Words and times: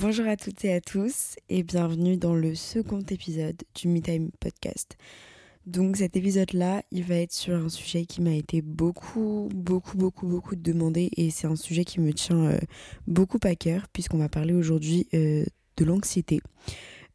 Bonjour 0.00 0.28
à 0.28 0.36
toutes 0.36 0.64
et 0.64 0.72
à 0.72 0.80
tous 0.80 1.34
et 1.48 1.64
bienvenue 1.64 2.16
dans 2.16 2.36
le 2.36 2.54
second 2.54 3.00
épisode 3.00 3.60
du 3.74 3.88
MeTime 3.88 4.30
Podcast. 4.38 4.96
Donc 5.66 5.96
cet 5.96 6.16
épisode-là, 6.16 6.84
il 6.92 7.02
va 7.02 7.16
être 7.16 7.32
sur 7.32 7.56
un 7.56 7.68
sujet 7.68 8.04
qui 8.04 8.22
m'a 8.22 8.30
été 8.30 8.62
beaucoup, 8.62 9.48
beaucoup, 9.52 9.96
beaucoup, 9.96 10.28
beaucoup 10.28 10.54
demandé 10.54 11.10
et 11.16 11.30
c'est 11.30 11.48
un 11.48 11.56
sujet 11.56 11.84
qui 11.84 11.98
me 11.98 12.12
tient 12.12 12.44
euh, 12.44 12.58
beaucoup 13.08 13.40
à 13.42 13.56
cœur 13.56 13.88
puisqu'on 13.92 14.18
va 14.18 14.28
parler 14.28 14.54
aujourd'hui 14.54 15.08
euh, 15.14 15.44
de 15.76 15.84
l'anxiété. 15.84 16.42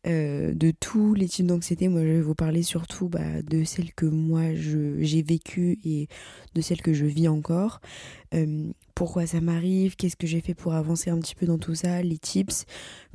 Euh, 0.06 0.54
de 0.54 0.72
tous 0.72 1.14
les 1.14 1.30
types 1.30 1.46
d'anxiété. 1.46 1.88
Moi, 1.88 2.02
je 2.02 2.08
vais 2.08 2.22
vous 2.22 2.36
parler 2.36 2.62
surtout 2.62 3.08
bah, 3.08 3.42
de 3.42 3.64
celles 3.64 3.94
que 3.94 4.06
moi 4.06 4.54
j'ai 4.54 5.22
vécues 5.22 5.80
et 5.86 6.10
de 6.56 6.62
celles 6.62 6.82
que 6.82 6.92
je 6.92 7.06
vis 7.06 7.30
encore. 7.30 7.80
Euh, 8.34 8.70
pourquoi 8.96 9.26
ça 9.28 9.40
m'arrive, 9.40 9.96
qu'est-ce 9.96 10.18
que 10.18 10.28
j'ai 10.28 10.42
fait 10.42 10.56
pour 10.56 10.74
avancer 10.74 11.10
un 11.10 11.18
petit 11.20 11.36
peu 11.36 11.46
dans 11.46 11.58
tout 11.58 11.74
ça, 11.74 12.02
les 12.04 12.18
tips. 12.18 12.66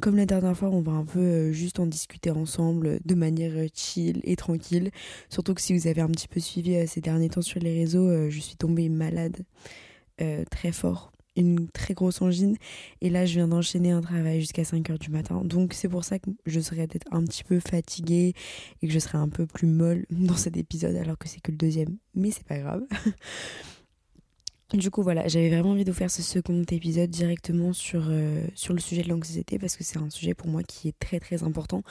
Comme 0.01 0.17
la 0.17 0.25
dernière 0.25 0.57
fois, 0.57 0.71
on 0.71 0.81
va 0.81 0.93
un 0.93 1.05
peu 1.05 1.19
euh, 1.19 1.53
juste 1.53 1.79
en 1.79 1.85
discuter 1.85 2.31
ensemble 2.31 3.01
de 3.05 3.15
manière 3.15 3.53
chill 3.75 4.21
et 4.25 4.37
tranquille. 4.37 4.91
Surtout 5.29 5.53
que 5.53 5.61
si 5.61 5.77
vous 5.77 5.89
avez 5.89 6.01
un 6.01 6.09
petit 6.09 6.29
peu 6.29 6.41
suivi 6.41 6.87
ces 6.89 7.03
derniers 7.03 7.29
temps 7.29 7.43
sur 7.43 7.61
les 7.61 7.75
réseaux, 7.75 8.31
je 8.31 8.41
suis 8.41 8.57
tombée 8.57 8.89
malade 8.89 9.45
très 10.51 10.73
fort 10.73 11.13
une 11.41 11.69
très 11.69 11.95
grosse 11.95 12.23
angine. 12.23 12.57
Et 13.01 13.11
là, 13.11 13.27
je 13.27 13.35
viens 13.35 13.49
d'enchaîner 13.49 13.91
un 13.91 14.01
travail 14.01 14.41
jusqu'à 14.41 14.65
5 14.65 14.91
heures 14.91 14.99
du 14.99 15.11
matin. 15.11 15.43
Donc, 15.45 15.75
c'est 15.75 15.89
pour 15.89 16.05
ça 16.05 16.19
que 16.19 16.31
je 16.47 16.61
serais 16.61 16.87
peut-être 16.87 17.09
un 17.11 17.25
petit 17.25 17.45
peu 17.45 17.61
fatiguée 17.61 18.35
et 18.83 18.87
que 18.87 18.93
je 18.93 18.99
serais 18.99 19.19
un 19.19 19.29
peu 19.29 19.47
plus 19.47 19.67
molle 19.67 20.07
dans 20.11 20.37
cet 20.37 20.57
épisode, 20.57 20.97
alors 20.97 21.19
que 21.19 21.29
c'est 21.29 21.41
que 21.41 21.51
le 21.51 21.57
deuxième. 21.57 21.97
Mais 22.15 22.31
c'est 22.31 22.47
pas 22.47 22.59
grave. 22.59 22.83
Du 24.75 24.91
coup, 24.91 25.03
voilà, 25.03 25.27
j'avais 25.29 25.49
vraiment 25.49 25.71
envie 25.71 25.85
de 25.87 25.91
vous 25.91 25.97
faire 25.97 26.11
ce 26.11 26.21
second 26.21 26.63
épisode 26.71 27.09
directement 27.09 27.73
sur, 27.73 28.09
euh, 28.11 28.45
sur 28.55 28.75
le 28.75 28.81
sujet 28.81 29.03
de 29.03 29.09
l'anxiété 29.09 29.59
parce 29.59 29.79
que 29.79 29.83
c'est 29.83 29.97
un 29.97 30.11
sujet 30.11 30.35
pour 30.35 30.49
moi 30.49 30.63
qui 30.63 30.89
est 30.89 30.99
très 30.99 31.19
très 31.21 31.43
important 31.43 31.83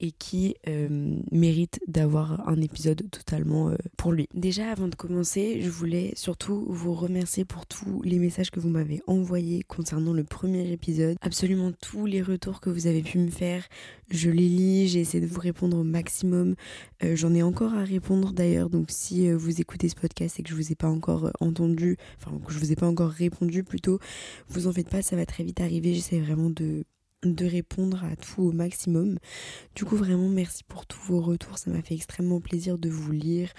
et 0.00 0.10
qui 0.10 0.54
euh, 0.68 1.16
mérite 1.32 1.80
d'avoir 1.88 2.46
un 2.46 2.60
épisode 2.60 3.10
totalement 3.10 3.70
euh, 3.70 3.76
pour 3.96 4.12
lui. 4.12 4.28
Déjà, 4.34 4.70
avant 4.70 4.88
de 4.88 4.94
commencer, 4.94 5.62
je 5.62 5.70
voulais 5.70 6.12
surtout 6.14 6.66
vous 6.68 6.92
remercier 6.92 7.46
pour 7.46 7.64
tous 7.64 8.02
les 8.02 8.18
messages 8.18 8.50
que 8.50 8.60
vous 8.60 8.68
m'avez 8.68 9.00
envoyés 9.06 9.62
concernant 9.62 10.12
le 10.12 10.24
premier 10.24 10.70
épisode. 10.70 11.16
Absolument 11.22 11.72
tous 11.80 12.04
les 12.04 12.20
retours 12.20 12.60
que 12.60 12.68
vous 12.68 12.86
avez 12.86 13.00
pu 13.00 13.16
me 13.16 13.30
faire, 13.30 13.64
je 14.10 14.28
les 14.28 14.48
lis, 14.48 14.88
j'ai 14.88 15.00
essayé 15.00 15.26
de 15.26 15.32
vous 15.32 15.40
répondre 15.40 15.78
au 15.78 15.84
maximum. 15.84 16.54
J'en 17.02 17.34
ai 17.34 17.42
encore 17.42 17.74
à 17.74 17.84
répondre 17.84 18.32
d'ailleurs, 18.32 18.70
donc 18.70 18.86
si 18.90 19.30
vous 19.30 19.60
écoutez 19.60 19.88
ce 19.88 19.94
podcast 19.94 20.38
et 20.38 20.42
que 20.42 20.50
je 20.50 20.54
vous 20.54 20.72
ai 20.72 20.74
pas 20.74 20.88
encore 20.88 21.30
entendu, 21.40 21.96
je 22.48 22.58
vous 22.58 22.72
ai 22.72 22.76
pas 22.76 22.86
encore 22.86 23.10
répondu 23.10 23.62
plutôt, 23.62 23.98
vous 24.48 24.66
en 24.66 24.72
faites 24.72 24.88
pas, 24.88 25.02
ça 25.02 25.16
va 25.16 25.26
très 25.26 25.44
vite 25.44 25.60
arriver. 25.60 25.94
J'essaie 25.94 26.20
vraiment 26.20 26.50
de 26.50 26.84
de 27.24 27.46
répondre 27.46 28.04
à 28.04 28.16
tout 28.16 28.42
au 28.42 28.52
maximum. 28.52 29.18
Du 29.74 29.84
coup, 29.84 29.96
vraiment 29.96 30.28
merci 30.28 30.64
pour 30.64 30.86
tous 30.86 31.00
vos 31.06 31.20
retours. 31.20 31.58
Ça 31.58 31.70
m'a 31.70 31.82
fait 31.82 31.94
extrêmement 31.94 32.40
plaisir 32.40 32.78
de 32.78 32.88
vous 32.88 33.10
lire, 33.10 33.50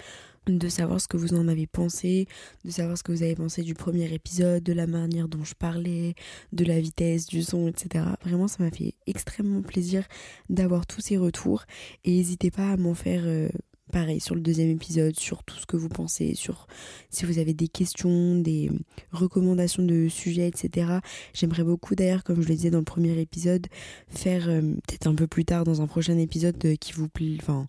de 0.46 0.68
savoir 0.68 1.00
ce 1.00 1.08
que 1.08 1.16
vous 1.16 1.34
en 1.34 1.48
avez 1.48 1.66
pensé, 1.66 2.26
de 2.64 2.70
savoir 2.70 2.96
ce 2.96 3.02
que 3.02 3.12
vous 3.12 3.22
avez 3.22 3.34
pensé 3.34 3.62
du 3.62 3.74
premier 3.74 4.12
épisode, 4.12 4.62
de 4.62 4.72
la 4.72 4.86
manière 4.86 5.28
dont 5.28 5.44
je 5.44 5.54
parlais, 5.54 6.14
de 6.52 6.64
la 6.64 6.80
vitesse 6.80 7.26
du 7.26 7.42
son, 7.42 7.68
etc. 7.68 8.04
Vraiment, 8.24 8.48
ça 8.48 8.62
m'a 8.62 8.70
fait 8.70 8.94
extrêmement 9.06 9.62
plaisir 9.62 10.06
d'avoir 10.48 10.86
tous 10.86 11.00
ces 11.00 11.16
retours. 11.16 11.64
Et 12.04 12.12
n'hésitez 12.16 12.50
pas 12.50 12.70
à 12.70 12.76
m'en 12.76 12.94
faire 12.94 13.22
euh, 13.26 13.48
pareil 13.88 14.20
sur 14.20 14.34
le 14.34 14.40
deuxième 14.40 14.70
épisode, 14.70 15.18
sur 15.18 15.42
tout 15.44 15.56
ce 15.56 15.66
que 15.66 15.76
vous 15.76 15.88
pensez, 15.88 16.34
sur 16.34 16.66
si 17.10 17.24
vous 17.24 17.38
avez 17.38 17.54
des 17.54 17.68
questions, 17.68 18.36
des 18.36 18.70
recommandations 19.12 19.82
de 19.82 20.08
sujets, 20.08 20.48
etc. 20.48 20.98
J'aimerais 21.34 21.64
beaucoup 21.64 21.94
d'ailleurs, 21.94 22.24
comme 22.24 22.42
je 22.42 22.48
le 22.48 22.54
disais 22.54 22.70
dans 22.70 22.78
le 22.78 22.84
premier 22.84 23.18
épisode, 23.20 23.66
faire 24.08 24.48
euh, 24.48 24.60
peut-être 24.60 25.06
un 25.06 25.14
peu 25.14 25.26
plus 25.26 25.44
tard 25.44 25.64
dans 25.64 25.82
un 25.82 25.86
prochain 25.86 26.18
épisode 26.18 26.56
euh, 26.64 26.76
qui 26.76 26.92
vous 26.92 27.08
plaît, 27.08 27.36
enfin 27.40 27.66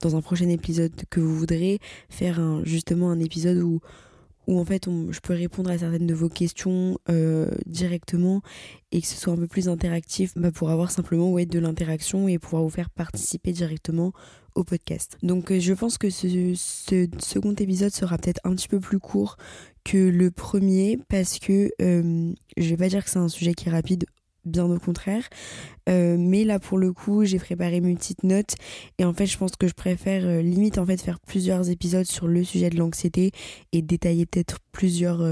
dans 0.00 0.16
un 0.16 0.20
prochain 0.20 0.48
épisode 0.48 0.92
que 1.08 1.20
vous 1.20 1.34
voudrez, 1.34 1.78
faire 2.10 2.60
justement 2.64 3.10
un 3.10 3.20
épisode 3.20 3.58
où 3.58 3.80
où 4.46 4.58
en 4.58 4.64
fait 4.64 4.88
je 5.10 5.20
peux 5.20 5.34
répondre 5.34 5.70
à 5.70 5.78
certaines 5.78 6.06
de 6.06 6.14
vos 6.14 6.28
questions 6.28 6.98
euh, 7.08 7.50
directement 7.66 8.42
et 8.92 9.00
que 9.00 9.06
ce 9.06 9.16
soit 9.16 9.32
un 9.32 9.36
peu 9.36 9.46
plus 9.46 9.68
interactif 9.68 10.32
bah, 10.36 10.50
pour 10.50 10.70
avoir 10.70 10.90
simplement 10.90 11.34
de 11.34 11.58
l'interaction 11.58 12.28
et 12.28 12.38
pouvoir 12.38 12.62
vous 12.62 12.70
faire 12.70 12.90
participer 12.90 13.52
directement 13.52 14.12
au 14.54 14.64
podcast. 14.64 15.18
Donc 15.22 15.50
euh, 15.50 15.60
je 15.60 15.72
pense 15.72 15.98
que 15.98 16.10
ce, 16.10 16.54
second 17.18 17.54
épisode 17.54 17.92
sera 17.92 18.18
peut-être 18.18 18.40
un 18.44 18.54
petit 18.54 18.68
peu 18.68 18.80
plus 18.80 18.98
court 18.98 19.36
que 19.84 19.98
le 19.98 20.30
premier 20.30 20.98
parce 21.08 21.38
que 21.38 21.70
euh, 21.82 22.32
je 22.56 22.68
vais 22.68 22.76
pas 22.76 22.88
dire 22.88 23.04
que 23.04 23.10
c'est 23.10 23.18
un 23.18 23.28
sujet 23.28 23.54
qui 23.54 23.68
est 23.68 23.72
rapide, 23.72 24.06
bien 24.44 24.64
au 24.64 24.78
contraire. 24.78 25.28
Euh, 25.88 26.16
mais 26.18 26.44
là 26.44 26.58
pour 26.58 26.78
le 26.78 26.92
coup 26.92 27.24
j'ai 27.24 27.38
préparé 27.38 27.80
mes 27.80 27.94
petites 27.94 28.24
notes 28.24 28.54
et 28.98 29.04
en 29.04 29.12
fait 29.12 29.26
je 29.26 29.36
pense 29.36 29.56
que 29.56 29.68
je 29.68 29.74
préfère 29.74 30.42
limite 30.42 30.78
en 30.78 30.86
fait 30.86 31.00
faire 31.00 31.20
plusieurs 31.20 31.68
épisodes 31.70 32.06
sur 32.06 32.26
le 32.26 32.42
sujet 32.42 32.70
de 32.70 32.78
l'anxiété 32.78 33.32
et 33.72 33.82
détailler 33.82 34.26
peut-être 34.26 34.58
plusieurs 34.72 35.22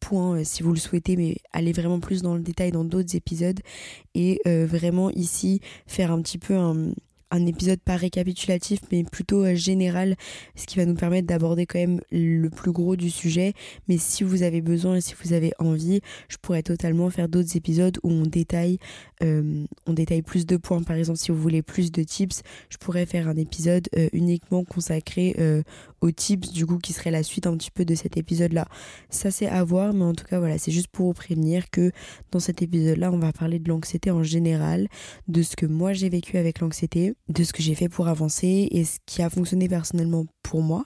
points 0.00 0.44
si 0.44 0.62
vous 0.62 0.72
le 0.72 0.78
souhaitez 0.78 1.16
mais 1.16 1.36
aller 1.52 1.72
vraiment 1.72 2.00
plus 2.00 2.22
dans 2.22 2.34
le 2.34 2.40
détail 2.40 2.70
dans 2.70 2.84
d'autres 2.84 3.16
épisodes 3.16 3.60
et 4.14 4.40
vraiment 4.46 5.10
ici 5.10 5.60
faire 5.86 6.10
un 6.10 6.22
petit 6.22 6.38
peu 6.38 6.54
un 6.54 6.92
un 7.30 7.46
épisode 7.46 7.80
pas 7.80 7.96
récapitulatif 7.96 8.80
mais 8.92 9.04
plutôt 9.04 9.44
euh, 9.44 9.54
général, 9.54 10.16
ce 10.54 10.66
qui 10.66 10.76
va 10.76 10.86
nous 10.86 10.94
permettre 10.94 11.26
d'aborder 11.26 11.66
quand 11.66 11.78
même 11.78 12.00
le 12.10 12.48
plus 12.48 12.72
gros 12.72 12.96
du 12.96 13.10
sujet. 13.10 13.52
Mais 13.88 13.98
si 13.98 14.24
vous 14.24 14.42
avez 14.42 14.60
besoin 14.60 14.96
et 14.96 15.00
si 15.00 15.14
vous 15.22 15.32
avez 15.32 15.52
envie, 15.58 16.00
je 16.28 16.36
pourrais 16.36 16.62
totalement 16.62 17.10
faire 17.10 17.28
d'autres 17.28 17.56
épisodes 17.56 17.98
où 18.02 18.10
on 18.10 18.22
détaille, 18.22 18.78
euh, 19.22 19.64
on 19.86 19.92
détaille 19.92 20.22
plus 20.22 20.46
de 20.46 20.56
points. 20.56 20.82
Par 20.82 20.96
exemple, 20.96 21.18
si 21.18 21.30
vous 21.32 21.38
voulez 21.38 21.62
plus 21.62 21.90
de 21.92 22.02
tips, 22.02 22.42
je 22.68 22.76
pourrais 22.78 23.06
faire 23.06 23.28
un 23.28 23.36
épisode 23.36 23.88
euh, 23.96 24.08
uniquement 24.12 24.64
consacré 24.64 25.34
aux 26.00 26.10
tips, 26.10 26.52
du 26.52 26.66
coup, 26.66 26.78
qui 26.78 26.92
serait 26.92 27.10
la 27.10 27.22
suite 27.22 27.46
un 27.46 27.56
petit 27.56 27.70
peu 27.70 27.84
de 27.84 27.94
cet 27.94 28.16
épisode-là. 28.16 28.66
Ça, 29.10 29.30
c'est 29.30 29.46
à 29.46 29.64
voir, 29.64 29.92
mais 29.92 30.04
en 30.04 30.14
tout 30.14 30.24
cas, 30.24 30.38
voilà, 30.38 30.58
c'est 30.58 30.72
juste 30.72 30.88
pour 30.88 31.06
vous 31.06 31.12
prévenir 31.12 31.70
que 31.70 31.90
dans 32.30 32.40
cet 32.40 32.62
épisode-là, 32.62 33.10
on 33.12 33.18
va 33.18 33.32
parler 33.32 33.58
de 33.58 33.68
l'anxiété 33.68 34.10
en 34.10 34.22
général, 34.22 34.88
de 35.28 35.42
ce 35.42 35.56
que 35.56 35.66
moi 35.66 35.92
j'ai 35.92 36.08
vécu 36.08 36.36
avec 36.36 36.60
l'anxiété 36.60 37.14
de 37.28 37.44
ce 37.44 37.52
que 37.52 37.62
j'ai 37.62 37.74
fait 37.74 37.88
pour 37.88 38.08
avancer 38.08 38.68
et 38.70 38.84
ce 38.84 38.98
qui 39.06 39.22
a 39.22 39.30
fonctionné 39.30 39.68
personnellement 39.68 40.26
pour 40.42 40.62
moi. 40.62 40.84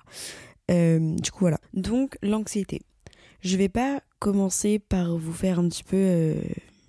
Euh, 0.71 1.15
du 1.17 1.31
coup, 1.31 1.41
voilà. 1.41 1.59
Donc, 1.75 2.17
l'anxiété. 2.23 2.81
Je 3.43 3.57
vais 3.57 3.69
pas 3.69 4.03
commencer 4.19 4.79
par 4.79 5.17
vous 5.17 5.33
faire 5.33 5.59
un 5.59 5.69
petit 5.69 5.85
peu, 5.85 5.97
euh, 5.97 6.35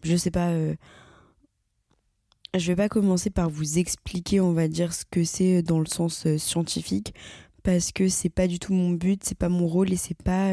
je 0.04 0.16
sais 0.16 0.32
pas, 0.32 0.50
euh, 0.50 0.76
je 2.58 2.68
vais 2.68 2.76
pas 2.76 2.90
commencer 2.90 3.30
par 3.30 3.50
vous 3.50 3.80
expliquer, 3.80 4.42
on 4.42 4.54
va 4.54 4.68
dire, 4.68 4.94
ce 4.94 5.06
que 5.10 5.24
c'est 5.24 5.62
dans 5.62 5.80
le 5.80 5.86
sens 5.86 6.28
scientifique, 6.38 7.14
parce 7.64 7.94
que 7.94 8.10
c'est 8.10 8.30
pas 8.30 8.48
du 8.48 8.60
tout 8.60 8.74
mon 8.74 8.92
but, 8.92 9.24
c'est 9.24 9.38
pas 9.38 9.48
mon 9.48 9.66
rôle 9.68 9.94
et 9.94 9.96
c'est 9.96 10.22
pas 10.22 10.52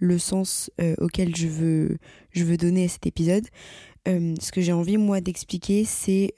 le 0.00 0.18
sens 0.18 0.72
auquel 0.98 1.36
je 1.36 1.46
veux, 1.46 1.98
je 2.32 2.42
veux 2.42 2.56
donner 2.56 2.86
à 2.86 2.88
cet 2.88 3.06
épisode. 3.06 3.46
ce 4.06 4.50
que 4.50 4.60
j'ai 4.60 4.72
envie, 4.72 4.96
moi, 4.96 5.20
d'expliquer, 5.20 5.84
c'est 5.84 6.34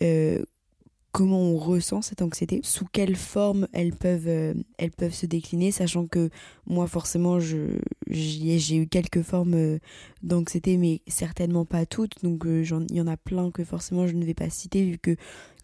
comment 1.14 1.40
on 1.40 1.56
ressent 1.56 2.02
cette 2.02 2.22
anxiété, 2.22 2.60
sous 2.64 2.86
quelle 2.86 3.14
forme 3.14 3.68
elles 3.72 3.94
peuvent, 3.94 4.26
euh, 4.26 4.52
elles 4.78 4.90
peuvent 4.90 5.14
se 5.14 5.26
décliner, 5.26 5.70
sachant 5.70 6.08
que 6.08 6.28
moi 6.66 6.88
forcément 6.88 7.38
j'ai 7.38 8.76
eu 8.76 8.88
quelques 8.88 9.22
formes 9.22 9.54
euh, 9.54 9.78
d'anxiété, 10.24 10.76
mais 10.76 11.02
certainement 11.06 11.64
pas 11.64 11.86
toutes, 11.86 12.24
donc 12.24 12.44
euh, 12.46 12.64
il 12.90 12.96
y 12.96 13.00
en 13.00 13.06
a 13.06 13.16
plein 13.16 13.52
que 13.52 13.62
forcément 13.62 14.08
je 14.08 14.14
ne 14.14 14.24
vais 14.24 14.34
pas 14.34 14.50
citer, 14.50 14.84
vu 14.84 14.98
que 14.98 15.14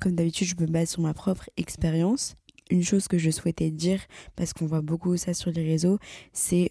comme 0.01 0.15
d'habitude 0.15 0.47
je 0.47 0.55
me 0.55 0.71
base 0.71 0.91
sur 0.91 1.03
ma 1.03 1.15
propre 1.15 1.51
expérience. 1.57 2.37
Une 2.71 2.85
chose 2.85 3.09
que 3.09 3.19
je 3.19 3.33
souhaitais 3.33 3.73
dire, 3.73 3.99
parce 4.37 4.53
qu'on 4.53 4.67
voit 4.67 4.83
beaucoup 4.83 5.17
ça 5.17 5.35
sur 5.35 5.51
les 5.51 5.65
réseaux, 5.65 5.99
c'est 6.33 6.71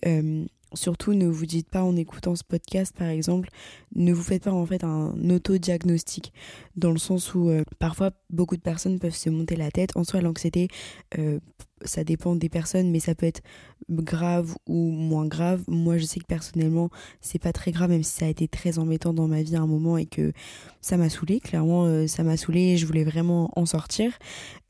surtout 0.74 1.14
ne 1.14 1.28
vous 1.28 1.46
dites 1.46 1.70
pas 1.70 1.84
en 1.84 1.96
écoutant 1.96 2.36
ce 2.36 2.44
podcast 2.44 2.96
par 2.98 3.08
exemple, 3.08 3.50
ne 3.96 4.14
vous 4.14 4.24
faites 4.24 4.44
pas 4.44 4.52
en 4.52 4.66
fait 4.66 4.84
un 4.84 5.14
auto-diagnostic 5.30 6.34
dans 6.76 6.92
le 6.92 6.98
sens 6.98 7.34
où 7.34 7.50
euh, 7.50 7.64
parfois 7.80 8.12
beaucoup 8.30 8.56
de 8.56 8.62
personnes 8.62 9.00
peuvent 9.00 9.16
se 9.16 9.30
monter 9.30 9.56
la 9.56 9.72
tête. 9.72 9.96
En 9.96 10.04
soi 10.04 10.22
l'anxiété, 10.22 10.68
euh, 11.18 11.40
ça 11.84 12.04
dépend 12.04 12.36
des 12.36 12.50
personnes, 12.50 12.92
mais 12.92 13.00
ça 13.00 13.16
peut 13.16 13.26
être 13.26 13.42
grave 13.90 14.56
ou 14.68 14.92
moins 14.92 15.26
grave. 15.26 15.64
Moi, 15.68 15.98
je 15.98 16.06
sais 16.06 16.20
que 16.20 16.26
personnellement, 16.26 16.90
c'est 17.22 17.40
pas 17.40 17.54
très 17.54 17.72
grave, 17.72 17.90
même 17.90 18.04
si 18.04 18.18
ça 18.18 18.26
a 18.26 18.30
été 18.30 18.48
très 18.48 18.80
embêtant 18.80 19.14
dans 19.14 19.28
ma 19.28 19.42
vie 19.42 19.56
à 19.56 19.62
un 19.62 19.68
moment 19.68 19.98
et 19.98 20.06
que 20.06 20.32
ça 20.82 20.98
m'a 20.98 21.10
saoulé. 21.10 21.40
Clairement, 21.40 21.86
euh, 21.86 22.08
ça 22.08 22.24
m'a 22.24 22.38
saoulé 22.38 22.62
et 22.62 22.78
je 22.78 22.86
voulais 22.86 23.04
vraiment 23.04 23.52
en 23.56 23.66
sortir. 23.66 24.18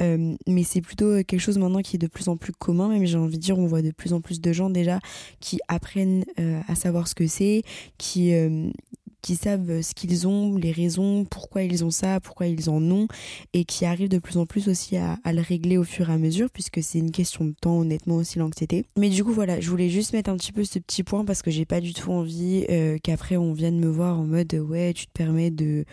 Euh, 0.02 0.36
mais 0.48 0.64
c'est 0.64 0.82
plutôt 0.82 1.24
quelque 1.24 1.40
chose 1.40 1.58
maintenant 1.58 1.82
qui 1.82 1.96
est 1.98 2.00
de 2.00 2.08
plus 2.08 2.30
en 2.30 2.38
plus 2.38 2.54
commun, 2.54 2.90
même 2.90 3.06
j'ai 3.06 3.18
envie 3.18 3.38
de 3.38 3.44
dire, 3.44 3.58
on 3.58 3.68
voit 3.68 3.82
de 3.82 3.92
plus 3.92 4.14
en 4.14 4.22
plus 4.22 4.42
de 4.42 4.54
gens 4.54 4.70
déjà 4.70 5.00
qui 5.40 5.60
apprennent 5.68 6.24
euh, 6.40 6.62
à 6.68 6.76
savoir 6.76 7.08
ce 7.08 7.16
que 7.16 7.28
c'est, 7.28 7.64
qui 7.98 8.34
qui 9.22 9.36
savent 9.36 9.82
ce 9.82 9.94
qu'ils 9.94 10.28
ont, 10.28 10.56
les 10.56 10.72
raisons, 10.72 11.26
pourquoi 11.26 11.64
ils 11.64 11.84
ont 11.84 11.92
ça, 11.92 12.20
pourquoi 12.20 12.48
ils 12.48 12.70
en 12.70 12.82
ont, 12.92 13.08
et 13.54 13.66
qui 13.66 13.86
arrivent 13.86 14.10
de 14.10 14.20
plus 14.20 14.38
en 14.38 14.46
plus 14.46 14.68
aussi 14.68 14.98
à, 14.98 15.18
le 15.26 15.42
régler 15.42 15.78
au 15.78 15.84
fur 15.84 16.10
et 16.10 16.14
à 16.14 16.18
mesure, 16.18 16.50
puisque 16.52 16.82
c'est 16.82 17.00
une 17.00 17.12
question 17.12 17.46
de 17.46 17.54
temps, 17.60 17.80
honnêtement, 17.80 18.16
aussi 18.16 18.40
l'anxiété. 18.40 18.86
Mais 18.98 19.10
du 19.10 19.24
coup, 19.24 19.32
voilà, 19.32 19.60
je 19.60 19.70
voulais 19.70 19.90
juste 19.90 20.14
mettre 20.14 20.30
un 20.30 20.38
petit 20.38 20.52
peu 20.52 20.64
ce 20.64 20.80
petit 20.80 21.04
point 21.04 21.26
parce 21.26 21.42
que 21.42 21.52
j'ai 21.52 21.66
pas 21.66 21.82
du 21.82 21.94
tout 21.94 22.12
envie 22.12 22.66
euh, 22.70 22.98
qu'après 23.02 23.38
on 23.38 23.54
vienne 23.54 23.80
me 23.80 23.88
voir 23.88 24.20
en 24.20 24.26
mode 24.26 24.54
ouais, 24.54 24.94
tu 24.94 25.08
te 25.08 25.12
permets 25.12 25.52
de 25.52 25.86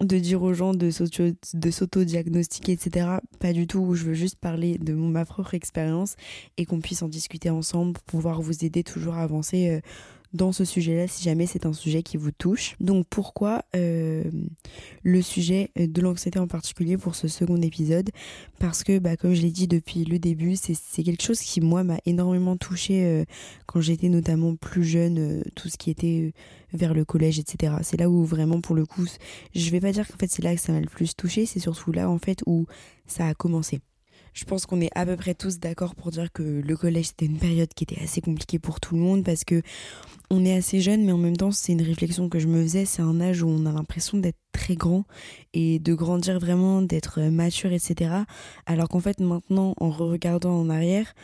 de 0.00 0.18
dire 0.18 0.42
aux 0.42 0.54
gens 0.54 0.74
de 0.74 0.90
s'auto-diagnostiquer, 0.90 2.72
etc. 2.72 3.06
Pas 3.40 3.52
du 3.52 3.66
tout. 3.66 3.94
Je 3.94 4.04
veux 4.04 4.14
juste 4.14 4.36
parler 4.36 4.78
de 4.78 4.92
ma 4.94 5.24
propre 5.24 5.54
expérience 5.54 6.14
et 6.56 6.66
qu'on 6.66 6.80
puisse 6.80 7.02
en 7.02 7.08
discuter 7.08 7.50
ensemble 7.50 7.94
pour 7.94 8.04
pouvoir 8.04 8.40
vous 8.40 8.64
aider 8.64 8.84
toujours 8.84 9.14
à 9.14 9.22
avancer. 9.22 9.70
Euh, 9.70 9.80
dans 10.32 10.52
ce 10.52 10.64
sujet-là 10.64 11.08
si 11.08 11.24
jamais 11.24 11.46
c'est 11.46 11.66
un 11.66 11.72
sujet 11.72 12.02
qui 12.02 12.16
vous 12.16 12.30
touche. 12.30 12.76
Donc 12.80 13.06
pourquoi 13.08 13.64
euh, 13.74 14.24
le 15.02 15.22
sujet 15.22 15.70
de 15.76 16.00
l'anxiété 16.00 16.38
en 16.38 16.46
particulier 16.46 16.96
pour 16.96 17.14
ce 17.14 17.28
second 17.28 17.60
épisode? 17.60 18.10
Parce 18.58 18.84
que 18.84 18.98
bah, 18.98 19.16
comme 19.16 19.34
je 19.34 19.42
l'ai 19.42 19.50
dit 19.50 19.68
depuis 19.68 20.04
le 20.04 20.18
début, 20.18 20.56
c'est 20.56 21.02
quelque 21.02 21.22
chose 21.22 21.40
qui 21.40 21.60
moi 21.60 21.84
m'a 21.84 21.98
énormément 22.06 22.56
touché 22.56 23.04
euh, 23.04 23.24
quand 23.66 23.80
j'étais 23.80 24.08
notamment 24.08 24.54
plus 24.56 24.84
jeune, 24.84 25.18
euh, 25.18 25.42
tout 25.54 25.68
ce 25.68 25.78
qui 25.78 25.90
était 25.90 26.32
vers 26.72 26.94
le 26.94 27.04
collège, 27.04 27.38
etc. 27.38 27.74
C'est 27.82 27.98
là 27.98 28.10
où 28.10 28.24
vraiment 28.24 28.60
pour 28.60 28.76
le 28.76 28.84
coup, 28.84 29.06
je 29.54 29.70
vais 29.70 29.80
pas 29.80 29.92
dire 29.92 30.06
qu'en 30.06 30.18
fait 30.18 30.30
c'est 30.30 30.42
là 30.42 30.54
que 30.54 30.60
ça 30.60 30.72
m'a 30.72 30.80
le 30.80 30.86
plus 30.86 31.16
touché, 31.16 31.46
c'est 31.46 31.60
surtout 31.60 31.92
là 31.92 32.10
en 32.10 32.18
fait 32.18 32.42
où 32.46 32.66
ça 33.06 33.26
a 33.26 33.34
commencé. 33.34 33.80
Je 34.38 34.44
pense 34.44 34.66
qu'on 34.66 34.80
est 34.80 34.90
à 34.94 35.04
peu 35.04 35.16
près 35.16 35.34
tous 35.34 35.58
d'accord 35.58 35.96
pour 35.96 36.12
dire 36.12 36.30
que 36.32 36.44
le 36.44 36.76
collège 36.76 37.06
c'était 37.06 37.26
une 37.26 37.38
période 37.38 37.74
qui 37.74 37.82
était 37.82 38.00
assez 38.00 38.20
compliquée 38.20 38.60
pour 38.60 38.78
tout 38.78 38.94
le 38.94 39.00
monde 39.00 39.24
parce 39.24 39.42
que 39.42 39.62
on 40.30 40.44
est 40.44 40.54
assez 40.54 40.80
jeune, 40.80 41.04
mais 41.04 41.10
en 41.10 41.18
même 41.18 41.36
temps, 41.36 41.50
c'est 41.50 41.72
une 41.72 41.82
réflexion 41.82 42.28
que 42.28 42.38
je 42.38 42.46
me 42.46 42.62
faisais. 42.62 42.84
C'est 42.84 43.02
un 43.02 43.20
âge 43.20 43.42
où 43.42 43.48
on 43.48 43.66
a 43.66 43.72
l'impression 43.72 44.16
d'être 44.16 44.38
très 44.52 44.76
grand 44.76 45.06
et 45.54 45.80
de 45.80 45.92
grandir 45.92 46.38
vraiment, 46.38 46.82
d'être 46.82 47.20
mature, 47.20 47.72
etc. 47.72 48.10
Alors 48.66 48.88
qu'en 48.88 49.00
fait, 49.00 49.18
maintenant, 49.18 49.74
en 49.78 49.90
regardant 49.90 50.52
en 50.52 50.70
arrière, 50.70 51.14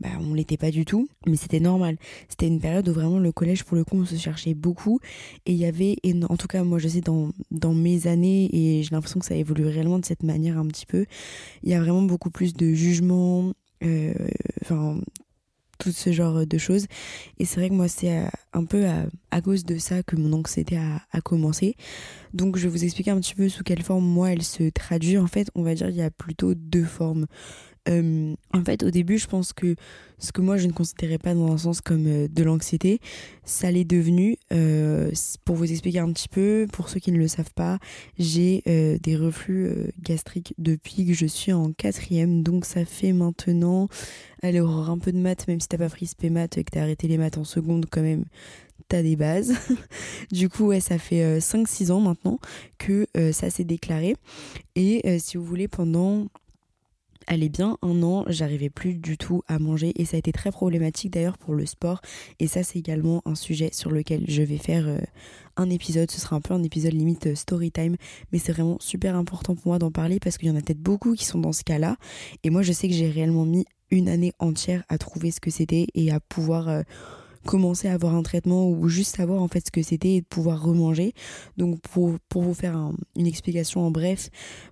bah, 0.00 0.08
on 0.20 0.34
l'était 0.34 0.56
pas 0.56 0.70
du 0.70 0.84
tout, 0.84 1.08
mais 1.26 1.36
c'était 1.36 1.60
normal. 1.60 1.96
C'était 2.28 2.48
une 2.48 2.60
période 2.60 2.88
où 2.88 2.92
vraiment 2.92 3.18
le 3.18 3.30
collège, 3.32 3.64
pour 3.64 3.76
le 3.76 3.84
coup, 3.84 3.96
on 3.96 4.04
se 4.04 4.16
cherchait 4.16 4.54
beaucoup. 4.54 4.98
Et 5.46 5.52
il 5.52 5.58
y 5.58 5.66
avait, 5.66 5.96
en 6.28 6.36
tout 6.36 6.48
cas, 6.48 6.64
moi, 6.64 6.78
je 6.78 6.88
sais, 6.88 7.00
dans, 7.00 7.32
mes 7.74 8.06
années, 8.06 8.48
et 8.52 8.82
j'ai 8.82 8.90
l'impression 8.90 9.20
que 9.20 9.26
ça 9.26 9.36
évolue 9.36 9.66
réellement 9.66 9.98
de 9.98 10.04
cette 10.04 10.22
manière 10.22 10.58
un 10.58 10.66
petit 10.66 10.86
peu, 10.86 11.06
il 11.62 11.70
y 11.70 11.74
a 11.74 11.80
vraiment 11.80 12.02
beaucoup 12.02 12.30
plus 12.30 12.54
de 12.54 12.72
jugement, 12.74 13.52
euh, 13.84 14.14
enfin, 14.62 14.98
tout 15.78 15.92
ce 15.92 16.12
genre 16.12 16.44
de 16.44 16.58
choses. 16.58 16.86
Et 17.38 17.44
c'est 17.44 17.60
vrai 17.60 17.68
que 17.68 17.74
moi, 17.74 17.88
c'est 17.88 18.18
euh, 18.18 18.26
un 18.52 18.64
peu 18.64 18.86
à, 19.30 19.40
cause 19.40 19.64
de 19.64 19.78
ça 19.78 20.02
que 20.02 20.16
mon 20.16 20.32
anxiété 20.32 20.76
a, 20.76 21.02
a 21.12 21.20
commencé. 21.20 21.76
Donc, 22.32 22.56
je 22.56 22.64
vais 22.64 22.68
vous 22.68 22.84
expliquer 22.84 23.12
un 23.12 23.20
petit 23.20 23.34
peu 23.34 23.48
sous 23.48 23.62
quelle 23.62 23.82
forme, 23.82 24.04
moi, 24.04 24.32
elle 24.32 24.42
se 24.42 24.68
traduit. 24.70 25.18
En 25.18 25.28
fait, 25.28 25.50
on 25.54 25.62
va 25.62 25.74
dire 25.74 25.88
il 25.88 25.96
y 25.96 26.02
a 26.02 26.10
plutôt 26.10 26.54
deux 26.54 26.84
formes. 26.84 27.26
Euh, 27.88 28.34
en 28.52 28.64
fait, 28.64 28.82
au 28.82 28.90
début, 28.90 29.18
je 29.18 29.26
pense 29.26 29.52
que 29.52 29.76
ce 30.18 30.32
que 30.32 30.40
moi 30.40 30.56
je 30.56 30.66
ne 30.66 30.72
considérais 30.72 31.18
pas 31.18 31.34
dans 31.34 31.52
un 31.52 31.58
sens 31.58 31.80
comme 31.80 32.06
euh, 32.06 32.28
de 32.28 32.42
l'anxiété, 32.42 33.00
ça 33.44 33.70
l'est 33.70 33.84
devenu. 33.84 34.36
Euh, 34.52 35.10
pour 35.44 35.56
vous 35.56 35.70
expliquer 35.70 35.98
un 35.98 36.12
petit 36.12 36.28
peu, 36.28 36.66
pour 36.72 36.88
ceux 36.88 37.00
qui 37.00 37.12
ne 37.12 37.18
le 37.18 37.28
savent 37.28 37.52
pas, 37.54 37.78
j'ai 38.18 38.62
des 39.02 39.16
reflux 39.16 39.70
gastriques 40.00 40.54
depuis 40.58 41.06
que 41.06 41.12
je 41.12 41.26
suis 41.26 41.52
en 41.52 41.72
quatrième, 41.72 42.42
donc 42.42 42.64
ça 42.64 42.84
fait 42.84 43.12
maintenant, 43.12 43.88
allez, 44.42 44.60
aura 44.60 44.90
un 44.90 44.98
peu 44.98 45.12
de 45.12 45.18
maths, 45.18 45.46
même 45.48 45.60
si 45.60 45.68
t'as 45.68 45.78
pas 45.78 45.88
pris 45.88 46.06
SP 46.08 46.30
maths 46.30 46.56
et 46.56 46.64
que 46.64 46.70
t'as 46.70 46.82
arrêté 46.82 47.08
les 47.08 47.18
maths 47.18 47.38
en 47.38 47.44
seconde, 47.44 47.86
quand 47.90 48.02
même, 48.02 48.24
t'as 48.88 49.02
des 49.02 49.16
bases. 49.16 49.52
du 50.32 50.48
coup, 50.48 50.66
ouais, 50.66 50.80
ça 50.80 50.98
fait 50.98 51.38
5-6 51.38 51.90
ans 51.90 52.00
maintenant 52.00 52.38
que 52.78 53.06
ça 53.32 53.50
s'est 53.50 53.64
déclaré. 53.64 54.16
Et 54.76 55.18
si 55.18 55.36
vous 55.36 55.44
voulez, 55.44 55.68
pendant 55.68 56.26
est 57.28 57.48
bien 57.48 57.78
un 57.82 58.02
an, 58.02 58.24
j'arrivais 58.28 58.70
plus 58.70 58.94
du 58.94 59.16
tout 59.16 59.42
à 59.46 59.58
manger 59.58 59.92
et 59.96 60.04
ça 60.04 60.16
a 60.16 60.18
été 60.18 60.32
très 60.32 60.50
problématique 60.50 61.12
d'ailleurs 61.12 61.38
pour 61.38 61.54
le 61.54 61.66
sport. 61.66 62.00
Et 62.40 62.46
ça 62.46 62.62
c'est 62.62 62.78
également 62.78 63.22
un 63.24 63.34
sujet 63.34 63.70
sur 63.72 63.90
lequel 63.90 64.24
je 64.28 64.42
vais 64.42 64.58
faire 64.58 64.86
euh, 64.86 64.98
un 65.56 65.70
épisode, 65.70 66.10
ce 66.10 66.20
sera 66.20 66.36
un 66.36 66.40
peu 66.40 66.54
un 66.54 66.62
épisode 66.62 66.92
limite 66.92 67.28
euh, 67.28 67.34
story 67.34 67.70
time 67.70 67.96
mais 68.32 68.38
c'est 68.38 68.52
vraiment 68.52 68.76
super 68.80 69.16
important 69.16 69.54
pour 69.54 69.68
moi 69.68 69.78
d'en 69.78 69.90
parler 69.90 70.18
parce 70.20 70.38
qu'il 70.38 70.48
y 70.48 70.50
en 70.50 70.56
a 70.56 70.60
peut-être 70.60 70.82
beaucoup 70.82 71.14
qui 71.14 71.24
sont 71.24 71.38
dans 71.38 71.52
ce 71.52 71.64
cas-là. 71.64 71.96
Et 72.42 72.50
moi 72.50 72.62
je 72.62 72.72
sais 72.72 72.88
que 72.88 72.94
j'ai 72.94 73.10
réellement 73.10 73.44
mis 73.44 73.64
une 73.90 74.08
année 74.08 74.32
entière 74.38 74.82
à 74.88 74.98
trouver 74.98 75.30
ce 75.30 75.40
que 75.40 75.50
c'était 75.50 75.86
et 75.94 76.10
à 76.10 76.20
pouvoir 76.20 76.68
euh, 76.68 76.82
commencer 77.44 77.88
à 77.88 77.92
avoir 77.92 78.14
un 78.14 78.22
traitement 78.22 78.68
ou 78.68 78.88
juste 78.88 79.16
savoir 79.16 79.42
en 79.42 79.48
fait 79.48 79.66
ce 79.66 79.70
que 79.70 79.82
c'était 79.82 80.14
et 80.14 80.20
de 80.20 80.26
pouvoir 80.26 80.62
remanger. 80.62 81.12
Donc 81.56 81.80
pour, 81.80 82.18
pour 82.28 82.42
vous 82.42 82.54
faire 82.54 82.90
une 83.16 83.26
explication 83.26 83.86
en 83.86 83.90
bref, 83.90 84.30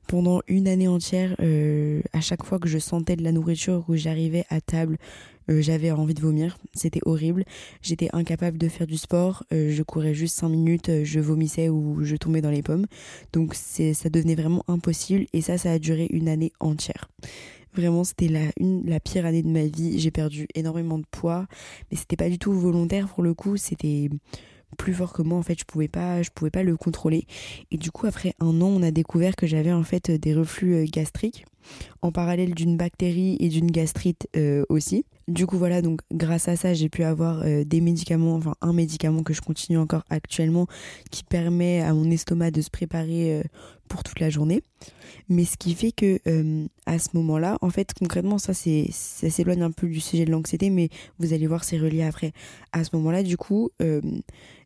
pendant 0.09 0.43
une 0.49 0.69
année 0.69 0.89
entière, 0.89 1.37
euh, 1.41 2.01
à 2.13 2.21
chaque 2.21 2.45
fois 2.45 2.59
que 2.59 2.69
je 2.69 2.79
sentais 2.79 3.17
de 3.17 3.23
la 3.23 3.33
nourriture 3.33 3.85
ou 3.89 3.97
j'arrivais 3.97 4.45
à 4.51 4.61
table, 4.61 4.99
euh, 5.51 5.61
j'avais 5.61 5.91
envie 5.91 6.15
de 6.15 6.21
vomir, 6.21 6.57
c'était 6.73 7.01
horrible. 7.05 7.45
J'étais 7.83 8.09
incapable 8.13 8.59
de 8.59 8.69
faire 8.69 8.87
du 8.87 8.97
sport, 8.97 9.45
euh, 9.53 9.71
je 9.71 9.83
courais 9.83 10.15
juste 10.15 10.37
5 10.37 10.49
minutes, 10.49 11.05
je 11.05 11.21
vomissais 11.21 11.69
ou 11.69 12.05
je 12.05 12.17
tombais 12.17 12.41
dans 12.41 12.51
les 12.51 12.63
pommes. 12.63 12.87
Donc 13.33 13.55
ça 13.55 14.09
devenait 14.09 14.35
vraiment 14.35 14.65
impossible 14.69 15.27
et 15.33 15.41
ça, 15.41 15.59
ça 15.59 15.73
a 15.73 15.79
duré 15.79 16.07
une 16.11 16.29
année 16.29 16.53
entière. 16.61 17.09
Vraiment, 17.75 18.05
c'était 18.05 18.29
la, 18.29 18.51
la 18.85 19.01
pire 19.01 19.25
année 19.25 19.43
de 19.43 19.49
ma 19.49 19.65
vie. 19.65 19.99
J'ai 19.99 20.11
perdu 20.11 20.47
énormément 20.55 20.99
de 20.99 21.07
poids, 21.11 21.47
mais 21.91 21.97
c'était 21.97 22.17
pas 22.17 22.29
du 22.29 22.39
tout 22.39 22.53
volontaire 22.53 23.09
pour 23.09 23.23
le 23.23 23.35
coup. 23.35 23.57
C'était 23.57 24.11
plus 24.77 24.95
fort 24.95 25.13
que 25.13 25.23
moi. 25.23 25.39
En 25.39 25.43
fait, 25.43 25.59
je 25.59 25.65
pouvais 25.65 25.89
pas, 25.89 26.23
je 26.23 26.31
pouvais 26.31 26.51
pas 26.51 26.63
le 26.63 26.77
contrôler. 26.77 27.27
Et 27.71 27.79
du 27.79 27.91
coup, 27.91 28.07
après 28.07 28.35
un 28.41 28.61
an, 28.61 28.67
on 28.67 28.83
a 28.83 28.91
découvert 28.91 29.37
que 29.37 29.47
j'avais 29.47 29.73
en 29.73 29.85
fait 29.85 30.11
des 30.11 30.35
reflux 30.35 30.75
euh, 30.75 30.85
gastriques 30.85 31.45
en 32.03 32.13
parallèle 32.13 32.55
d'une 32.55 32.77
bactérie 32.77 33.37
et 33.41 33.49
d'une 33.49 33.71
gastrite 33.71 34.29
euh, 34.37 34.65
aussi. 34.69 35.05
Du 35.29 35.47
coup 35.47 35.57
voilà, 35.57 35.83
donc 35.83 36.01
grâce 36.13 36.49
à 36.49 36.57
ça, 36.57 36.75
j'ai 36.75 36.89
pu 36.89 37.05
avoir 37.05 37.43
euh, 37.43 37.65
des 37.65 37.81
médicaments, 37.81 38.35
enfin 38.35 38.55
un 38.61 38.73
médicament 38.73 39.23
que 39.23 39.33
je 39.33 39.41
continue 39.41 39.79
encore 39.79 40.05
actuellement 40.11 40.67
qui 41.11 41.23
permet 41.23 41.81
à 41.81 41.95
mon 41.95 42.11
estomac 42.11 42.51
de 42.51 42.61
se 42.61 42.71
préparer 42.71 43.41
euh, 43.41 43.43
pour 43.89 44.03
toute 44.03 44.21
la 44.21 44.31
journée. 44.31 44.63
Mais 45.29 45.45
ce 45.45 45.57
qui 45.57 45.75
fait 45.75 45.93
que 45.93 46.19
à 46.87 46.99
ce 46.99 47.11
moment-là, 47.15 47.59
en 47.61 47.71
fait 47.71 47.93
concrètement 47.99 48.39
ça 48.39 48.55
c'est 48.55 48.89
ça 48.91 49.31
s'éloigne 49.31 49.63
un 49.63 49.71
peu 49.71 49.87
du 49.87 50.01
sujet 50.01 50.25
de 50.25 50.31
l'anxiété 50.31 50.71
mais 50.71 50.89
vous 51.19 51.33
allez 51.33 51.47
voir 51.47 51.63
c'est 51.63 51.79
relié 51.79 52.03
après. 52.03 52.33
À 52.73 52.85
ce 52.85 52.91
moment-là, 52.97 53.23
du 53.23 53.37
coup, 53.37 53.71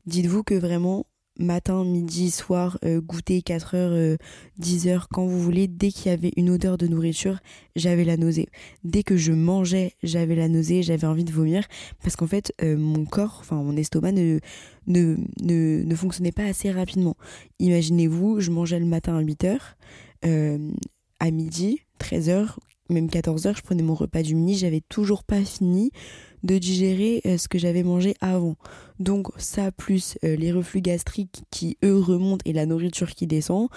dites-vous 0.07 0.43
que 0.43 0.55
vraiment 0.55 1.07
matin, 1.39 1.85
midi, 1.85 2.31
soir, 2.31 2.79
euh, 2.85 3.01
goûter 3.01 3.43
4 3.43 3.75
heures, 3.75 4.19
10 4.59 4.87
euh, 4.87 4.91
heures, 4.91 5.09
quand 5.09 5.27
vous 5.27 5.41
voulez, 5.41 5.69
dès 5.69 5.91
qu'il 5.91 6.11
y 6.11 6.15
avait 6.15 6.33
une 6.37 6.51
odeur 6.51 6.79
de 6.79 6.87
nourriture, 6.87 7.39
j'avais 7.75 8.05
la 8.05 8.17
nausée. 8.17 8.49
Dès 8.85 9.03
que 9.03 9.17
je 9.17 9.33
mangeais, 9.33 9.95
j'avais 10.03 10.35
la 10.35 10.49
nausée, 10.49 10.83
j'avais 10.83 11.07
envie 11.07 11.25
de 11.25 11.33
vomir, 11.33 11.67
parce 12.03 12.17
qu'en 12.17 12.27
fait, 12.27 12.53
euh, 12.63 12.77
mon 12.77 13.05
corps, 13.05 13.39
enfin 13.41 13.57
mon 13.57 13.77
estomac 13.77 14.13
ne, 14.13 14.39
fonctionnait 15.95 16.33
pas 16.33 16.45
assez 16.45 16.71
rapidement. 16.71 17.17
Imaginez-vous, 17.59 18.41
je 18.41 18.51
mangeais 18.51 18.79
le 18.79 18.87
matin 18.87 19.17
à 19.17 19.21
8 19.21 19.45
heures, 19.45 19.77
à 21.21 21.31
midi, 21.31 21.81
13 21.99 22.29
heures, 22.31 22.61
même 22.89 23.09
14 23.09 23.47
heures, 23.47 23.57
je 23.57 23.63
prenais 23.63 23.83
mon 23.83 23.95
repas 23.95 24.23
du 24.23 24.35
midi, 24.35 24.59
j'avais 24.59 24.83
toujours 24.89 25.25
pas 25.25 25.43
fini 25.45 25.91
de 26.43 26.59
digérer 26.59 27.21
ce 27.39 27.49
que 27.49 27.59
j'avais 27.59 27.83
mangé 27.83 28.15
avant. 28.21 28.57
Donc 28.99 29.29
ça 29.37 29.71
plus 29.73 30.19
euh, 30.25 30.37
les 30.37 30.53
reflux 30.53 30.81
gastriques 30.81 31.45
qui 31.51 31.77
eux 31.85 31.99
remontent 31.99 32.43
et 32.45 32.53
la 32.53 32.67
nourriture 32.67 33.11
qui 33.11 33.27
descend. 33.27 33.69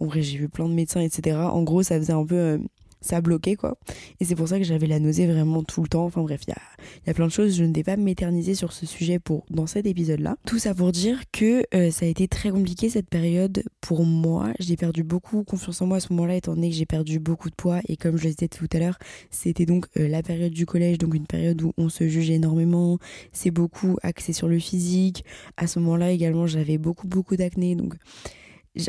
En 0.00 0.06
vrai 0.06 0.22
j'ai 0.22 0.38
vu 0.38 0.48
plein 0.48 0.68
de 0.68 0.74
médecins 0.74 1.00
etc. 1.00 1.38
En 1.38 1.62
gros 1.62 1.82
ça 1.82 1.96
faisait 1.98 2.12
un 2.12 2.26
peu 2.26 2.34
euh, 2.34 2.58
ça 3.00 3.20
bloquait 3.20 3.56
quoi. 3.56 3.78
Et 4.20 4.24
c'est 4.24 4.34
pour 4.34 4.48
ça 4.48 4.58
que 4.58 4.64
j'avais 4.64 4.86
la 4.86 4.98
nausée 4.98 5.26
vraiment 5.26 5.62
tout 5.62 5.82
le 5.82 5.88
temps. 5.88 6.04
Enfin 6.04 6.22
bref, 6.22 6.40
il 6.46 6.50
y 6.50 6.52
a, 6.52 6.60
y 7.06 7.10
a, 7.10 7.14
plein 7.14 7.26
de 7.26 7.32
choses. 7.32 7.56
Je 7.56 7.64
ne 7.64 7.74
vais 7.74 7.82
pas 7.82 7.96
m'éterniser 7.96 8.54
sur 8.54 8.72
ce 8.72 8.86
sujet 8.86 9.18
pour 9.18 9.44
dans 9.50 9.66
cet 9.66 9.86
épisode-là. 9.86 10.36
Tout 10.46 10.58
ça 10.58 10.74
pour 10.74 10.92
dire 10.92 11.20
que 11.32 11.64
euh, 11.74 11.90
ça 11.90 12.06
a 12.06 12.08
été 12.08 12.28
très 12.28 12.50
compliqué 12.50 12.88
cette 12.88 13.08
période 13.08 13.62
pour 13.80 14.04
moi. 14.04 14.52
J'ai 14.58 14.76
perdu 14.76 15.02
beaucoup 15.02 15.44
confiance 15.44 15.80
en 15.82 15.86
moi 15.86 15.98
à 15.98 16.00
ce 16.00 16.12
moment-là, 16.12 16.36
étant 16.36 16.54
donné 16.54 16.70
que 16.70 16.76
j'ai 16.76 16.86
perdu 16.86 17.18
beaucoup 17.18 17.50
de 17.50 17.54
poids. 17.54 17.80
Et 17.88 17.96
comme 17.96 18.16
je 18.16 18.24
le 18.24 18.30
disais 18.30 18.48
tout 18.48 18.68
à 18.72 18.78
l'heure, 18.78 18.98
c'était 19.30 19.66
donc 19.66 19.86
euh, 19.96 20.08
la 20.08 20.22
période 20.22 20.52
du 20.52 20.66
collège, 20.66 20.98
donc 20.98 21.14
une 21.14 21.26
période 21.26 21.60
où 21.62 21.72
on 21.76 21.88
se 21.88 22.08
juge 22.08 22.30
énormément. 22.30 22.98
C'est 23.32 23.50
beaucoup 23.50 23.96
axé 24.02 24.32
sur 24.32 24.48
le 24.48 24.58
physique. 24.58 25.24
À 25.56 25.66
ce 25.66 25.78
moment-là 25.78 26.10
également, 26.10 26.46
j'avais 26.46 26.78
beaucoup 26.78 27.06
beaucoup 27.06 27.36
d'acné, 27.36 27.74
donc 27.74 27.94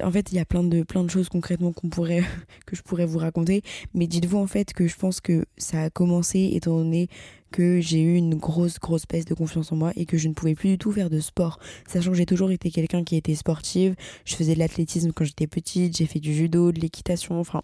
en 0.03 0.11
fait, 0.11 0.31
il 0.31 0.35
y 0.35 0.39
a 0.39 0.45
plein 0.45 0.63
de, 0.63 0.83
plein 0.83 1.03
de 1.03 1.09
choses 1.09 1.29
concrètement 1.29 1.71
qu'on 1.71 1.89
pourrait, 1.89 2.23
que 2.65 2.75
je 2.75 2.81
pourrais 2.81 3.05
vous 3.05 3.19
raconter. 3.19 3.61
Mais 3.93 4.07
dites-vous 4.07 4.37
en 4.37 4.47
fait 4.47 4.73
que 4.73 4.87
je 4.87 4.95
pense 4.95 5.21
que 5.21 5.45
ça 5.57 5.83
a 5.83 5.89
commencé 5.89 6.51
étant 6.53 6.77
donné 6.77 7.07
que 7.51 7.79
j'ai 7.79 8.01
eu 8.01 8.15
une 8.15 8.35
grosse, 8.35 8.79
grosse 8.79 9.07
baisse 9.07 9.25
de 9.25 9.33
confiance 9.33 9.71
en 9.71 9.77
moi 9.77 9.93
et 9.95 10.05
que 10.05 10.17
je 10.17 10.27
ne 10.27 10.33
pouvais 10.33 10.55
plus 10.55 10.71
du 10.71 10.77
tout 10.77 10.91
faire 10.91 11.09
de 11.09 11.19
sport. 11.19 11.59
Sachant 11.87 12.11
que 12.11 12.17
j'ai 12.17 12.25
toujours 12.25 12.51
été 12.51 12.71
quelqu'un 12.71 13.03
qui 13.03 13.15
était 13.15 13.35
sportive. 13.35 13.95
Je 14.25 14.35
faisais 14.35 14.53
de 14.53 14.59
l'athlétisme 14.59 15.11
quand 15.13 15.23
j'étais 15.23 15.47
petite, 15.47 15.95
j'ai 15.95 16.05
fait 16.05 16.19
du 16.19 16.33
judo, 16.33 16.71
de 16.71 16.79
l'équitation, 16.79 17.39
enfin 17.39 17.63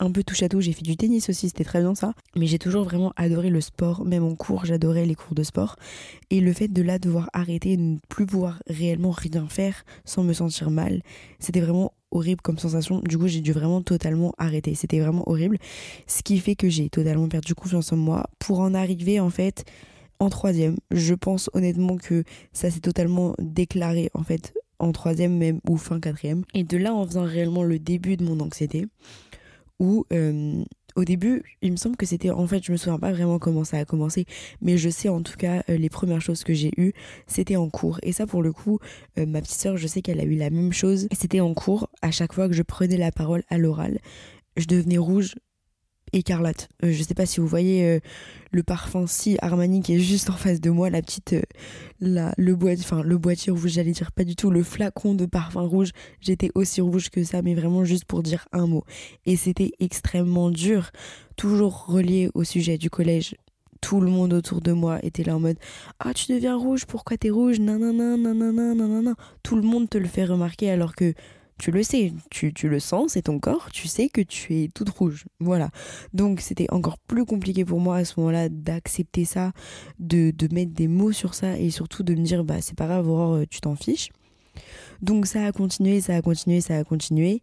un 0.00 0.10
peu 0.10 0.22
touche 0.22 0.42
à. 0.42 0.48
J'ai 0.58 0.72
fait 0.72 0.82
du 0.82 0.96
tennis 0.96 1.28
aussi, 1.28 1.48
c'était 1.48 1.64
très 1.64 1.80
bien 1.80 1.94
ça. 1.94 2.14
Mais 2.34 2.46
j'ai 2.46 2.58
toujours 2.58 2.84
vraiment 2.84 3.12
adoré 3.16 3.50
le 3.50 3.60
sport, 3.60 4.04
même 4.04 4.24
en 4.24 4.34
cours, 4.34 4.64
j'adorais 4.64 5.06
les 5.06 5.14
cours 5.14 5.34
de 5.34 5.42
sport. 5.42 5.76
Et 6.30 6.40
le 6.40 6.52
fait 6.52 6.68
de 6.68 6.82
là 6.82 6.98
devoir 6.98 7.28
arrêter 7.32 7.72
et 7.72 7.76
ne 7.76 7.98
plus 8.08 8.26
pouvoir 8.26 8.62
réellement 8.68 9.10
rien 9.10 9.46
faire 9.48 9.84
sans 10.04 10.22
me 10.22 10.32
sentir 10.32 10.70
mal, 10.70 11.02
c'était 11.38 11.60
vraiment 11.60 11.92
horrible 12.10 12.40
comme 12.40 12.58
sensation. 12.58 13.00
Du 13.00 13.18
coup, 13.18 13.26
j'ai 13.26 13.40
dû 13.40 13.52
vraiment 13.52 13.82
totalement 13.82 14.32
arrêter. 14.38 14.74
C'était 14.74 15.00
vraiment 15.00 15.28
horrible. 15.28 15.58
Ce 16.06 16.22
qui 16.22 16.38
fait 16.38 16.54
que 16.54 16.68
j'ai 16.68 16.88
totalement 16.88 17.28
perdu 17.28 17.54
confiance 17.54 17.92
en 17.92 17.96
moi 17.96 18.24
pour 18.38 18.60
en 18.60 18.74
arriver 18.74 19.20
en 19.20 19.30
fait 19.30 19.64
en 20.18 20.30
troisième. 20.30 20.76
Je 20.90 21.14
pense 21.14 21.50
honnêtement 21.52 21.96
que 21.96 22.24
ça 22.52 22.70
s'est 22.70 22.80
totalement 22.80 23.34
déclaré 23.38 24.10
en 24.14 24.22
fait 24.22 24.54
en 24.78 24.92
troisième 24.92 25.36
même 25.36 25.60
ou 25.68 25.76
fin 25.76 26.00
quatrième. 26.00 26.44
Et 26.54 26.64
de 26.64 26.76
là 26.76 26.94
en 26.94 27.06
faisant 27.06 27.24
réellement 27.24 27.62
le 27.62 27.78
début 27.78 28.16
de 28.16 28.24
mon 28.24 28.40
anxiété, 28.40 28.86
où 29.78 30.04
euh, 30.12 30.64
au 30.96 31.04
début, 31.04 31.42
il 31.60 31.72
me 31.72 31.76
semble 31.76 31.96
que 31.96 32.06
c'était 32.06 32.30
en 32.30 32.46
fait, 32.46 32.64
je 32.64 32.72
me 32.72 32.76
souviens 32.76 32.98
pas 32.98 33.12
vraiment 33.12 33.38
comment 33.38 33.64
ça 33.64 33.78
a 33.78 33.84
commencé, 33.84 34.24
mais 34.62 34.78
je 34.78 34.88
sais 34.88 35.08
en 35.08 35.22
tout 35.22 35.36
cas 35.36 35.62
euh, 35.68 35.76
les 35.76 35.90
premières 35.90 36.22
choses 36.22 36.42
que 36.42 36.54
j'ai 36.54 36.72
eues, 36.78 36.92
c'était 37.26 37.56
en 37.56 37.68
cours. 37.68 37.98
Et 38.02 38.12
ça 38.12 38.26
pour 38.26 38.42
le 38.42 38.52
coup, 38.52 38.78
euh, 39.18 39.26
ma 39.26 39.42
petite 39.42 39.60
sœur, 39.60 39.76
je 39.76 39.86
sais 39.86 40.00
qu'elle 40.00 40.20
a 40.20 40.24
eu 40.24 40.36
la 40.36 40.50
même 40.50 40.72
chose. 40.72 41.08
C'était 41.12 41.40
en 41.40 41.52
cours, 41.54 41.88
à 42.00 42.10
chaque 42.10 42.32
fois 42.32 42.48
que 42.48 42.54
je 42.54 42.62
prenais 42.62 42.96
la 42.96 43.12
parole 43.12 43.42
à 43.48 43.58
l'oral, 43.58 43.98
je 44.56 44.66
devenais 44.66 44.98
rouge, 44.98 45.34
écarlate. 46.12 46.68
Euh, 46.84 46.92
je 46.92 47.02
sais 47.02 47.14
pas 47.14 47.26
si 47.26 47.40
vous 47.40 47.46
voyez 47.46 47.84
euh, 47.84 48.00
le 48.52 48.62
parfum 48.62 49.06
si 49.06 49.36
Armani 49.40 49.82
qui 49.82 49.94
est 49.94 50.00
juste 50.00 50.30
en 50.30 50.34
face 50.34 50.60
de 50.60 50.70
moi, 50.70 50.90
la 50.90 51.02
petite, 51.02 51.34
euh, 51.34 51.42
la, 52.00 52.32
le 52.36 52.54
boîtier, 52.54 52.84
enfin 52.84 53.02
le 53.02 53.18
boîtier 53.18 53.52
rouge, 53.52 53.70
j'allais 53.72 53.92
dire 53.92 54.12
pas 54.12 54.24
du 54.24 54.36
tout, 54.36 54.50
le 54.50 54.62
flacon 54.62 55.14
de 55.14 55.26
parfum 55.26 55.62
rouge. 55.62 55.90
J'étais 56.20 56.50
aussi 56.54 56.80
rouge 56.80 57.10
que 57.10 57.24
ça, 57.24 57.42
mais 57.42 57.54
vraiment 57.54 57.84
juste 57.84 58.04
pour 58.04 58.22
dire 58.22 58.46
un 58.52 58.66
mot. 58.66 58.84
Et 59.24 59.36
c'était 59.36 59.72
extrêmement 59.80 60.50
dur, 60.50 60.90
toujours 61.36 61.86
relié 61.86 62.30
au 62.34 62.44
sujet 62.44 62.78
du 62.78 62.90
collège. 62.90 63.34
Tout 63.80 64.00
le 64.00 64.10
monde 64.10 64.32
autour 64.32 64.62
de 64.62 64.72
moi 64.72 64.98
était 65.04 65.22
là 65.22 65.36
en 65.36 65.40
mode 65.40 65.58
Ah, 65.98 66.14
tu 66.14 66.32
deviens 66.32 66.56
rouge, 66.56 66.86
pourquoi 66.86 67.16
t'es 67.16 67.30
rouge? 67.30 67.60
Nanana, 67.60 68.16
nanana, 68.16 68.74
nanana. 68.74 69.14
Tout 69.42 69.56
le 69.56 69.62
monde 69.62 69.88
te 69.88 69.98
le 69.98 70.08
fait 70.08 70.24
remarquer 70.24 70.70
alors 70.70 70.94
que 70.94 71.14
tu 71.58 71.70
le 71.70 71.82
sais, 71.82 72.12
tu, 72.30 72.52
le 72.68 72.80
sens, 72.80 73.12
c'est 73.12 73.22
ton 73.22 73.38
corps, 73.38 73.70
tu 73.72 73.88
sais 73.88 74.08
que 74.08 74.20
tu 74.20 74.62
es 74.62 74.68
toute 74.68 74.90
rouge. 74.90 75.24
Voilà. 75.40 75.70
Donc 76.12 76.40
c'était 76.40 76.70
encore 76.70 76.98
plus 76.98 77.24
compliqué 77.24 77.64
pour 77.64 77.80
moi 77.80 77.96
à 77.96 78.04
ce 78.04 78.20
moment-là 78.20 78.48
d'accepter 78.48 79.24
ça, 79.24 79.52
de, 79.98 80.30
de, 80.30 80.54
mettre 80.54 80.72
des 80.72 80.88
mots 80.88 81.12
sur 81.12 81.34
ça 81.34 81.58
et 81.58 81.70
surtout 81.70 82.02
de 82.02 82.14
me 82.14 82.22
dire 82.22 82.44
bah 82.44 82.60
c'est 82.60 82.76
pas 82.76 82.86
grave, 82.86 83.08
Aurore, 83.08 83.40
tu 83.48 83.60
t'en 83.60 83.74
fiches. 83.74 84.10
Donc 85.02 85.26
ça 85.26 85.44
a 85.46 85.52
continué, 85.52 86.00
ça 86.00 86.16
a 86.16 86.22
continué, 86.22 86.60
ça 86.60 86.76
a 86.76 86.84
continué. 86.84 87.40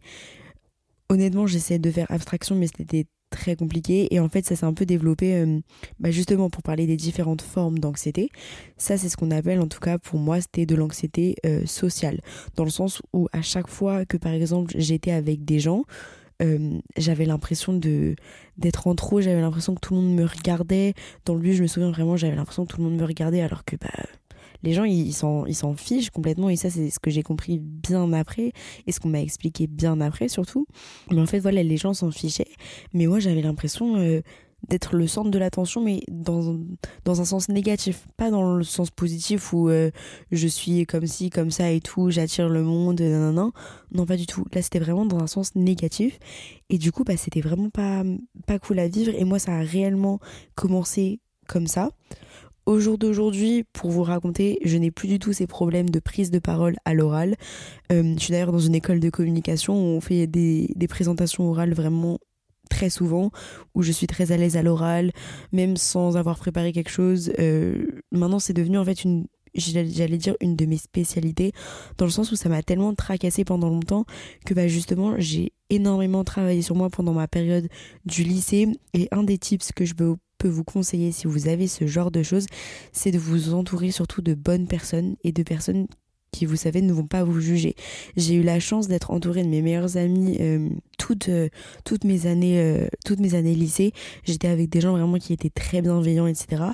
Honnêtement, 1.08 1.46
j'essaie 1.46 1.78
de 1.78 1.90
faire 1.90 2.10
abstraction, 2.10 2.56
mais 2.56 2.66
c'était 2.66 3.06
très 3.34 3.56
compliqué. 3.56 4.14
Et 4.14 4.20
en 4.20 4.28
fait, 4.28 4.46
ça 4.46 4.56
s'est 4.56 4.64
un 4.64 4.72
peu 4.72 4.86
développé 4.86 5.34
euh, 5.34 5.60
bah, 5.98 6.10
justement 6.10 6.50
pour 6.50 6.62
parler 6.62 6.86
des 6.86 6.96
différentes 6.96 7.42
formes 7.42 7.78
d'anxiété. 7.78 8.30
Ça, 8.76 8.96
c'est 8.96 9.08
ce 9.08 9.16
qu'on 9.16 9.30
appelle, 9.30 9.60
en 9.60 9.66
tout 9.66 9.80
cas 9.80 9.98
pour 9.98 10.18
moi, 10.18 10.40
c'était 10.40 10.66
de 10.66 10.74
l'anxiété 10.74 11.36
euh, 11.44 11.66
sociale. 11.66 12.20
Dans 12.56 12.64
le 12.64 12.70
sens 12.70 13.02
où 13.12 13.28
à 13.32 13.42
chaque 13.42 13.68
fois 13.68 14.04
que, 14.04 14.16
par 14.16 14.32
exemple, 14.32 14.72
j'étais 14.76 15.10
avec 15.10 15.44
des 15.44 15.58
gens, 15.58 15.84
euh, 16.42 16.80
j'avais 16.96 17.26
l'impression 17.26 17.72
de 17.72 18.16
d'être 18.56 18.86
en 18.86 18.94
trop, 18.94 19.20
j'avais 19.20 19.40
l'impression 19.40 19.74
que 19.74 19.80
tout 19.80 19.94
le 19.94 20.00
monde 20.00 20.14
me 20.14 20.24
regardait. 20.24 20.94
Dans 21.24 21.34
le 21.34 21.40
but, 21.40 21.54
je 21.54 21.62
me 21.62 21.66
souviens 21.68 21.90
vraiment, 21.90 22.16
j'avais 22.16 22.36
l'impression 22.36 22.64
que 22.64 22.72
tout 22.72 22.78
le 22.78 22.84
monde 22.88 22.98
me 22.98 23.04
regardait 23.04 23.40
alors 23.40 23.64
que 23.64 23.76
bah 23.76 23.88
les 24.64 24.72
gens 24.72 24.84
ils 24.84 25.12
s'en 25.12 25.44
ils 25.46 25.54
s'en 25.54 25.74
fichent 25.76 26.10
complètement. 26.10 26.48
Et 26.48 26.56
ça 26.56 26.70
c'est 26.70 26.90
ce 26.90 26.98
que 26.98 27.10
j'ai 27.10 27.22
compris 27.22 27.58
bien 27.60 28.12
après 28.12 28.52
et 28.86 28.92
ce 28.92 28.98
qu'on 28.98 29.10
m'a 29.10 29.20
expliqué 29.20 29.66
bien 29.66 30.00
après 30.00 30.28
surtout. 30.28 30.66
Mais 31.10 31.20
en 31.20 31.26
fait 31.26 31.38
voilà 31.38 31.62
les 31.62 31.76
gens 31.76 31.94
s'en 31.94 32.10
fichaient. 32.10 32.50
Mais 32.94 33.06
moi 33.06 33.20
j'avais 33.20 33.42
l'impression 33.42 33.96
euh, 33.96 34.22
d'être 34.68 34.96
le 34.96 35.06
centre 35.06 35.30
de 35.30 35.38
l'attention 35.38 35.82
mais 35.84 36.00
dans, 36.10 36.58
dans 37.04 37.20
un 37.20 37.26
sens 37.26 37.50
négatif. 37.50 38.06
Pas 38.16 38.30
dans 38.30 38.56
le 38.56 38.64
sens 38.64 38.90
positif 38.90 39.52
où 39.52 39.68
euh, 39.68 39.90
je 40.32 40.48
suis 40.48 40.86
comme 40.86 41.06
ci 41.06 41.28
comme 41.28 41.50
ça 41.50 41.70
et 41.70 41.80
tout 41.80 42.10
j'attire 42.10 42.48
le 42.48 42.62
monde 42.62 43.02
non, 43.02 43.52
non 43.92 44.06
pas 44.06 44.16
du 44.16 44.26
tout. 44.26 44.44
Là 44.54 44.62
c'était 44.62 44.80
vraiment 44.80 45.04
dans 45.04 45.18
un 45.18 45.26
sens 45.26 45.54
négatif. 45.54 46.18
Et 46.70 46.78
du 46.78 46.90
coup 46.90 47.04
bah 47.04 47.18
c'était 47.18 47.42
vraiment 47.42 47.68
pas 47.68 48.02
pas 48.46 48.58
cool 48.58 48.78
à 48.78 48.88
vivre. 48.88 49.12
Et 49.14 49.24
moi 49.24 49.38
ça 49.38 49.52
a 49.52 49.60
réellement 49.60 50.20
commencé 50.54 51.20
comme 51.46 51.66
ça 51.66 51.90
au 52.66 52.80
jour 52.80 52.98
d'aujourd'hui, 52.98 53.64
pour 53.72 53.90
vous 53.90 54.02
raconter, 54.02 54.58
je 54.64 54.76
n'ai 54.78 54.90
plus 54.90 55.08
du 55.08 55.18
tout 55.18 55.32
ces 55.32 55.46
problèmes 55.46 55.90
de 55.90 56.00
prise 56.00 56.30
de 56.30 56.38
parole 56.38 56.76
à 56.84 56.94
l'oral. 56.94 57.36
Euh, 57.92 58.14
je 58.16 58.22
suis 58.22 58.32
d'ailleurs 58.32 58.52
dans 58.52 58.58
une 58.58 58.74
école 58.74 59.00
de 59.00 59.10
communication 59.10 59.74
où 59.74 59.96
on 59.96 60.00
fait 60.00 60.26
des, 60.26 60.74
présentations 60.88 61.48
orales 61.48 61.74
vraiment 61.74 62.18
très 62.70 62.90
souvent, 62.90 63.30
où 63.74 63.82
je 63.82 63.92
suis 63.92 64.06
très 64.06 64.32
à 64.32 64.36
l'aise 64.36 64.56
à 64.56 64.62
l'oral, 64.62 65.12
même 65.52 65.76
sans 65.76 66.16
avoir 66.16 66.38
préparé 66.38 66.72
quelque 66.72 66.90
chose. 66.90 67.32
Euh, 67.38 67.86
maintenant, 68.12 68.38
c'est 68.38 68.54
devenu 68.54 68.78
en 68.78 68.84
fait 68.84 69.04
une, 69.04 69.26
j'allais 69.54 70.16
dire 70.16 70.36
une 70.40 70.56
de 70.56 70.64
mes 70.64 70.78
spécialités, 70.78 71.52
dans 71.98 72.06
le 72.06 72.10
sens 72.10 72.32
où 72.32 72.36
ça 72.36 72.48
m'a 72.48 72.62
tellement 72.62 72.94
tracassé 72.94 73.44
pendant 73.44 73.68
longtemps 73.68 74.04
que 74.46 74.54
bah 74.54 74.68
justement 74.68 75.14
j'ai 75.18 75.52
énormément 75.70 76.24
travaillé 76.24 76.62
sur 76.62 76.74
moi 76.74 76.90
pendant 76.90 77.12
ma 77.12 77.28
période 77.28 77.68
du 78.04 78.24
lycée. 78.24 78.68
Et 78.94 79.08
un 79.12 79.22
des 79.22 79.38
tips 79.38 79.72
que 79.72 79.84
je 79.84 79.94
peux 79.94 80.16
vous 80.48 80.64
conseiller 80.64 81.12
si 81.12 81.26
vous 81.26 81.48
avez 81.48 81.66
ce 81.66 81.86
genre 81.86 82.10
de 82.10 82.22
choses, 82.22 82.46
c'est 82.92 83.10
de 83.10 83.18
vous 83.18 83.54
entourer 83.54 83.90
surtout 83.90 84.22
de 84.22 84.34
bonnes 84.34 84.66
personnes 84.66 85.16
et 85.24 85.32
de 85.32 85.42
personnes 85.42 85.86
qui, 86.34 86.46
vous 86.46 86.56
savez, 86.56 86.82
ne 86.82 86.92
vont 86.92 87.06
pas 87.06 87.22
vous 87.22 87.40
juger. 87.40 87.76
J'ai 88.16 88.34
eu 88.34 88.42
la 88.42 88.58
chance 88.58 88.88
d'être 88.88 89.12
entourée 89.12 89.44
de 89.44 89.48
mes 89.48 89.62
meilleurs 89.62 89.96
amis 89.96 90.36
euh, 90.40 90.68
toutes, 90.98 91.28
euh, 91.28 91.48
toutes, 91.84 92.02
mes 92.02 92.26
années, 92.26 92.58
euh, 92.58 92.88
toutes 93.06 93.20
mes 93.20 93.36
années 93.36 93.54
lycée. 93.54 93.92
J'étais 94.24 94.48
avec 94.48 94.68
des 94.68 94.80
gens 94.80 94.92
vraiment 94.92 95.18
qui 95.18 95.32
étaient 95.32 95.50
très 95.50 95.80
bienveillants, 95.80 96.26
etc. 96.26 96.64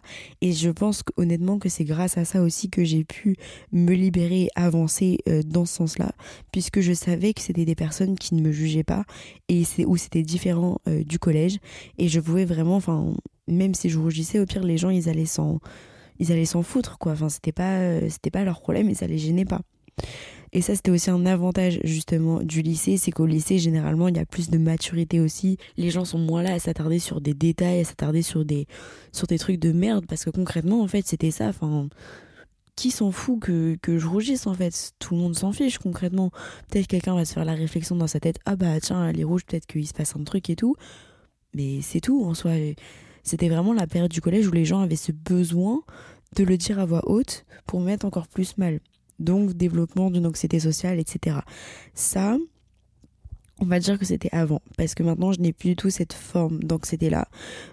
Et 0.41 0.53
je 0.53 0.71
pense 0.71 1.03
honnêtement 1.19 1.59
que 1.59 1.69
c'est 1.69 1.85
grâce 1.85 2.17
à 2.17 2.25
ça 2.25 2.41
aussi 2.41 2.71
que 2.71 2.85
j'ai 2.85 3.05
pu 3.05 3.37
me 3.71 3.93
libérer 3.93 4.49
avancer 4.55 5.19
dans 5.45 5.67
ce 5.67 5.75
sens-là, 5.75 6.13
puisque 6.53 6.81
je 6.81 6.95
savais 6.95 7.35
que 7.35 7.43
c'était 7.43 7.67
des 7.67 7.75
personnes 7.75 8.17
qui 8.17 8.35
ne 8.35 8.41
me 8.41 8.53
jugeaient 8.53 8.83
pas 8.83 9.05
et 9.49 9.65
où 9.85 9.97
c'était 9.97 10.23
différent 10.23 10.79
du 10.87 11.19
collège. 11.19 11.59
Et 11.99 12.09
je 12.09 12.21
pouvais 12.21 12.47
vraiment, 12.47 12.77
enfin, 12.77 13.13
même 13.51 13.75
si 13.75 13.89
je 13.91 13.99
rougissais, 13.99 14.39
au 14.39 14.47
pire, 14.47 14.63
les 14.63 14.79
gens, 14.79 14.91
ils 14.91 15.09
allaient 15.09 15.27
s'en, 15.27 15.61
ils 16.19 16.33
allaient 16.33 16.45
s'en 16.45 16.63
foutre, 16.63 16.99
quoi. 16.99 17.13
Enfin, 17.13 17.29
c'était 17.29 17.53
pas, 17.53 17.79
euh, 17.79 18.09
c'était 18.09 18.31
pas 18.31 18.45
leur 18.45 18.61
problème 18.61 18.89
et 18.89 18.95
ça 18.95 19.07
les 19.07 19.19
gênait 19.19 19.45
pas. 19.45 19.61
Et 20.53 20.63
ça, 20.63 20.75
c'était 20.75 20.91
aussi 20.91 21.11
un 21.11 21.27
avantage 21.27 21.79
justement 21.85 22.41
du 22.41 22.63
lycée, 22.63 22.97
c'est 22.97 23.13
qu'au 23.13 23.27
lycée, 23.27 23.59
généralement, 23.59 24.09
il 24.09 24.17
y 24.17 24.21
a 24.21 24.27
plus 24.27 24.51
de 24.51 24.59
maturité 24.59 25.21
aussi. 25.21 25.59
Les 25.77 25.91
gens 25.91 26.05
sont 26.05 26.19
moins 26.19 26.43
là 26.43 26.55
à 26.55 26.59
s'attarder 26.59 26.99
sur 26.99 27.21
des 27.21 27.35
détails, 27.35 27.81
à 27.81 27.85
s'attarder 27.85 28.23
sur 28.23 28.45
des, 28.45 28.67
sur 29.13 29.29
des 29.29 29.39
trucs 29.39 29.61
de 29.61 29.71
merde, 29.71 30.07
parce 30.09 30.25
que 30.25 30.31
concrètement, 30.31 30.83
en 30.83 30.89
fait, 30.89 31.07
c'était 31.07 31.31
ça. 31.31 31.49
Enfin, 31.49 31.89
qui 32.81 32.91
s'en 32.91 33.11
fout 33.11 33.39
que, 33.41 33.77
que 33.83 33.99
je 33.99 34.07
rougisse 34.07 34.47
en 34.47 34.55
fait? 34.55 34.93
Tout 34.99 35.15
le 35.15 35.21
monde 35.21 35.37
s'en 35.37 35.53
fiche 35.53 35.77
concrètement. 35.79 36.31
Peut-être 36.71 36.87
quelqu'un 36.87 37.15
va 37.15 37.27
se 37.27 37.35
faire 37.35 37.45
la 37.45 37.55
réflexion 37.55 37.95
dans 37.95 38.07
sa 38.07 38.21
tête, 38.21 38.39
ah 38.47 38.57
bah 38.57 38.81
tiens, 38.81 39.07
elle 39.07 39.21
est 39.21 39.25
rouge, 39.25 39.45
peut-être 39.45 39.67
qu'il 39.67 39.87
se 39.87 39.93
passe 39.93 40.17
un 40.17 40.25
truc 40.25 40.49
et 40.49 40.57
tout. 40.57 40.77
Mais 41.55 41.83
c'est 41.83 42.01
tout 42.01 42.25
en 42.25 42.33
soi 42.33 42.53
c'était 43.23 43.49
vraiment 43.49 43.73
la 43.73 43.87
période 43.87 44.11
du 44.11 44.21
collège 44.21 44.47
où 44.49 44.53
les 44.53 44.65
gens 44.65 44.81
avaient 44.81 44.97
ce 44.97 45.13
besoin 45.13 45.83
de 46.37 46.45
le 46.45 46.57
dire 46.57 46.79
à 46.79 46.85
voix 46.85 47.03
haute 47.09 47.45
pour 47.67 47.81
mettre 47.81 48.07
encore 48.07 48.29
plus 48.29 48.57
mal. 48.59 48.81
Donc 49.19 49.53
développement 49.53 50.11
d'une 50.11 50.27
anxiété 50.27 50.61
sociale, 50.61 50.99
etc. 50.99 51.39
Ça, 51.95 52.39
on 53.61 53.67
va 53.67 53.79
dire 53.79 53.99
que 53.99 54.05
c'était 54.05 54.31
avant, 54.33 54.63
parce 54.77 54.95
que 54.95 55.03
maintenant 55.03 55.33
je 55.33 55.41
n'ai 55.41 55.53
plus 55.53 55.71
du 55.71 55.77
tout 55.77 55.91
cette 55.91 56.15
forme 56.15 56.63
d'anxiété-là. 56.63 57.29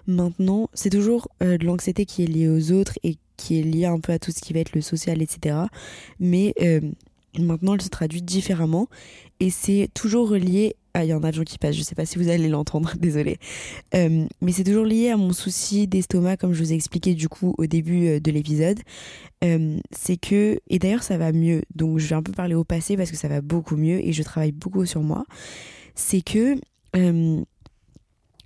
Maintenant, 0.06 0.68
c'est 0.74 0.90
toujours 0.90 1.28
euh, 1.42 1.56
de 1.56 1.64
l'anxiété 1.64 2.04
qui 2.04 2.24
est 2.24 2.26
liée 2.26 2.48
aux 2.48 2.72
autres 2.72 2.98
et 3.02 3.16
qui 3.36 3.58
est 3.58 3.62
liée 3.62 3.86
un 3.86 4.00
peu 4.00 4.12
à 4.12 4.18
tout 4.18 4.30
ce 4.30 4.40
qui 4.40 4.52
va 4.52 4.60
être 4.60 4.74
le 4.74 4.82
social, 4.82 5.22
etc. 5.22 5.56
Mais 6.20 6.52
euh, 6.60 6.80
maintenant, 7.38 7.74
elle 7.74 7.82
se 7.82 7.88
traduit 7.88 8.20
différemment 8.20 8.88
et 9.40 9.48
c'est 9.48 9.88
toujours 9.94 10.28
relié 10.28 10.76
ah, 10.98 11.04
il 11.04 11.08
y 11.10 11.12
a 11.12 11.16
un 11.16 11.22
avion 11.22 11.44
qui 11.44 11.58
passe, 11.58 11.76
je 11.76 11.82
sais 11.82 11.94
pas 11.94 12.04
si 12.06 12.18
vous 12.18 12.28
allez 12.28 12.48
l'entendre, 12.48 12.92
désolé. 12.98 13.38
Euh, 13.94 14.26
mais 14.40 14.50
c'est 14.50 14.64
toujours 14.64 14.84
lié 14.84 15.10
à 15.10 15.16
mon 15.16 15.32
souci 15.32 15.86
d'estomac, 15.86 16.36
comme 16.36 16.52
je 16.52 16.60
vous 16.60 16.72
ai 16.72 16.74
expliqué 16.74 17.14
du 17.14 17.28
coup 17.28 17.54
au 17.56 17.66
début 17.66 18.08
euh, 18.08 18.20
de 18.20 18.32
l'épisode. 18.32 18.80
Euh, 19.44 19.78
c'est 19.92 20.16
que, 20.16 20.58
et 20.68 20.80
d'ailleurs 20.80 21.04
ça 21.04 21.16
va 21.16 21.30
mieux, 21.30 21.62
donc 21.72 21.98
je 21.98 22.08
vais 22.08 22.16
un 22.16 22.22
peu 22.24 22.32
parler 22.32 22.56
au 22.56 22.64
passé 22.64 22.96
parce 22.96 23.12
que 23.12 23.16
ça 23.16 23.28
va 23.28 23.40
beaucoup 23.40 23.76
mieux 23.76 24.04
et 24.04 24.12
je 24.12 24.24
travaille 24.24 24.50
beaucoup 24.50 24.84
sur 24.86 25.02
moi. 25.02 25.24
C'est 25.94 26.20
que, 26.20 26.56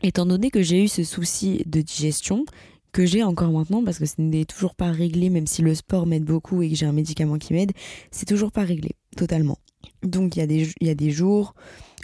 étant 0.03 0.27
donné 0.27 0.51
que 0.51 0.61
j'ai 0.61 0.85
eu 0.85 0.89
ce 0.89 1.05
souci 1.05 1.63
de 1.65 1.81
digestion, 1.81 2.45
que 2.93 3.07
j'ai 3.07 3.23
encore 3.23 3.51
maintenant 3.51 3.83
parce 3.83 3.99
que 3.99 4.05
ce 4.05 4.17
n'est 4.19 4.45
toujours 4.45 4.75
pas 4.75 4.91
réglé, 4.91 5.31
même 5.31 5.47
si 5.47 5.63
le 5.63 5.75
sport 5.75 6.05
m'aide 6.05 6.25
beaucoup 6.25 6.61
et 6.61 6.69
que 6.69 6.77
j'ai 6.77 6.85
un 6.85 6.93
médicament 6.93 7.39
qui 7.39 7.55
m'aide, 7.55 7.73
c'est 8.11 8.27
toujours 8.27 8.53
pas 8.53 8.65
réglé 8.65 8.91
totalement. 9.17 9.57
Donc 10.03 10.37
il 10.37 10.67
y 10.81 10.91
a 10.91 10.95
des 10.95 11.11
jours 11.11 11.55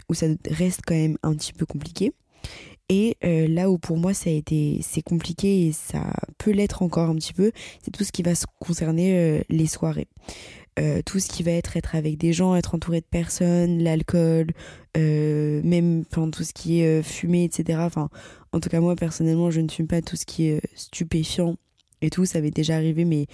où 0.09 0.13
ça 0.13 0.27
reste 0.49 0.81
quand 0.85 0.95
même 0.95 1.17
un 1.23 1.35
petit 1.35 1.53
peu 1.53 1.65
compliqué. 1.65 2.13
Et 2.89 3.17
euh, 3.23 3.47
là 3.47 3.69
où 3.69 3.77
pour 3.77 3.97
moi 3.97 4.15
ça 4.15 4.31
a 4.31 4.33
été 4.33 4.79
c'est 4.81 5.03
compliqué 5.03 5.67
et 5.67 5.71
ça 5.71 6.11
peut 6.39 6.51
l'être 6.51 6.81
encore 6.81 7.09
un 7.09 7.15
petit 7.15 7.33
peu, 7.33 7.51
c'est 7.83 7.91
tout 7.91 8.03
ce 8.03 8.11
qui 8.11 8.23
va 8.23 8.31
concerner 8.59 9.15
euh, 9.15 9.41
les 9.49 9.67
soirées. 9.67 10.07
Euh, 10.79 11.01
tout 11.05 11.19
ce 11.19 11.27
qui 11.27 11.43
va 11.43 11.51
être 11.51 11.75
être 11.77 11.95
avec 11.95 12.17
des 12.17 12.31
gens, 12.31 12.55
être 12.55 12.73
entouré 12.73 13.01
de 13.01 13.05
personnes, 13.05 13.83
l'alcool, 13.83 14.47
même 14.95 16.03
enfin 16.09 16.29
tout 16.29 16.43
ce 16.43 16.53
qui 16.53 16.81
est 16.81 17.03
fumé, 17.03 17.43
etc. 17.43 17.79
Enfin, 17.83 18.09
en 18.53 18.59
tout 18.59 18.69
cas 18.69 18.79
moi 18.79 18.95
personnellement 18.95 19.51
je 19.51 19.61
ne 19.61 19.69
fume 19.69 19.87
pas 19.87 20.01
tout 20.01 20.15
ce 20.15 20.25
qui 20.25 20.47
est 20.47 20.61
stupéfiant 20.73 21.57
et 22.01 22.09
tout. 22.09 22.25
Ça 22.25 22.41
m'est 22.41 22.49
déjà 22.49 22.75
arrivé 22.75 23.05
mais 23.05 23.27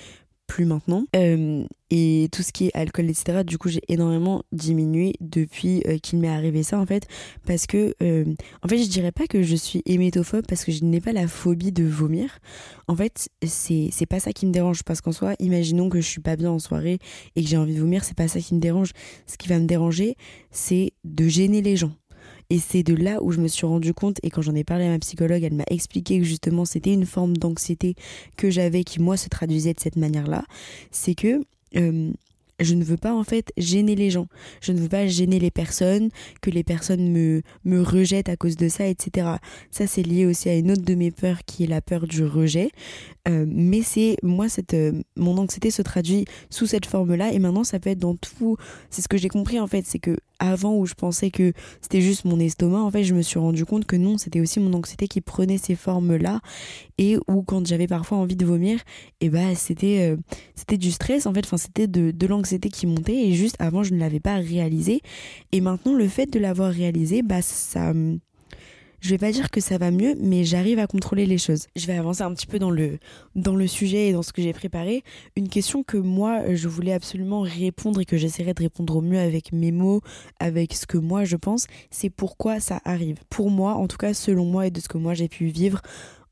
plus 0.48 0.66
maintenant. 0.66 1.06
Euh, 1.16 1.66
et 1.92 2.30
tout 2.32 2.42
ce 2.42 2.52
qui 2.52 2.68
est 2.68 2.76
alcool, 2.76 3.10
etc., 3.10 3.44
du 3.44 3.58
coup, 3.58 3.70
j'ai 3.70 3.82
énormément 3.88 4.44
diminué 4.52 5.14
depuis 5.22 5.84
euh, 5.88 5.98
qu'il 5.98 6.20
m'est 6.20 6.30
arrivé 6.30 6.64
ça, 6.64 6.80
en 6.80 6.86
fait. 6.86 7.08
Parce 7.46 7.68
que, 7.68 7.96
euh, 8.02 8.26
en 8.64 8.68
fait, 8.68 8.78
je 8.78 8.90
dirais 8.90 9.12
pas 9.12 9.28
que 9.28 9.44
je 9.44 9.56
suis 9.56 9.82
hémétophobe 9.86 10.46
parce 10.48 10.66
que 10.66 10.72
je 10.72 10.84
n'ai 10.84 11.02
pas 11.02 11.12
la 11.12 11.28
phobie 11.28 11.72
de 11.72 11.84
vomir. 11.84 12.40
En 12.88 12.96
fait, 12.96 13.30
c'est 13.44 14.06
pas 14.10 14.20
ça 14.20 14.34
qui 14.34 14.46
me 14.46 14.52
dérange. 14.52 14.84
Parce 14.84 15.02
qu'en 15.02 15.12
soi, 15.12 15.36
imaginons 15.40 15.90
que 15.90 16.02
je 16.02 16.08
suis 16.08 16.22
pas 16.22 16.36
bien 16.36 16.52
en 16.52 16.60
soirée 16.60 17.00
et 17.36 17.44
que 17.44 17.50
j'ai 17.50 17.58
envie 17.58 17.76
de 17.76 17.80
vomir, 17.80 18.04
c'est 18.04 18.18
pas 18.18 18.28
ça 18.28 18.40
qui 18.40 18.56
me 18.56 18.60
dérange. 18.60 18.92
Ce 19.28 19.38
qui 19.38 19.48
va 19.48 19.60
me 19.60 19.68
déranger, 19.68 20.16
c'est 20.52 20.94
de 21.04 21.28
gêner 21.28 21.62
les 21.62 21.76
gens. 21.76 21.92
Et 22.50 22.60
c'est 22.60 22.84
de 22.84 22.94
là 22.94 23.22
où 23.22 23.32
je 23.32 23.40
me 23.40 23.48
suis 23.48 23.66
rendu 23.66 23.94
compte, 23.94 24.18
et 24.24 24.30
quand 24.30 24.42
j'en 24.42 24.56
ai 24.56 24.64
parlé 24.64 24.86
à 24.86 24.90
ma 24.90 25.00
psychologue, 25.00 25.44
elle 25.44 25.56
m'a 25.56 25.64
expliqué 25.68 26.20
que 26.20 26.26
justement 26.26 26.66
c'était 26.66 26.94
une 26.94 27.06
forme 27.06 27.38
d'anxiété 27.38 27.96
que 28.38 28.50
j'avais 28.50 28.84
qui 28.84 29.02
moi 29.02 29.18
se 29.18 29.30
traduisait 29.30 29.74
de 29.74 29.80
cette 29.80 29.96
manière-là. 29.96 30.44
C'est 30.92 31.16
que 31.16 31.42
euh, 31.76 32.12
je 32.60 32.74
ne 32.74 32.84
veux 32.84 32.98
pas 32.98 33.14
en 33.14 33.24
fait 33.24 33.52
gêner 33.58 33.96
les 33.96 34.10
gens. 34.10 34.28
Je 34.62 34.72
ne 34.72 34.80
veux 34.80 34.90
pas 34.90 35.08
gêner 35.08 35.40
les 35.40 35.52
personnes, 35.52 36.10
que 36.42 36.50
les 36.50 36.64
personnes 36.64 37.12
me, 37.12 37.42
me 37.66 37.82
rejettent 37.82 38.30
à 38.30 38.38
cause 38.38 38.56
de 38.56 38.70
ça, 38.70 38.88
etc. 38.88 39.28
Ça, 39.72 39.88
c'est 39.88 40.04
lié 40.04 40.26
aussi 40.26 40.50
à 40.50 40.56
une 40.56 40.72
autre 40.72 40.84
de 40.84 40.96
mes 40.96 41.12
peurs 41.12 41.44
qui 41.46 41.64
est 41.64 41.68
la 41.68 41.82
peur 41.82 42.08
du 42.08 42.24
rejet. 42.24 42.72
Euh, 43.28 43.46
mais 43.48 43.82
c'est 43.82 44.18
moi, 44.24 44.50
cette, 44.50 44.74
euh, 44.74 45.02
mon 45.16 45.38
anxiété 45.38 45.72
se 45.72 45.82
traduit 45.82 46.26
sous 46.50 46.68
cette 46.68 46.86
forme-là 46.86 47.34
et 47.34 47.40
maintenant 47.40 47.64
ça 47.64 47.80
peut 47.80 47.90
être 47.90 48.00
dans 48.00 48.16
tout. 48.16 48.56
C'est 48.92 49.02
ce 49.02 49.08
que 49.08 49.18
j'ai 49.18 49.30
compris 49.30 49.60
en 49.60 49.68
fait, 49.68 49.84
c'est 49.86 50.00
que 50.00 50.16
avant 50.38 50.76
où 50.76 50.86
je 50.86 50.94
pensais 50.94 51.32
que 51.32 51.54
c'était 51.82 52.02
juste 52.02 52.26
mon 52.26 52.40
estomac, 52.40 52.82
en 52.82 52.92
fait, 52.92 53.04
je 53.04 53.16
me 53.16 53.22
suis 53.22 53.40
rendu 53.40 53.66
compte 53.66 53.86
que 53.86 53.96
non, 53.96 54.18
c'était 54.18 54.42
aussi 54.42 54.60
mon 54.60 54.74
anxiété 54.74 55.08
qui 55.08 55.22
prenait 55.22 55.58
ces 55.58 55.76
formes-là 55.76 56.42
et 56.98 57.18
où 57.28 57.42
quand 57.42 57.66
j'avais 57.66 57.88
parfois 57.88 58.18
envie 58.18 58.36
de 58.36 58.46
vomir, 58.46 58.80
et 59.22 59.28
eh 59.28 59.30
bah 59.30 59.56
c'était 59.56 60.12
euh, 60.12 60.18
c'était 60.54 60.78
du 60.78 60.92
stress 60.92 61.26
en 61.26 61.34
fait, 61.34 61.46
enfin 61.46 61.58
c'était 61.58 61.88
de, 61.88 62.12
de 62.12 62.28
l'anxiété 62.28 62.45
qui 62.46 62.88
montait 62.88 63.28
et 63.28 63.34
juste 63.34 63.56
avant 63.60 63.84
je 63.84 63.94
ne 63.94 64.00
l'avais 64.00 64.20
pas 64.20 64.36
réalisé 64.36 65.02
et 65.52 65.62
maintenant 65.62 65.94
le 65.94 66.08
fait 66.08 66.28
de 66.28 66.40
l'avoir 66.40 66.72
réalisé, 66.72 67.22
bah 67.22 67.42
ça 67.42 67.94
je 69.06 69.12
vais 69.12 69.20
pas 69.20 69.32
dire 69.32 69.52
que 69.52 69.62
ça 69.62 69.78
va 69.78 69.92
mieux, 69.92 70.16
mais 70.20 70.44
j'arrive 70.44 70.80
à 70.80 70.88
contrôler 70.88 71.28
les 71.28 71.38
choses. 71.38 71.68
Je 71.76 71.86
vais 71.86 71.96
avancer 71.96 72.24
un 72.24 72.34
petit 72.34 72.48
peu 72.48 72.58
dans 72.58 72.72
le, 72.72 72.98
dans 73.36 73.56
le 73.56 73.68
sujet 73.68 74.08
et 74.08 74.14
dans 74.14 74.24
ce 74.24 74.34
que 74.34 74.42
j'ai 74.42 74.52
préparé. 74.52 75.04
Une 75.36 75.48
question 75.48 75.84
que 75.84 75.98
moi, 75.98 76.56
je 76.56 76.68
voulais 76.68 76.92
absolument 76.92 77.42
répondre 77.42 78.02
et 78.02 78.06
que 78.06 78.18
j'essaierai 78.18 78.56
de 78.56 78.64
répondre 78.64 78.96
au 78.96 79.02
mieux 79.02 79.20
avec 79.20 79.54
mes 79.54 79.72
mots, 79.72 80.02
avec 80.40 80.74
ce 80.74 80.88
que 80.88 80.98
moi 80.98 81.24
je 81.24 81.36
pense, 81.36 81.68
c'est 81.92 82.10
pourquoi 82.10 82.60
ça 82.60 82.82
arrive. 82.84 83.20
Pour 83.30 83.52
moi, 83.52 83.76
en 83.76 83.88
tout 83.88 83.98
cas 83.98 84.16
selon 84.16 84.46
moi 84.46 84.66
et 84.66 84.72
de 84.72 84.80
ce 84.80 84.88
que 84.88 84.98
moi 84.98 85.14
j'ai 85.14 85.28
pu 85.30 85.46
vivre, 85.46 85.82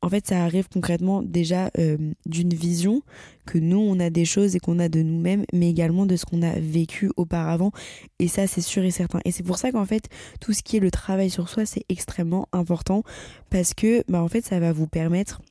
en 0.03 0.09
fait, 0.09 0.27
ça 0.27 0.43
arrive 0.43 0.67
concrètement 0.67 1.23
déjà 1.23 1.71
euh, 1.79 1.97
d'une 2.25 2.53
vision 2.53 3.01
que 3.45 3.57
nous, 3.57 3.79
on 3.79 4.01
a 4.01 4.09
des 4.09 4.25
choses 4.25 4.53
et 4.53 4.59
qu'on 4.59 4.77
a 4.79 4.89
de 4.89 5.01
nous-mêmes, 5.01 5.45
mais 5.53 5.69
également 5.69 6.05
de 6.05 6.17
ce 6.17 6.25
qu'on 6.25 6.41
a 6.41 6.59
vécu 6.59 7.09
auparavant. 7.15 7.71
Et 8.19 8.27
ça, 8.27 8.45
c'est 8.45 8.61
sûr 8.61 8.83
et 8.83 8.91
certain. 8.91 9.21
Et 9.23 9.31
c'est 9.31 9.43
pour 9.43 9.57
ça 9.57 9.71
qu'en 9.71 9.85
fait, 9.85 10.09
tout 10.41 10.51
ce 10.51 10.61
qui 10.61 10.75
est 10.75 10.81
le 10.81 10.91
travail 10.91 11.29
sur 11.29 11.47
soi, 11.47 11.65
c'est 11.65 11.85
extrêmement 11.87 12.49
important 12.51 13.03
parce 13.49 13.73
que, 13.73 14.03
bah, 14.09 14.21
en 14.21 14.27
fait, 14.27 14.45
ça 14.45 14.59
va 14.59 14.73
vous 14.73 14.87
permettre 14.87 15.41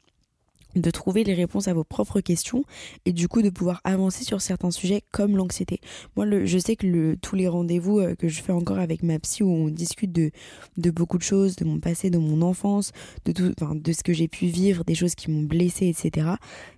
de 0.76 0.90
trouver 0.90 1.24
les 1.24 1.34
réponses 1.34 1.68
à 1.68 1.74
vos 1.74 1.84
propres 1.84 2.20
questions 2.20 2.64
et 3.04 3.12
du 3.12 3.28
coup 3.28 3.42
de 3.42 3.50
pouvoir 3.50 3.80
avancer 3.84 4.24
sur 4.24 4.40
certains 4.40 4.70
sujets 4.70 5.02
comme 5.10 5.36
l'anxiété. 5.36 5.80
Moi, 6.16 6.26
je 6.44 6.58
sais 6.58 6.76
que 6.76 7.14
tous 7.16 7.36
les 7.36 7.48
rendez-vous 7.48 8.00
euh, 8.00 8.14
que 8.14 8.28
je 8.28 8.42
fais 8.42 8.52
encore 8.52 8.78
avec 8.78 9.02
ma 9.02 9.18
psy 9.18 9.42
où 9.42 9.50
on 9.50 9.68
discute 9.68 10.12
de, 10.12 10.30
de 10.76 10.90
beaucoup 10.90 11.18
de 11.18 11.22
choses, 11.22 11.56
de 11.56 11.64
mon 11.64 11.78
passé, 11.78 12.10
de 12.10 12.18
mon 12.18 12.42
enfance, 12.42 12.92
de, 13.24 13.32
tout, 13.32 13.52
enfin, 13.60 13.74
de 13.74 13.92
ce 13.92 14.02
que 14.02 14.12
j'ai 14.12 14.28
pu 14.28 14.46
vivre, 14.46 14.84
des 14.84 14.94
choses 14.94 15.14
qui 15.14 15.30
m'ont 15.30 15.42
blessé, 15.42 15.86
etc., 15.88 16.26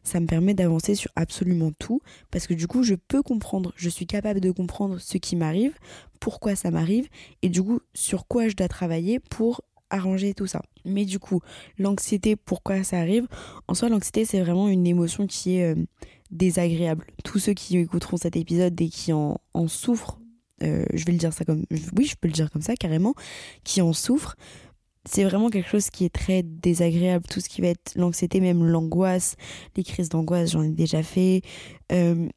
ça 0.02 0.20
me 0.20 0.26
permet 0.26 0.54
d'avancer 0.54 0.94
sur 0.94 1.10
absolument 1.16 1.72
tout 1.78 2.00
parce 2.30 2.46
que 2.46 2.54
du 2.54 2.66
coup, 2.66 2.82
je 2.82 2.94
peux 2.94 3.22
comprendre, 3.22 3.72
je 3.76 3.88
suis 3.88 4.06
capable 4.06 4.40
de 4.40 4.50
comprendre 4.50 4.98
ce 4.98 5.18
qui 5.18 5.36
m'arrive, 5.36 5.72
pourquoi 6.20 6.56
ça 6.56 6.70
m'arrive 6.70 7.08
et 7.42 7.48
du 7.48 7.62
coup, 7.62 7.80
sur 7.94 8.26
quoi 8.26 8.48
je 8.48 8.54
dois 8.54 8.68
travailler 8.68 9.18
pour 9.20 9.62
arranger 9.94 10.34
tout 10.34 10.46
ça. 10.46 10.62
Mais 10.84 11.04
du 11.04 11.18
coup, 11.18 11.40
l'anxiété, 11.78 12.36
pourquoi 12.36 12.82
ça 12.84 12.98
arrive? 12.98 13.26
En 13.68 13.74
soi, 13.74 13.88
l'anxiété, 13.88 14.24
c'est 14.24 14.40
vraiment 14.40 14.68
une 14.68 14.86
émotion 14.86 15.26
qui 15.26 15.56
est 15.56 15.74
euh, 15.74 15.86
désagréable. 16.30 17.06
Tous 17.24 17.38
ceux 17.38 17.54
qui 17.54 17.78
écouteront 17.78 18.16
cet 18.16 18.36
épisode 18.36 18.78
et 18.80 18.88
qui 18.88 19.12
en, 19.12 19.38
souffrent, 19.68 20.18
euh, 20.62 20.84
je 20.92 21.04
vais 21.04 21.12
le 21.12 21.18
dire 21.18 21.32
ça 21.32 21.44
comme... 21.44 21.64
Oui, 21.96 22.04
je 22.04 22.16
peux 22.20 22.28
le 22.28 22.34
dire 22.34 22.50
comme 22.50 22.62
ça, 22.62 22.74
carrément, 22.74 23.14
qui 23.62 23.80
en 23.80 23.92
souffrent, 23.92 24.36
c'est 25.06 25.24
vraiment 25.24 25.50
quelque 25.50 25.68
chose 25.68 25.90
qui 25.90 26.04
est 26.04 26.14
très 26.14 26.42
désagréable. 26.42 27.26
Tout 27.30 27.40
ce 27.40 27.48
qui 27.48 27.61
va 27.61 27.68
être 27.68 27.92
l'anxiété, 27.94 28.40
même 28.40 28.64
l'angoisse, 28.64 29.37
les 29.76 29.85
crises 29.85 30.09
d'angoisse, 30.09 30.52
j'en 30.52 30.62
ai 30.62 30.70
déjà 30.70 31.02
fait. 31.02 31.42
Euh, 31.92 32.28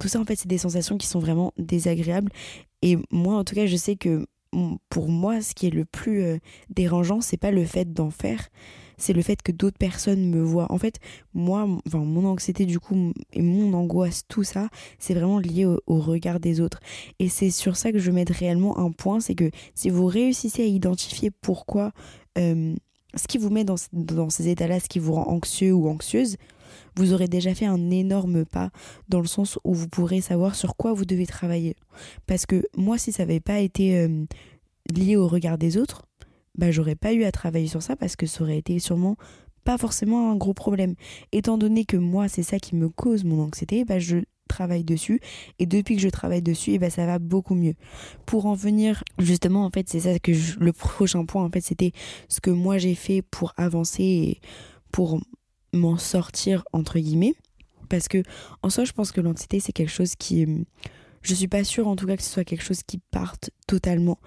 tout 0.00 0.08
ça, 0.08 0.20
en 0.20 0.24
fait, 0.24 0.36
c'est 0.36 0.48
des 0.48 0.58
sensations 0.58 0.96
qui 0.96 1.06
sont 1.06 1.18
vraiment 1.18 1.52
désagréables. 1.58 2.30
Et 2.80 2.96
moi, 3.10 3.36
en 3.36 3.44
tout 3.44 3.54
cas, 3.54 3.66
je 3.66 3.76
sais 3.76 3.96
que 3.96 4.26
pour 4.88 5.08
moi, 5.08 5.40
ce 5.40 5.54
qui 5.54 5.66
est 5.66 5.70
le 5.70 5.84
plus 5.84 6.22
euh, 6.22 6.38
dérangeant, 6.70 7.20
c'est 7.20 7.36
pas 7.36 7.50
le 7.50 7.64
fait 7.64 7.92
d'en 7.92 8.10
faire, 8.10 8.48
c'est 8.98 9.12
le 9.12 9.22
fait 9.22 9.42
que 9.42 9.52
d'autres 9.52 9.78
personnes 9.78 10.28
me 10.28 10.42
voient. 10.42 10.70
En 10.70 10.78
fait, 10.78 10.98
moi, 11.34 11.66
enfin, 11.86 11.98
mon 11.98 12.26
anxiété 12.26 12.66
du 12.66 12.78
coup 12.78 13.12
et 13.32 13.42
mon 13.42 13.72
angoisse, 13.72 14.22
tout 14.28 14.44
ça, 14.44 14.68
c'est 14.98 15.14
vraiment 15.14 15.38
lié 15.38 15.64
au, 15.64 15.80
regard 15.86 16.40
des 16.40 16.60
autres. 16.60 16.80
Et 17.18 17.28
c'est 17.28 17.50
sur 17.50 17.76
ça 17.76 17.92
que 17.92 17.98
je 17.98 18.10
mets 18.10 18.24
réellement 18.28 18.78
un 18.78 18.92
point, 18.92 19.20
c'est 19.20 19.34
que 19.34 19.50
si 19.74 19.90
vous 19.90 20.06
réussissez 20.06 20.62
à 20.62 20.66
identifier 20.66 21.30
pourquoi, 21.30 21.92
euh, 22.38 22.74
ce 23.14 23.26
qui 23.26 23.38
vous 23.38 23.50
met 23.50 23.64
dans, 23.64 23.76
dans 23.92 24.30
ces 24.30 24.48
états-là, 24.48 24.80
ce 24.80 24.88
qui 24.88 24.98
vous 24.98 25.14
rend 25.14 25.28
anxieux 25.28 25.72
ou 25.72 25.88
anxieuse, 25.88 26.36
vous 26.96 27.12
aurez 27.12 27.28
déjà 27.28 27.54
fait 27.54 27.66
un 27.66 27.90
énorme 27.90 28.44
pas 28.44 28.70
dans 29.08 29.20
le 29.20 29.26
sens 29.26 29.58
où 29.64 29.74
vous 29.74 29.88
pourrez 29.88 30.20
savoir 30.20 30.54
sur 30.54 30.76
quoi 30.76 30.92
vous 30.92 31.04
devez 31.04 31.26
travailler. 31.26 31.76
Parce 32.26 32.46
que 32.46 32.64
moi, 32.76 32.98
si 32.98 33.12
ça 33.12 33.24
n'avait 33.24 33.40
pas 33.40 33.60
été 33.60 33.98
euh, 33.98 34.24
lié 34.94 35.16
au 35.16 35.28
regard 35.28 35.58
des 35.58 35.76
autres, 35.76 36.06
bah 36.56 36.70
j'aurais 36.70 36.96
pas 36.96 37.12
eu 37.12 37.24
à 37.24 37.32
travailler 37.32 37.68
sur 37.68 37.82
ça 37.82 37.96
parce 37.96 38.16
que 38.16 38.26
ça 38.26 38.42
aurait 38.42 38.58
été 38.58 38.78
sûrement 38.78 39.16
pas 39.64 39.78
forcément 39.78 40.30
un 40.30 40.36
gros 40.36 40.54
problème. 40.54 40.94
Étant 41.30 41.56
donné 41.56 41.84
que 41.84 41.96
moi, 41.96 42.28
c'est 42.28 42.42
ça 42.42 42.58
qui 42.58 42.74
me 42.74 42.88
cause 42.88 43.24
mon 43.24 43.42
anxiété, 43.42 43.84
bah 43.84 43.98
je 43.98 44.18
travaille 44.48 44.84
dessus 44.84 45.20
et 45.58 45.66
depuis 45.66 45.96
que 45.96 46.02
je 46.02 46.08
travaille 46.08 46.42
dessus 46.42 46.72
et 46.72 46.78
bah 46.78 46.90
ça 46.90 47.06
va 47.06 47.18
beaucoup 47.18 47.54
mieux 47.54 47.74
pour 48.26 48.44
en 48.44 48.54
venir 48.54 49.02
justement 49.18 49.64
en 49.64 49.70
fait 49.70 49.88
c'est 49.88 50.00
ça 50.00 50.18
que 50.18 50.32
le 50.60 50.72
prochain 50.72 51.24
point 51.24 51.42
en 51.42 51.50
fait 51.50 51.62
c'était 51.62 51.92
ce 52.28 52.40
que 52.40 52.50
moi 52.50 52.76
j'ai 52.76 52.94
fait 52.94 53.22
pour 53.22 53.54
avancer 53.56 54.02
et 54.02 54.40
pour 54.90 55.20
m'en 55.72 55.96
sortir 55.96 56.64
entre 56.72 56.98
guillemets. 56.98 57.34
Parce 57.88 58.08
que 58.08 58.22
en 58.62 58.70
soi 58.70 58.84
je 58.84 58.92
pense 58.92 59.12
que 59.12 59.20
l'anxiété 59.20 59.60
c'est 59.60 59.72
quelque 59.72 59.90
chose 59.90 60.14
qui 60.16 60.46
je 61.22 61.34
suis 61.34 61.48
pas 61.48 61.64
sûre 61.64 61.88
en 61.88 61.96
tout 61.96 62.06
cas 62.06 62.16
que 62.16 62.22
ce 62.22 62.30
soit 62.30 62.44
quelque 62.44 62.64
chose 62.64 62.82
qui 62.82 62.98
parte 62.98 63.50
totalement. 63.66 64.18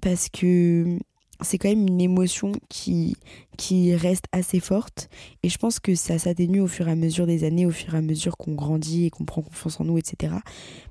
Parce 0.00 0.28
que 0.28 0.98
c'est 1.42 1.58
quand 1.58 1.68
même 1.68 1.86
une 1.86 2.00
émotion 2.00 2.52
qui, 2.68 3.16
qui 3.56 3.94
reste 3.94 4.26
assez 4.32 4.60
forte. 4.60 5.08
Et 5.42 5.48
je 5.48 5.58
pense 5.58 5.80
que 5.80 5.94
ça 5.94 6.18
s'atténue 6.18 6.60
au 6.60 6.66
fur 6.66 6.88
et 6.88 6.92
à 6.92 6.96
mesure 6.96 7.26
des 7.26 7.44
années, 7.44 7.66
au 7.66 7.70
fur 7.70 7.94
et 7.94 7.98
à 7.98 8.02
mesure 8.02 8.36
qu'on 8.36 8.54
grandit 8.54 9.06
et 9.06 9.10
qu'on 9.10 9.24
prend 9.24 9.42
confiance 9.42 9.80
en 9.80 9.84
nous, 9.84 9.98
etc. 9.98 10.34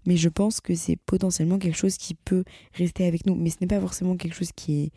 Mais 0.06 0.18
je 0.18 0.30
pense 0.30 0.62
que 0.62 0.76
c'est 0.76 0.96
potentiellement 0.96 1.60
quelque 1.60 1.78
chose 1.78 1.98
qui 1.98 2.14
peut 2.14 2.44
rester 2.74 3.06
avec 3.06 3.26
nous, 3.26 3.36
mais 3.36 3.50
ce 3.50 3.58
n'est 3.62 3.68
pas 3.68 3.80
forcément 3.80 4.18
quelque 4.18 4.36
chose 4.36 4.52
qui 4.56 4.84
est 4.84 4.92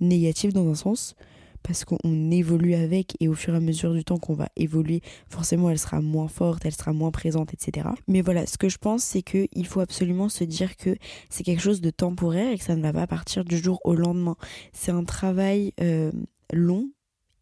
négatif 0.00 0.52
dans 0.52 0.68
un 0.68 0.74
sens 0.74 1.14
parce 1.62 1.84
qu'on 1.84 2.30
évolue 2.30 2.74
avec 2.74 3.16
et 3.20 3.28
au 3.28 3.34
fur 3.34 3.54
et 3.54 3.56
à 3.56 3.60
mesure 3.60 3.92
du 3.92 4.04
temps 4.04 4.18
qu'on 4.18 4.34
va 4.34 4.48
évoluer, 4.56 5.00
forcément 5.28 5.70
elle 5.70 5.78
sera 5.78 6.00
moins 6.00 6.28
forte, 6.28 6.64
elle 6.64 6.74
sera 6.74 6.92
moins 6.92 7.10
présente, 7.10 7.54
etc. 7.54 7.88
Mais 8.08 8.20
voilà, 8.20 8.46
ce 8.46 8.58
que 8.58 8.68
je 8.68 8.78
pense, 8.78 9.02
c'est 9.02 9.22
qu'il 9.22 9.66
faut 9.66 9.80
absolument 9.80 10.28
se 10.28 10.44
dire 10.44 10.76
que 10.76 10.96
c'est 11.28 11.44
quelque 11.44 11.62
chose 11.62 11.80
de 11.80 11.90
temporaire 11.90 12.52
et 12.52 12.58
que 12.58 12.64
ça 12.64 12.76
ne 12.76 12.82
va 12.82 12.92
pas 12.92 13.06
partir 13.06 13.44
du 13.44 13.56
jour 13.56 13.80
au 13.84 13.94
lendemain. 13.94 14.36
C'est 14.72 14.92
un 14.92 15.04
travail 15.04 15.72
euh, 15.80 16.12
long 16.52 16.88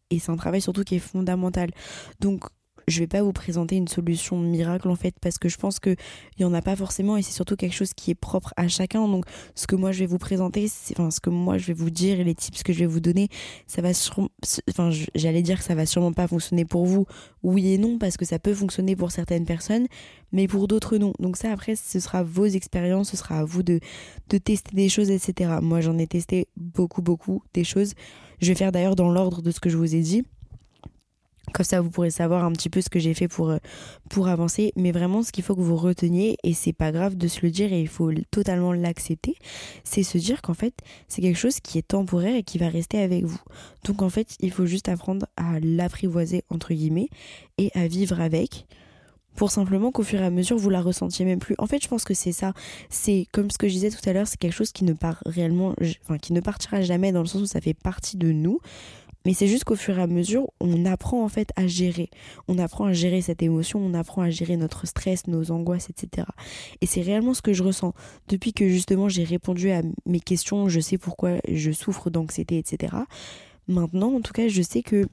et 0.09 0.19
c'est 0.19 0.31
un 0.31 0.37
travail 0.37 0.61
surtout 0.61 0.83
qui 0.83 0.95
est 0.95 0.99
fondamental. 0.99 1.71
Donc 2.19 2.45
je 2.91 2.99
vais 2.99 3.07
pas 3.07 3.23
vous 3.23 3.31
présenter 3.31 3.75
une 3.77 3.87
solution 3.87 4.37
miracle 4.37 4.89
en 4.89 4.95
fait 4.95 5.15
parce 5.19 5.37
que 5.37 5.49
je 5.49 5.57
pense 5.57 5.79
que 5.79 5.95
il 6.37 6.41
y 6.41 6.45
en 6.45 6.53
a 6.53 6.61
pas 6.61 6.75
forcément 6.75 7.17
et 7.17 7.21
c'est 7.21 7.31
surtout 7.31 7.55
quelque 7.55 7.73
chose 7.73 7.93
qui 7.93 8.11
est 8.11 8.15
propre 8.15 8.53
à 8.57 8.67
chacun. 8.67 9.07
Donc 9.07 9.25
ce 9.55 9.65
que 9.65 9.75
moi 9.75 9.91
je 9.91 9.99
vais 9.99 10.05
vous 10.05 10.17
présenter 10.17 10.69
enfin 10.91 11.09
ce 11.09 11.19
que 11.19 11.29
moi 11.29 11.57
je 11.57 11.67
vais 11.67 11.73
vous 11.73 11.89
dire 11.89 12.19
et 12.19 12.23
les 12.23 12.35
tips 12.35 12.63
que 12.63 12.73
je 12.73 12.79
vais 12.79 12.85
vous 12.85 12.99
donner 12.99 13.29
ça 13.67 13.81
va 13.81 13.89
enfin 14.69 14.89
j'allais 15.15 15.41
dire 15.41 15.57
que 15.57 15.63
ça 15.63 15.75
va 15.75 15.85
sûrement 15.85 16.13
pas 16.13 16.27
fonctionner 16.27 16.65
pour 16.65 16.85
vous 16.85 17.05
oui 17.43 17.73
et 17.73 17.77
non 17.77 17.97
parce 17.97 18.17
que 18.17 18.25
ça 18.25 18.39
peut 18.39 18.53
fonctionner 18.53 18.95
pour 18.95 19.11
certaines 19.11 19.45
personnes 19.45 19.87
mais 20.31 20.47
pour 20.47 20.67
d'autres 20.67 20.97
non. 20.97 21.13
Donc 21.19 21.37
ça 21.37 21.51
après 21.51 21.75
ce 21.75 21.99
sera 21.99 22.23
vos 22.23 22.45
expériences 22.45 23.11
ce 23.11 23.17
sera 23.17 23.39
à 23.39 23.45
vous 23.45 23.63
de 23.63 23.79
de 24.29 24.37
tester 24.37 24.75
des 24.75 24.89
choses 24.89 25.09
etc 25.09 25.57
moi 25.61 25.81
j'en 25.81 25.97
ai 25.97 26.07
testé 26.07 26.47
beaucoup 26.57 27.01
beaucoup 27.01 27.43
des 27.53 27.63
choses. 27.63 27.93
Je 28.39 28.47
vais 28.47 28.55
faire 28.55 28.71
d'ailleurs 28.71 28.95
dans 28.95 29.09
l'ordre 29.09 29.41
de 29.41 29.51
ce 29.51 29.59
que 29.59 29.69
je 29.69 29.77
vous 29.77 29.95
ai 29.95 30.01
dit 30.01 30.23
comme 31.53 31.65
ça, 31.65 31.81
vous 31.81 31.89
pourrez 31.89 32.11
savoir 32.11 32.43
un 32.43 32.51
petit 32.51 32.69
peu 32.69 32.81
ce 32.81 32.89
que 32.89 32.99
j'ai 32.99 33.13
fait 33.13 33.27
pour, 33.27 33.49
euh, 33.49 33.57
pour 34.09 34.27
avancer. 34.27 34.73
Mais 34.75 34.91
vraiment, 34.91 35.23
ce 35.23 35.31
qu'il 35.31 35.43
faut 35.43 35.55
que 35.55 35.61
vous 35.61 35.75
reteniez, 35.77 36.37
et 36.43 36.53
c'est 36.53 36.73
pas 36.73 36.91
grave 36.91 37.15
de 37.15 37.27
se 37.27 37.41
le 37.41 37.51
dire 37.51 37.71
et 37.73 37.81
il 37.81 37.87
faut 37.87 38.11
totalement 38.31 38.73
l'accepter, 38.73 39.35
c'est 39.83 40.03
se 40.03 40.17
dire 40.17 40.41
qu'en 40.41 40.53
fait, 40.53 40.73
c'est 41.07 41.21
quelque 41.21 41.39
chose 41.39 41.59
qui 41.59 41.77
est 41.77 41.87
temporaire 41.87 42.35
et 42.35 42.43
qui 42.43 42.57
va 42.57 42.69
rester 42.69 42.99
avec 42.99 43.25
vous. 43.25 43.41
Donc 43.85 44.01
en 44.01 44.09
fait, 44.09 44.35
il 44.39 44.51
faut 44.51 44.65
juste 44.65 44.89
apprendre 44.89 45.25
à 45.37 45.59
l'apprivoiser, 45.59 46.43
entre 46.49 46.73
guillemets, 46.73 47.09
et 47.57 47.71
à 47.75 47.87
vivre 47.87 48.21
avec 48.21 48.65
pour 49.35 49.51
simplement 49.51 49.91
qu'au 49.91 50.03
fur 50.03 50.19
et 50.19 50.25
à 50.25 50.29
mesure 50.29 50.57
vous 50.57 50.69
la 50.69 50.81
ressentiez 50.81 51.25
même 51.25 51.39
plus. 51.39 51.55
En 51.57 51.67
fait, 51.67 51.81
je 51.81 51.87
pense 51.87 52.03
que 52.03 52.13
c'est 52.13 52.31
ça. 52.31 52.53
C'est 52.89 53.27
comme 53.31 53.49
ce 53.49 53.57
que 53.57 53.67
je 53.67 53.73
disais 53.73 53.89
tout 53.89 54.09
à 54.09 54.13
l'heure, 54.13 54.27
c'est 54.27 54.37
quelque 54.37 54.53
chose 54.53 54.71
qui 54.71 54.83
ne 54.83 54.93
part 54.93 55.21
réellement, 55.25 55.73
enfin 56.03 56.17
qui 56.17 56.33
ne 56.33 56.41
partira 56.41 56.81
jamais 56.81 57.11
dans 57.11 57.21
le 57.21 57.27
sens 57.27 57.41
où 57.41 57.45
ça 57.45 57.61
fait 57.61 57.73
partie 57.73 58.17
de 58.17 58.31
nous. 58.31 58.59
Mais 59.25 59.33
c'est 59.33 59.47
juste 59.47 59.63
qu'au 59.63 59.75
fur 59.75 59.97
et 59.99 60.01
à 60.01 60.07
mesure, 60.07 60.49
on 60.59 60.85
apprend 60.85 61.23
en 61.23 61.29
fait 61.29 61.49
à 61.55 61.67
gérer. 61.67 62.09
On 62.47 62.57
apprend 62.57 62.85
à 62.85 62.93
gérer 62.93 63.21
cette 63.21 63.43
émotion, 63.43 63.79
on 63.79 63.93
apprend 63.93 64.21
à 64.23 64.29
gérer 64.29 64.57
notre 64.57 64.87
stress, 64.87 65.27
nos 65.27 65.51
angoisses, 65.51 65.89
etc. 65.89 66.27
Et 66.81 66.85
c'est 66.85 67.01
réellement 67.01 67.33
ce 67.33 67.41
que 67.41 67.53
je 67.53 67.63
ressens. 67.63 67.93
Depuis 68.27 68.53
que 68.53 68.67
justement 68.67 69.09
j'ai 69.09 69.23
répondu 69.23 69.71
à 69.71 69.81
mes 70.05 70.19
questions, 70.19 70.69
je 70.69 70.79
sais 70.79 70.97
pourquoi 70.97 71.37
je 71.47 71.71
souffre 71.71 72.09
d'anxiété, 72.09 72.57
etc. 72.57 72.95
Maintenant, 73.67 74.15
en 74.15 74.21
tout 74.21 74.33
cas, 74.33 74.47
je 74.47 74.61
sais 74.61 74.81
que 74.81 75.07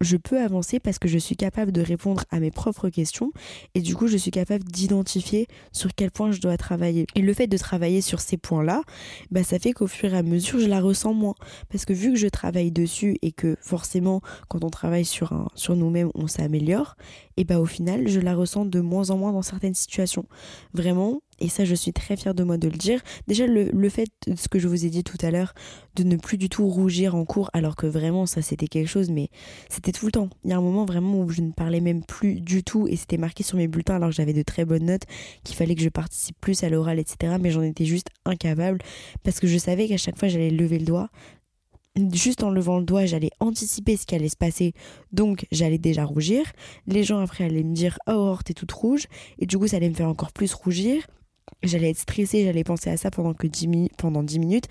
je 0.00 0.16
peux 0.16 0.40
avancer 0.40 0.80
parce 0.80 0.98
que 0.98 1.08
je 1.08 1.18
suis 1.18 1.36
capable 1.36 1.72
de 1.72 1.80
répondre 1.80 2.24
à 2.30 2.40
mes 2.40 2.50
propres 2.50 2.88
questions 2.88 3.32
et 3.74 3.80
du 3.80 3.94
coup 3.94 4.06
je 4.06 4.16
suis 4.16 4.30
capable 4.30 4.64
d'identifier 4.64 5.46
sur 5.72 5.94
quel 5.94 6.10
point 6.10 6.30
je 6.30 6.40
dois 6.40 6.56
travailler. 6.56 7.06
Et 7.14 7.22
le 7.22 7.34
fait 7.34 7.46
de 7.46 7.56
travailler 7.56 8.00
sur 8.00 8.20
ces 8.20 8.36
points-là, 8.36 8.82
bah 9.30 9.42
ça 9.42 9.58
fait 9.58 9.72
qu'au 9.72 9.86
fur 9.86 10.12
et 10.14 10.16
à 10.16 10.22
mesure 10.22 10.60
je 10.60 10.66
la 10.66 10.80
ressens 10.80 11.14
moins 11.14 11.34
parce 11.70 11.84
que 11.84 11.92
vu 11.92 12.12
que 12.12 12.18
je 12.18 12.28
travaille 12.28 12.70
dessus 12.70 13.16
et 13.22 13.32
que 13.32 13.56
forcément 13.60 14.20
quand 14.48 14.64
on 14.64 14.70
travaille 14.70 15.04
sur 15.04 15.32
un 15.32 15.48
sur 15.54 15.76
nous-mêmes 15.76 16.10
on 16.14 16.26
s'améliore, 16.26 16.96
et 17.36 17.44
bah 17.44 17.60
au 17.60 17.66
final 17.66 18.08
je 18.08 18.20
la 18.20 18.34
ressens 18.34 18.64
de 18.64 18.80
moins 18.80 19.10
en 19.10 19.16
moins 19.16 19.32
dans 19.32 19.42
certaines 19.42 19.74
situations. 19.74 20.26
Vraiment, 20.74 21.20
et 21.38 21.48
ça 21.48 21.64
je 21.64 21.74
suis 21.74 21.92
très 21.92 22.16
fière 22.16 22.34
de 22.34 22.42
moi 22.42 22.58
de 22.58 22.68
le 22.68 22.76
dire. 22.76 23.00
Déjà 23.26 23.46
le, 23.46 23.88
fait 23.88 24.08
de 24.26 24.36
ce 24.36 24.48
que 24.48 24.58
je 24.58 24.68
vous 24.68 24.84
ai 24.84 24.90
dit 24.90 25.04
tout 25.04 25.18
à 25.22 25.30
l'heure, 25.30 25.54
de 25.96 26.02
ne 26.02 26.16
plus 26.16 26.38
du 26.38 26.48
tout 26.48 26.68
rougir 26.68 27.14
en 27.14 27.24
cours, 27.24 27.50
alors 27.52 27.76
que 27.76 27.86
vraiment 27.86 28.26
ça 28.26 28.42
c'était 28.42 28.66
quelque 28.66 28.88
chose, 28.88 29.10
mais 29.10 29.28
c'était 29.68 29.92
tout 29.92 30.06
le 30.06 30.12
temps. 30.12 30.28
Il 30.44 30.50
y 30.50 30.52
a 30.52 30.56
un 30.56 30.62
moment 30.62 30.84
vraiment 30.84 31.20
où 31.20 31.30
je 31.30 31.40
ne 31.40 31.52
parlais 31.52 31.80
même 31.80 32.04
plus 32.04 32.40
du 32.40 32.62
tout 32.62 32.88
et 32.88 32.96
c'était 32.96 33.18
marqué 33.18 33.42
sur 33.42 33.56
mes 33.56 33.68
bulletins 33.68 33.96
alors 33.96 34.10
que 34.10 34.14
j'avais 34.14 34.32
de 34.32 34.42
très 34.42 34.64
bonnes 34.64 34.86
notes, 34.86 35.04
qu'il 35.44 35.56
fallait 35.56 35.74
que 35.74 35.82
je 35.82 35.88
participe 35.88 36.36
plus 36.40 36.62
à 36.64 36.68
l'oral, 36.68 36.98
etc. 36.98 37.36
Mais 37.40 37.50
j'en 37.50 37.62
étais 37.62 37.84
juste 37.84 38.08
incapable 38.24 38.78
parce 39.22 39.40
que 39.40 39.46
je 39.46 39.58
savais 39.58 39.88
qu'à 39.88 39.96
chaque 39.96 40.18
fois 40.18 40.28
j'allais 40.28 40.50
lever 40.50 40.78
le 40.78 40.84
doigt, 40.84 41.10
juste 42.12 42.42
en 42.42 42.50
levant 42.50 42.78
le 42.78 42.84
doigt, 42.84 43.06
j'allais 43.06 43.30
anticiper 43.40 43.96
ce 43.96 44.06
qui 44.06 44.14
allait 44.14 44.28
se 44.28 44.36
passer. 44.36 44.72
Donc, 45.12 45.46
j'allais 45.50 45.78
déjà 45.78 46.04
rougir. 46.04 46.44
Les 46.86 47.02
gens 47.02 47.18
après 47.18 47.44
allaient 47.44 47.62
me 47.62 47.74
dire 47.74 47.98
Oh, 48.06 48.36
t'es 48.44 48.54
toute 48.54 48.72
rouge. 48.72 49.06
Et 49.38 49.46
du 49.46 49.58
coup, 49.58 49.66
ça 49.66 49.76
allait 49.76 49.88
me 49.88 49.94
faire 49.94 50.08
encore 50.08 50.32
plus 50.32 50.52
rougir. 50.54 51.06
J'allais 51.62 51.90
être 51.90 51.98
stressée, 51.98 52.44
j'allais 52.44 52.64
penser 52.64 52.90
à 52.90 52.96
ça 52.96 53.10
pendant, 53.10 53.34
que 53.34 53.46
10 53.46 53.90
pendant 53.96 54.22
10 54.22 54.38
minutes. 54.38 54.68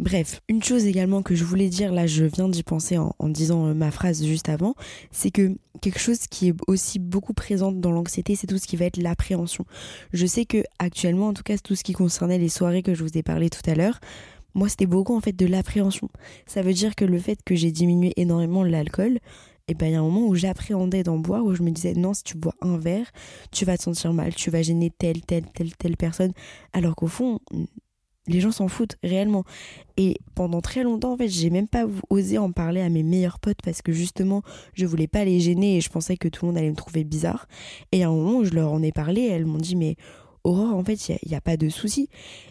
Bref, 0.00 0.40
une 0.48 0.62
chose 0.62 0.86
également 0.86 1.22
que 1.22 1.34
je 1.34 1.44
voulais 1.44 1.68
dire, 1.68 1.92
là 1.92 2.06
je 2.06 2.24
viens 2.24 2.48
d'y 2.48 2.62
penser 2.62 2.96
en, 2.96 3.14
disant 3.28 3.66
euh, 3.66 3.74
ma 3.74 3.90
phrase 3.90 4.24
juste 4.24 4.48
avant, 4.48 4.74
c'est 5.10 5.30
que 5.30 5.58
quelque 5.82 5.98
chose 5.98 6.20
qui 6.20 6.48
est 6.48 6.54
aussi 6.66 6.98
beaucoup 6.98 7.34
présente 7.34 7.80
dans 7.80 7.92
l'anxiété, 7.92 8.34
c'est 8.34 8.46
tout 8.46 8.56
ce 8.56 8.66
qui 8.66 8.76
va 8.76 8.86
être 8.86 8.96
l'appréhension. 8.96 9.66
Je 10.14 10.24
sais 10.24 10.46
que 10.46 10.64
actuellement, 10.78 11.28
en 11.28 11.34
tout 11.34 11.42
cas, 11.42 11.58
tout 11.58 11.74
ce 11.74 11.84
qui 11.84 11.92
concernait 11.92 12.38
les 12.38 12.48
soirées 12.48 12.82
que 12.82 12.94
je 12.94 13.02
vous 13.02 13.18
ai 13.18 13.22
parlé 13.22 13.50
tout 13.50 13.68
à 13.68 13.74
l'heure, 13.74 14.00
moi 14.54 14.70
c'était 14.70 14.86
beaucoup 14.86 15.14
en 15.14 15.20
fait 15.20 15.36
de 15.36 15.44
l'appréhension. 15.44 16.08
Ça 16.46 16.62
veut 16.62 16.72
dire 16.72 16.94
que 16.94 17.04
le 17.04 17.18
fait 17.18 17.38
que 17.44 17.54
j'ai 17.54 17.70
diminué 17.70 18.14
énormément 18.16 18.64
l'alcool, 18.64 19.18
et 19.70 19.74
ben 19.74 19.86
il 19.86 19.92
y 19.92 19.94
a 19.94 20.00
un 20.00 20.02
moment 20.02 20.26
où 20.26 20.34
j'appréhendais 20.34 21.04
d'en 21.04 21.16
boire, 21.16 21.44
où 21.44 21.54
je 21.54 21.62
me 21.62 21.70
disais 21.70 21.94
non, 21.94 22.12
si 22.12 22.24
tu 22.24 22.36
bois 22.36 22.54
un 22.60 22.76
verre, 22.76 23.08
tu 23.52 23.64
vas 23.64 23.78
te 23.78 23.84
sentir 23.84 24.12
mal, 24.12 24.34
tu 24.34 24.50
vas 24.50 24.62
gêner 24.62 24.90
telle, 24.90 25.22
telle, 25.22 25.44
telle, 25.54 25.76
telle 25.76 25.96
personne. 25.96 26.32
Alors 26.72 26.96
qu'au 26.96 27.06
fond, 27.06 27.38
les 28.26 28.40
gens 28.40 28.50
s'en 28.50 28.66
foutent 28.66 28.96
réellement. 29.04 29.44
Et 29.96 30.16
pendant 30.34 30.60
très 30.60 30.82
longtemps, 30.82 31.12
en 31.12 31.16
fait, 31.16 31.28
j'ai 31.28 31.50
même 31.50 31.68
pas 31.68 31.86
osé 32.08 32.36
en 32.36 32.50
parler 32.50 32.80
à 32.80 32.88
mes 32.88 33.04
meilleurs 33.04 33.38
potes 33.38 33.62
parce 33.62 33.80
que 33.80 33.92
justement, 33.92 34.42
je 34.74 34.86
voulais 34.86 35.06
pas 35.06 35.24
les 35.24 35.38
gêner 35.38 35.76
et 35.76 35.80
je 35.80 35.88
pensais 35.88 36.16
que 36.16 36.26
tout 36.26 36.44
le 36.44 36.48
monde 36.48 36.58
allait 36.58 36.70
me 36.70 36.76
trouver 36.76 37.04
bizarre. 37.04 37.46
Et 37.92 38.02
à 38.02 38.08
un 38.08 38.12
moment 38.12 38.38
où 38.38 38.44
je 38.44 38.54
leur 38.54 38.72
en 38.72 38.82
ai 38.82 38.90
parlé, 38.90 39.22
elles 39.22 39.46
m'ont 39.46 39.58
dit 39.58 39.76
mais 39.76 39.94
Aurore, 40.44 40.74
en 40.74 40.84
fait, 40.84 41.08
il 41.08 41.28
n'y 41.28 41.34
a, 41.34 41.40
pas 41.40 41.56
de 41.56 41.68
souci. 41.68 42.08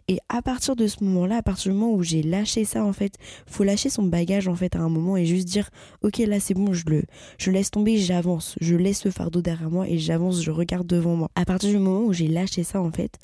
Et 0.07 0.19
à 0.29 0.41
partir 0.41 0.75
de 0.75 0.87
ce 0.87 1.03
moment-là, 1.03 1.37
à 1.37 1.41
partir 1.41 1.71
du 1.71 1.77
moment 1.77 1.93
où 1.93 2.03
j'ai 2.03 2.21
lâché 2.21 2.65
ça, 2.65 2.83
en 2.83 2.93
fait, 2.93 3.15
faut 3.47 3.63
lâcher 3.63 3.89
son 3.89 4.03
bagage, 4.03 4.47
en 4.47 4.55
fait, 4.55 4.75
à 4.75 4.79
un 4.79 4.89
moment 4.89 5.17
et 5.17 5.25
juste 5.25 5.47
dire, 5.47 5.69
ok, 6.01 6.17
là, 6.19 6.39
c'est 6.39 6.53
bon, 6.53 6.73
je 6.73 6.85
le, 6.87 7.03
je 7.37 7.51
laisse 7.51 7.71
tomber, 7.71 7.97
j'avance. 7.97 8.55
Je 8.61 8.75
laisse 8.75 8.99
ce 8.99 9.09
fardeau 9.09 9.41
derrière 9.41 9.69
moi 9.69 9.87
et 9.87 9.97
j'avance, 9.97 10.41
je 10.41 10.51
regarde 10.51 10.87
devant 10.87 11.15
moi. 11.15 11.31
À 11.35 11.45
partir 11.45 11.69
du 11.69 11.79
moment 11.79 12.05
où 12.05 12.13
j'ai 12.13 12.27
lâché 12.27 12.63
ça, 12.63 12.81
en 12.81 12.91
fait, 12.91 13.17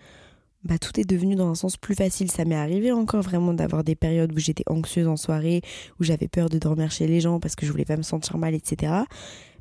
bah, 0.65 0.79
tout 0.79 0.99
est 0.99 1.07
devenu 1.07 1.35
dans 1.35 1.49
un 1.49 1.55
sens 1.55 1.77
plus 1.77 1.93
facile. 1.93 2.31
Ça 2.31 2.43
m'est 2.43 2.55
arrivé 2.55 2.91
encore 2.91 3.21
vraiment 3.21 3.53
d'avoir 3.53 3.83
des 3.83 3.95
périodes 3.95 4.33
où 4.33 4.39
j'étais 4.39 4.63
anxieuse 4.67 5.07
en 5.07 5.15
soirée, 5.15 5.61
où 5.99 6.03
j'avais 6.03 6.27
peur 6.27 6.49
de 6.49 6.57
dormir 6.57 6.91
chez 6.91 7.07
les 7.07 7.21
gens 7.21 7.39
parce 7.39 7.55
que 7.55 7.67
je 7.67 7.71
voulais 7.71 7.85
pas 7.85 7.97
me 7.97 8.01
sentir 8.01 8.39
mal, 8.39 8.55
etc. 8.55 8.93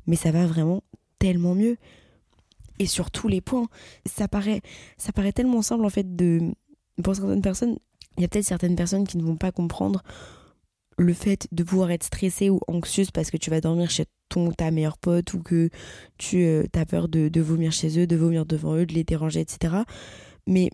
Mais 0.07 0.15
ça 0.15 0.31
va 0.31 0.47
vraiment 0.47 0.81
tellement 1.19 1.53
mieux. 1.53 1.77
Et 2.79 2.87
sur 2.87 3.11
tous 3.11 3.27
les 3.27 3.41
points, 3.41 3.67
ça 4.05 4.27
paraît, 4.27 4.61
ça 4.97 5.11
paraît 5.11 5.31
tellement 5.31 5.61
simple 5.61 5.85
en 5.85 5.89
fait 5.89 6.15
de. 6.15 6.53
Pour 7.03 7.15
certaines 7.15 7.41
personnes, 7.41 7.77
il 8.17 8.21
y 8.21 8.25
a 8.25 8.27
peut-être 8.27 8.45
certaines 8.45 8.75
personnes 8.75 9.05
qui 9.05 9.17
ne 9.17 9.23
vont 9.23 9.35
pas 9.35 9.51
comprendre 9.51 10.01
le 10.97 11.13
fait 11.13 11.47
de 11.51 11.63
pouvoir 11.63 11.91
être 11.91 12.03
stressée 12.03 12.49
ou 12.49 12.59
anxieuse 12.67 13.11
parce 13.11 13.29
que 13.29 13.37
tu 13.37 13.49
vas 13.49 13.59
dormir 13.59 13.89
chez 13.89 14.05
ton 14.29 14.51
ta 14.51 14.71
meilleure 14.71 14.97
pote 14.97 15.33
ou 15.33 15.41
que 15.41 15.69
tu 16.17 16.43
euh, 16.45 16.63
as 16.73 16.85
peur 16.85 17.09
de, 17.09 17.27
de 17.27 17.41
vomir 17.41 17.73
chez 17.73 17.99
eux, 17.99 18.07
de 18.07 18.15
vomir 18.15 18.45
devant 18.45 18.75
eux, 18.75 18.85
de 18.85 18.93
les 18.93 19.03
déranger, 19.03 19.41
etc. 19.41 19.75
Mais 20.47 20.69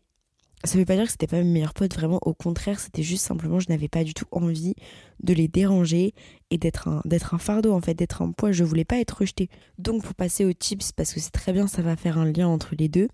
ça 0.64 0.78
veut 0.78 0.86
pas 0.86 0.96
dire 0.96 1.06
que 1.06 1.12
c'était 1.12 1.28
pas 1.28 1.38
mes 1.38 1.50
meilleurs 1.50 1.74
potes, 1.74 1.96
vraiment 1.96 2.20
au 2.22 2.34
contraire, 2.34 2.80
c'était 2.80 3.02
juste 3.02 3.26
simplement 3.26 3.60
je 3.60 3.70
n'avais 3.70 3.88
pas 3.88 4.04
du 4.04 4.14
tout 4.14 4.26
envie 4.32 4.76
de 5.24 5.34
les 5.34 5.48
déranger 5.48 6.14
et 6.52 6.58
d'être 6.58 6.88
un, 6.88 7.38
fardeau 7.40 7.74
en 7.74 7.82
fait, 7.82 7.96
d'être 7.96 8.22
un 8.22 8.32
poids, 8.32 8.52
je 8.52 8.64
voulais 8.64 8.86
pas 8.86 9.00
être 9.00 9.20
rejetée. 9.20 9.50
Donc 9.80 10.04
pour 10.04 10.14
passer 10.14 10.46
aux 10.46 10.54
tips, 10.54 10.92
parce 10.92 11.14
que 11.14 11.20
c'est 11.20 11.32
très 11.32 11.54
bien, 11.54 11.68
ça 11.68 11.82
va 11.82 11.96
faire 11.96 12.18
un 12.18 12.32
lien 12.32 12.48
entre 12.48 12.76
les 12.78 12.90
deux. 12.90 13.08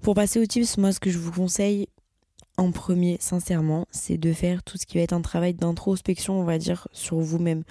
Pour 0.00 0.14
passer 0.14 0.40
aux 0.40 0.46
tips, 0.46 0.76
moi 0.76 0.92
ce 0.92 1.00
que 1.00 1.10
je 1.10 1.18
vous 1.18 1.32
conseille 1.32 1.88
en 2.58 2.70
premier, 2.70 3.16
sincèrement, 3.18 3.86
c'est 3.90 4.18
de 4.18 4.32
faire 4.32 4.62
tout 4.62 4.76
ce 4.76 4.84
qui 4.84 4.98
va 4.98 5.04
être 5.04 5.14
un 5.14 5.22
travail 5.22 5.54
d'introspection, 5.54 6.38
on 6.38 6.44
va 6.44 6.58
dire, 6.58 6.86
sur 6.92 7.18
vous-même. 7.18 7.62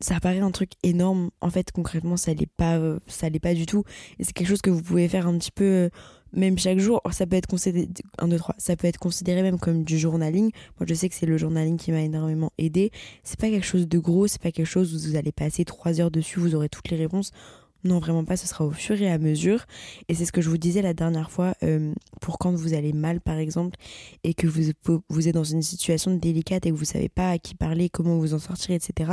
Ça 0.00 0.20
paraît 0.20 0.40
un 0.40 0.50
truc 0.50 0.72
énorme, 0.82 1.30
en 1.40 1.50
fait 1.50 1.72
concrètement 1.72 2.16
ça 2.16 2.32
l'est 2.32 2.46
pas, 2.46 2.78
ça 3.06 3.28
l'est 3.28 3.38
pas 3.38 3.54
du 3.54 3.66
tout, 3.66 3.84
et 4.18 4.24
c'est 4.24 4.32
quelque 4.32 4.48
chose 4.48 4.62
que 4.62 4.70
vous 4.70 4.82
pouvez 4.82 5.08
faire 5.08 5.26
un 5.26 5.38
petit 5.38 5.50
peu 5.50 5.90
même 6.32 6.58
chaque 6.58 6.78
jour, 6.78 7.00
ça 7.10 7.26
peut 7.26 7.36
être 7.36 7.46
considéré, 7.46 7.88
1, 8.18 8.28
2, 8.28 8.36
3, 8.36 8.54
ça 8.58 8.76
peut 8.76 8.86
être 8.86 8.98
considéré 8.98 9.42
même 9.42 9.58
comme 9.58 9.84
du 9.84 9.98
journaling. 9.98 10.50
Moi, 10.78 10.86
je 10.86 10.94
sais 10.94 11.08
que 11.08 11.14
c'est 11.14 11.26
le 11.26 11.38
journaling 11.38 11.76
qui 11.76 11.92
m'a 11.92 12.02
énormément 12.02 12.52
aidé. 12.58 12.90
C'est 13.24 13.38
pas 13.38 13.50
quelque 13.50 13.66
chose 13.66 13.88
de 13.88 13.98
gros, 13.98 14.26
c'est 14.26 14.40
pas 14.40 14.52
quelque 14.52 14.66
chose 14.66 14.94
où 14.94 15.10
vous 15.10 15.16
allez 15.16 15.32
passer 15.32 15.64
3 15.64 16.00
heures 16.00 16.10
dessus, 16.10 16.40
vous 16.40 16.54
aurez 16.54 16.68
toutes 16.68 16.90
les 16.90 16.96
réponses. 16.96 17.32
Non, 17.82 17.98
vraiment 17.98 18.24
pas, 18.24 18.36
ce 18.36 18.46
sera 18.46 18.64
au 18.64 18.72
fur 18.72 19.00
et 19.00 19.10
à 19.10 19.18
mesure. 19.18 19.64
Et 20.08 20.14
c'est 20.14 20.26
ce 20.26 20.32
que 20.32 20.42
je 20.42 20.50
vous 20.50 20.58
disais 20.58 20.82
la 20.82 20.92
dernière 20.92 21.30
fois, 21.30 21.54
euh, 21.62 21.92
pour 22.20 22.38
quand 22.38 22.52
vous 22.52 22.74
allez 22.74 22.92
mal 22.92 23.20
par 23.20 23.38
exemple, 23.38 23.76
et 24.22 24.34
que 24.34 24.46
vous, 24.46 24.72
vous 25.08 25.28
êtes 25.28 25.34
dans 25.34 25.44
une 25.44 25.62
situation 25.62 26.14
délicate 26.14 26.66
et 26.66 26.70
que 26.70 26.76
vous 26.76 26.84
savez 26.84 27.08
pas 27.08 27.30
à 27.30 27.38
qui 27.38 27.54
parler, 27.54 27.88
comment 27.88 28.18
vous 28.18 28.34
en 28.34 28.38
sortir, 28.38 28.74
etc. 28.74 29.12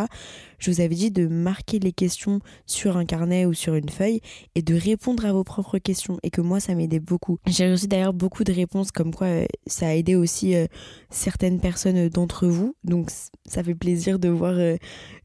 Je 0.60 0.72
vous 0.72 0.82
avais 0.82 0.96
dit 0.96 1.12
de 1.12 1.28
marquer 1.28 1.80
les 1.80 1.94
questions 1.94 2.40
sur 2.66 2.98
un 2.98 3.06
carnet 3.06 3.46
ou 3.46 3.54
sur 3.54 3.76
une 3.76 3.90
feuille 3.90 4.22
et 4.56 4.62
de 4.62 4.76
répondre 4.76 5.26
à 5.26 5.32
vos 5.32 5.44
propres 5.44 5.78
questions. 5.78 6.20
Et 6.24 6.30
que 6.30 6.42
moi, 6.42 6.60
ça 6.60 6.76
m'aidait 6.76 7.00
beaucoup. 7.00 7.38
J'ai 7.48 7.72
reçu 7.72 7.88
d'ailleurs 7.88 8.14
beaucoup 8.14 8.44
de 8.44 8.52
réponses 8.52 8.92
comme 8.92 9.14
quoi 9.14 9.28
euh, 9.28 9.46
ça 9.66 9.88
a 9.88 9.94
aidé 9.94 10.16
aussi 10.16 10.56
euh, 10.56 10.68
certaines 11.10 11.62
personnes 11.62 12.10
d'entre 12.10 12.48
vous. 12.48 12.76
Donc 12.84 13.12
ça 13.46 13.64
fait 13.64 13.76
plaisir 13.76 14.20
de 14.20 14.28
voir 14.28 14.56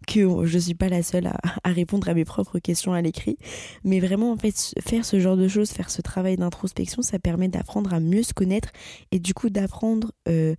que 0.07 0.45
je 0.45 0.59
suis 0.59 0.75
pas 0.75 0.89
la 0.89 1.03
seule 1.03 1.27
à, 1.27 1.37
à 1.65 1.71
répondre 1.71 2.09
à 2.09 2.15
mes 2.15 2.25
propres 2.25 2.59
questions 2.59 2.93
à 2.93 3.03
l'écrit. 3.03 3.37
Mais 3.85 4.01
vraiment, 4.01 4.33
en 4.33 4.37
fait, 4.37 4.75
faire 4.81 5.05
ce 5.05 5.21
genre 5.21 5.37
de 5.37 5.49
choses, 5.49 5.71
faire 5.71 5.91
ce 5.91 6.03
travail 6.03 6.37
d'introspection, 6.37 7.03
ça 7.03 7.19
permet 7.19 7.49
d'apprendre 7.49 7.93
à 7.95 8.01
mieux 8.01 8.23
se 8.23 8.35
connaître 8.35 8.71
et 9.11 9.19
du 9.19 9.35
coup 9.35 9.51
d'apprendre, 9.51 10.13
euh, 10.29 10.55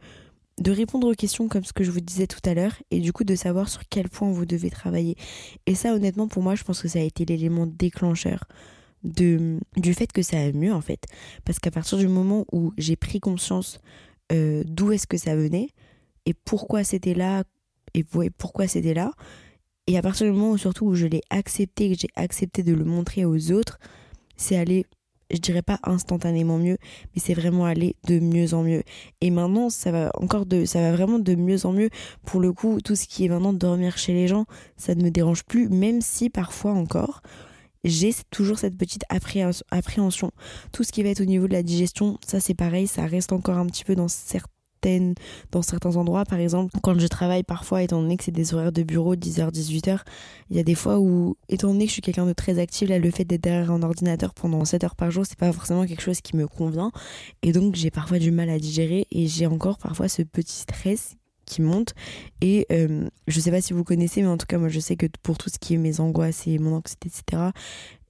de 0.59 0.71
répondre 0.71 1.07
aux 1.07 1.13
questions 1.13 1.47
comme 1.47 1.63
ce 1.63 1.73
que 1.73 1.83
je 1.83 1.91
vous 1.91 2.01
disais 2.01 2.27
tout 2.27 2.41
à 2.45 2.53
l'heure 2.53 2.75
et 2.91 2.99
du 2.99 3.11
coup 3.11 3.23
de 3.23 3.35
savoir 3.35 3.69
sur 3.69 3.81
quel 3.89 4.09
point 4.09 4.31
vous 4.31 4.45
devez 4.45 4.69
travailler. 4.69 5.15
Et 5.65 5.75
ça, 5.75 5.93
honnêtement, 5.93 6.27
pour 6.27 6.43
moi, 6.43 6.55
je 6.55 6.63
pense 6.63 6.81
que 6.81 6.87
ça 6.87 6.99
a 6.99 7.03
été 7.03 7.25
l'élément 7.25 7.67
déclencheur. 7.67 8.45
De, 9.03 9.59
du 9.75 9.93
fait 9.93 10.09
que 10.13 10.21
ça 10.21 10.39
a 10.39 10.53
mieux 10.53 10.71
en 10.71 10.79
fait 10.79 11.07
parce 11.43 11.59
qu'à 11.59 11.71
partir 11.71 11.97
du 11.97 12.07
moment 12.07 12.45
où 12.53 12.71
j'ai 12.77 12.95
pris 12.95 13.19
conscience 13.19 13.81
euh, 14.31 14.63
d'où 14.65 14.93
est-ce 14.93 15.07
que 15.07 15.17
ça 15.17 15.35
venait 15.35 15.67
et 16.25 16.33
pourquoi 16.33 16.85
c'était 16.85 17.13
là 17.13 17.43
et 17.93 18.03
pourquoi 18.37 18.67
c'était 18.67 18.93
là 18.93 19.11
et 19.87 19.97
à 19.97 20.01
partir 20.01 20.25
du 20.25 20.31
moment 20.31 20.51
où 20.51 20.57
surtout 20.57 20.85
où 20.85 20.95
je 20.95 21.07
l'ai 21.07 21.21
accepté, 21.29 21.91
que 21.91 21.99
j'ai 21.99 22.07
accepté 22.15 22.63
de 22.63 22.73
le 22.73 22.85
montrer 22.85 23.25
aux 23.25 23.51
autres, 23.51 23.79
c'est 24.37 24.55
aller, 24.55 24.85
je 25.29 25.39
dirais 25.39 25.61
pas 25.61 25.79
instantanément 25.83 26.57
mieux, 26.57 26.77
mais 27.13 27.21
c'est 27.21 27.33
vraiment 27.33 27.65
aller 27.65 27.97
de 28.07 28.19
mieux 28.19 28.53
en 28.53 28.63
mieux. 28.63 28.83
Et 29.19 29.29
maintenant, 29.29 29.69
ça 29.69 29.91
va 29.91 30.11
encore 30.15 30.45
de, 30.45 30.63
ça 30.63 30.79
va 30.79 30.93
vraiment 30.93 31.19
de 31.19 31.35
mieux 31.35 31.65
en 31.65 31.73
mieux. 31.73 31.89
Pour 32.23 32.39
le 32.39 32.53
coup, 32.53 32.79
tout 32.81 32.95
ce 32.95 33.07
qui 33.07 33.25
est 33.25 33.27
maintenant 33.27 33.51
dormir 33.51 33.97
chez 33.97 34.13
les 34.13 34.27
gens, 34.29 34.45
ça 34.77 34.95
ne 34.95 35.03
me 35.03 35.11
dérange 35.11 35.43
plus, 35.43 35.67
même 35.67 35.99
si 35.99 36.29
parfois 36.29 36.71
encore, 36.71 37.21
j'ai 37.83 38.13
toujours 38.31 38.59
cette 38.59 38.77
petite 38.77 39.03
appréhension. 39.09 40.31
Tout 40.71 40.85
ce 40.85 40.93
qui 40.93 41.03
va 41.03 41.09
être 41.09 41.19
au 41.19 41.25
niveau 41.25 41.49
de 41.49 41.53
la 41.53 41.63
digestion, 41.63 42.17
ça 42.25 42.39
c'est 42.39 42.53
pareil, 42.53 42.87
ça 42.87 43.05
reste 43.05 43.33
encore 43.33 43.57
un 43.57 43.65
petit 43.65 43.83
peu 43.83 43.95
dans 43.95 44.07
dans 45.51 45.61
certains 45.61 45.95
endroits. 45.95 46.25
Par 46.25 46.39
exemple, 46.39 46.73
quand 46.81 46.99
je 46.99 47.07
travaille 47.07 47.43
parfois, 47.43 47.83
étant 47.83 48.01
donné 48.01 48.17
que 48.17 48.23
c'est 48.23 48.31
des 48.31 48.53
horaires 48.53 48.71
de 48.71 48.83
bureau, 48.83 49.15
10h, 49.15 49.51
18h, 49.51 49.99
il 50.49 50.57
y 50.57 50.59
a 50.59 50.63
des 50.63 50.75
fois 50.75 50.99
où, 50.99 51.35
étant 51.49 51.69
donné 51.69 51.85
que 51.85 51.89
je 51.89 51.93
suis 51.93 52.01
quelqu'un 52.01 52.25
de 52.25 52.33
très 52.33 52.59
actif, 52.59 52.89
là, 52.89 52.99
le 52.99 53.11
fait 53.11 53.25
d'être 53.25 53.41
derrière 53.43 53.71
un 53.71 53.83
ordinateur 53.83 54.33
pendant 54.33 54.63
7 54.65 54.83
heures 54.83 54.95
par 54.95 55.11
jour, 55.11 55.25
c'est 55.25 55.37
pas 55.37 55.51
forcément 55.51 55.85
quelque 55.85 56.01
chose 56.01 56.21
qui 56.21 56.35
me 56.35 56.47
convient. 56.47 56.91
Et 57.41 57.51
donc, 57.51 57.75
j'ai 57.75 57.91
parfois 57.91 58.19
du 58.19 58.31
mal 58.31 58.49
à 58.49 58.59
digérer 58.59 59.07
et 59.11 59.27
j'ai 59.27 59.47
encore 59.47 59.77
parfois 59.77 60.07
ce 60.07 60.21
petit 60.21 60.55
stress 60.55 61.15
qui 61.45 61.61
monte 61.61 61.93
et 62.41 62.65
euh, 62.71 63.07
je 63.27 63.39
sais 63.39 63.51
pas 63.51 63.61
si 63.61 63.73
vous 63.73 63.83
connaissez 63.83 64.21
mais 64.21 64.27
en 64.27 64.37
tout 64.37 64.45
cas 64.45 64.57
moi 64.57 64.69
je 64.69 64.79
sais 64.79 64.95
que 64.95 65.07
pour 65.23 65.37
tout 65.37 65.49
ce 65.49 65.59
qui 65.59 65.73
est 65.73 65.77
mes 65.77 65.99
angoisses 65.99 66.47
et 66.47 66.57
mon 66.57 66.73
anxiété 66.75 67.09
etc 67.09 67.49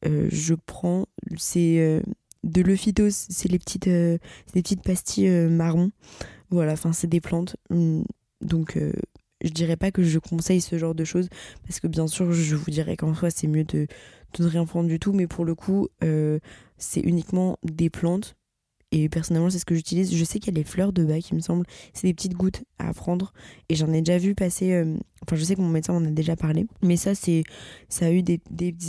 euh, 0.05 0.27
je 0.31 0.53
prends 0.53 1.05
c'est 1.38 1.79
euh, 1.79 2.01
de 2.43 2.62
l'euphytose 2.62 3.25
c'est 3.29 3.49
les 3.49 3.59
petites 3.59 3.89
des 3.89 4.19
petites 4.53 4.83
pastilles 4.83 5.29
marron 5.49 5.91
voilà 6.54 6.74
enfin 6.74 6.94
c'est 6.94 7.08
des 7.08 7.22
plantes 7.22 7.56
hum, 7.70 8.06
donc 8.42 8.78
je 9.44 9.50
dirais 9.50 9.78
pas 9.78 9.92
que 9.92 10.04
je 10.04 10.20
conseille 10.20 10.62
ce 10.62 10.78
genre 10.78 10.96
de 10.96 11.04
choses 11.04 11.30
parce 11.68 11.80
que 11.80 11.88
bien 11.88 12.08
sûr 12.08 12.32
je 12.32 12.56
vous 12.56 12.72
dirais 12.72 12.98
qu'en 12.98 13.13
soi 13.13 13.30
c'est 13.30 13.48
mieux 13.48 13.63
de, 13.63 13.88
ne 14.39 14.48
rien 14.48 14.66
prendre 14.66 14.88
du 14.88 15.00
tout 15.00 15.13
mais 15.13 15.28
pour 15.28 15.46
le 15.46 15.56
coup 15.56 15.89
c'est 16.78 17.02
uniquement 17.02 17.58
des 17.63 17.89
plantes 17.89 18.36
et 18.96 19.10
personnellement, 19.10 19.50
c'est 19.50 19.58
ce 19.58 19.66
que 19.66 19.74
j'utilise. 19.74 20.16
Je 20.16 20.24
sais 20.24 20.38
qu'il 20.38 20.54
y 20.54 20.56
a 20.56 20.60
les 20.60 20.63
fleurs 20.63 20.94
de 20.94 21.04
bac, 21.04 21.28
il 21.32 21.34
me 21.34 21.39
semble. 21.39 21.66
C'est 21.96 22.06
des 22.06 22.13
petites 22.13 22.36
gouttes 22.36 22.62
à 22.78 22.94
prendre. 22.94 23.34
Et 23.68 23.74
j'en 23.74 23.92
ai 23.92 24.04
déjà 24.04 24.20
vu 24.20 24.36
passer. 24.36 24.72
Euh, 24.74 24.96
enfin, 25.24 25.36
je 25.36 25.44
sais 25.44 25.56
que 25.56 25.62
mon 25.62 25.70
médecin 25.70 25.94
m'en 25.94 26.08
a 26.08 26.12
déjà 26.12 26.36
parlé. 26.36 26.68
Mais 26.84 26.96
ça, 26.96 27.13
ça 27.16 28.06
a 28.06 28.12
eu 28.12 28.22
des, 28.22 28.39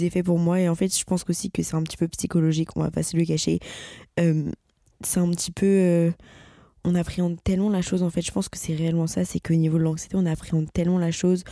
effets 0.04 0.22
pour 0.22 0.38
moi. 0.38 0.60
Et 0.60 0.68
en 0.68 0.74
fait, 0.74 0.94
je 0.94 1.04
pense 1.04 1.24
aussi 1.26 1.50
que 1.50 1.62
c'est 1.62 1.74
un 1.74 1.82
petit 1.82 1.96
peu 1.96 2.06
psychologique. 2.08 2.76
On 2.76 2.82
va 2.82 2.90
pas 2.90 3.02
se 3.02 3.16
le 3.16 3.24
cacher. 3.24 3.60
Euh, 4.20 4.50
c'est 5.02 5.20
un 5.20 5.30
petit 5.30 5.52
peu. 5.52 6.12
On 6.84 6.94
appréhende 6.94 7.36
tellement 7.42 7.70
la 7.70 7.82
chose. 7.82 8.02
En 8.02 8.10
fait, 8.10 8.22
je 8.22 8.30
pense 8.30 8.48
que 8.48 8.58
c'est 8.58 8.74
réellement 8.74 9.06
ça. 9.06 9.24
C'est 9.24 9.40
qu'au 9.40 9.54
niveau 9.54 9.78
de 9.78 9.82
l'anxiété, 9.82 10.16
on 10.16 10.26
appréhende 10.26 10.70
tellement 10.72 10.98
la 10.98 11.10
chose. 11.10 11.44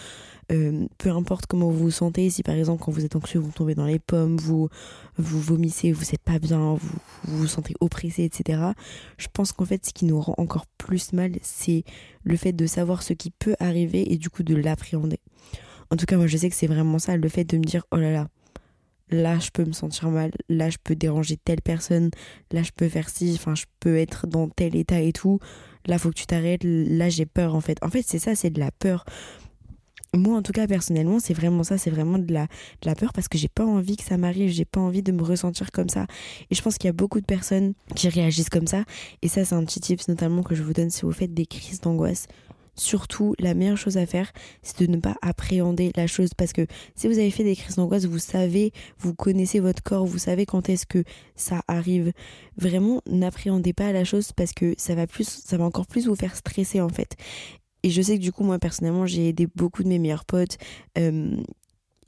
Euh, 0.50 0.86
peu 0.98 1.10
importe 1.10 1.46
comment 1.46 1.70
vous 1.70 1.84
vous 1.84 1.90
sentez, 1.90 2.28
si 2.28 2.42
par 2.42 2.54
exemple 2.56 2.82
quand 2.84 2.92
vous 2.92 3.04
êtes 3.04 3.16
anxieux, 3.16 3.38
vous 3.38 3.52
tombez 3.52 3.74
dans 3.74 3.86
les 3.86 3.98
pommes, 3.98 4.36
vous, 4.36 4.68
vous 5.16 5.40
vomissez, 5.40 5.92
vous 5.92 6.04
n'êtes 6.04 6.20
pas 6.20 6.38
bien, 6.38 6.74
vous, 6.74 6.98
vous 7.24 7.46
sentez 7.46 7.74
oppressé, 7.80 8.24
etc. 8.24 8.60
Je 9.18 9.28
pense 9.32 9.52
qu'en 9.52 9.64
fait 9.64 9.86
ce 9.86 9.92
qui 9.92 10.04
nous 10.04 10.20
rend 10.20 10.34
encore 10.38 10.66
plus 10.78 11.12
mal, 11.12 11.32
c'est 11.42 11.84
le 12.24 12.36
fait 12.36 12.52
de 12.52 12.66
savoir 12.66 13.02
ce 13.02 13.12
qui 13.12 13.30
peut 13.30 13.54
arriver 13.60 14.12
et 14.12 14.16
du 14.16 14.30
coup 14.30 14.42
de 14.42 14.54
l'appréhender. 14.54 15.20
En 15.90 15.96
tout 15.96 16.06
cas, 16.06 16.16
moi 16.16 16.26
je 16.26 16.36
sais 16.36 16.50
que 16.50 16.56
c'est 16.56 16.66
vraiment 16.66 16.98
ça, 16.98 17.16
le 17.16 17.28
fait 17.28 17.44
de 17.44 17.56
me 17.56 17.64
dire, 17.64 17.84
oh 17.92 17.96
là 17.96 18.10
là, 18.10 18.28
là 19.12 19.38
je 19.38 19.50
peux 19.50 19.64
me 19.64 19.72
sentir 19.72 20.08
mal, 20.10 20.32
là 20.48 20.70
je 20.70 20.78
peux 20.82 20.96
déranger 20.96 21.36
telle 21.36 21.60
personne, 21.60 22.10
là 22.50 22.62
je 22.62 22.70
peux 22.74 22.88
faire 22.88 23.08
ci, 23.08 23.32
enfin 23.34 23.54
je 23.54 23.64
peux 23.80 23.96
être 23.96 24.26
dans 24.26 24.48
tel 24.48 24.76
état 24.76 25.00
et 25.00 25.12
tout, 25.12 25.38
là 25.86 25.98
faut 25.98 26.10
que 26.10 26.14
tu 26.14 26.26
t'arrêtes, 26.26 26.64
là 26.64 27.08
j'ai 27.08 27.26
peur 27.26 27.54
en 27.54 27.60
fait. 27.60 27.78
En 27.82 27.88
fait 27.88 28.02
c'est 28.06 28.18
ça, 28.18 28.34
c'est 28.34 28.50
de 28.50 28.60
la 28.60 28.70
peur. 28.70 29.04
Moi 30.14 30.36
en 30.36 30.42
tout 30.42 30.52
cas 30.52 30.66
personnellement 30.66 31.18
c'est 31.20 31.32
vraiment 31.32 31.62
ça. 31.62 31.78
C'est 31.78 31.90
vraiment 31.90 32.18
de 32.18 32.32
la, 32.32 32.44
de 32.44 32.86
la 32.86 32.94
peur 32.94 33.14
parce 33.14 33.28
que 33.28 33.38
j'ai 33.38 33.48
pas 33.48 33.64
envie 33.64 33.96
que 33.96 34.04
ça 34.04 34.18
m'arrive. 34.18 34.50
J'ai 34.50 34.66
pas 34.66 34.80
envie 34.80 35.02
de 35.02 35.10
me 35.10 35.22
ressentir 35.22 35.70
comme 35.72 35.88
ça. 35.88 36.06
Et 36.50 36.54
je 36.54 36.60
pense 36.60 36.76
qu'il 36.76 36.88
y 36.88 36.90
a 36.90 36.92
beaucoup 36.92 37.18
de 37.18 37.24
personnes 37.24 37.72
qui 37.96 38.10
réagissent 38.10 38.50
comme 38.50 38.66
ça. 38.66 38.84
Et 39.22 39.28
ça 39.28 39.46
c'est 39.46 39.54
un 39.54 39.64
petit 39.64 39.80
tips 39.80 40.08
notamment 40.08 40.42
que 40.42 40.54
je 40.54 40.62
vous 40.62 40.74
donne 40.74 40.90
si 40.90 41.02
vous 41.02 41.12
faites 41.12 41.32
des 41.32 41.46
crises 41.46 41.80
d'angoisse 41.80 42.26
surtout 42.74 43.34
la 43.38 43.54
meilleure 43.54 43.76
chose 43.76 43.96
à 43.96 44.06
faire 44.06 44.32
c'est 44.62 44.80
de 44.80 44.86
ne 44.86 44.96
pas 44.96 45.16
appréhender 45.22 45.92
la 45.96 46.06
chose 46.06 46.30
parce 46.34 46.52
que 46.52 46.66
si 46.94 47.06
vous 47.06 47.18
avez 47.18 47.30
fait 47.30 47.44
des 47.44 47.56
crises 47.56 47.76
d'angoisse 47.76 48.06
vous 48.06 48.18
savez 48.18 48.72
vous 48.98 49.14
connaissez 49.14 49.60
votre 49.60 49.82
corps 49.82 50.06
vous 50.06 50.18
savez 50.18 50.46
quand 50.46 50.68
est-ce 50.68 50.86
que 50.86 51.04
ça 51.36 51.62
arrive 51.68 52.12
vraiment 52.56 53.02
n'appréhendez 53.06 53.72
pas 53.72 53.92
la 53.92 54.04
chose 54.04 54.32
parce 54.32 54.52
que 54.52 54.74
ça 54.78 54.94
va 54.94 55.06
plus 55.06 55.28
ça 55.28 55.56
va 55.56 55.64
encore 55.64 55.86
plus 55.86 56.06
vous 56.06 56.16
faire 56.16 56.34
stresser 56.34 56.80
en 56.80 56.88
fait 56.88 57.16
et 57.84 57.90
je 57.90 58.00
sais 58.00 58.16
que 58.16 58.22
du 58.22 58.30
coup, 58.30 58.44
moi 58.44 58.60
personnellement, 58.60 59.06
j'ai 59.06 59.30
aidé 59.30 59.48
beaucoup 59.56 59.82
de 59.82 59.88
mes 59.88 59.98
meilleurs 59.98 60.24
potes. 60.24 60.56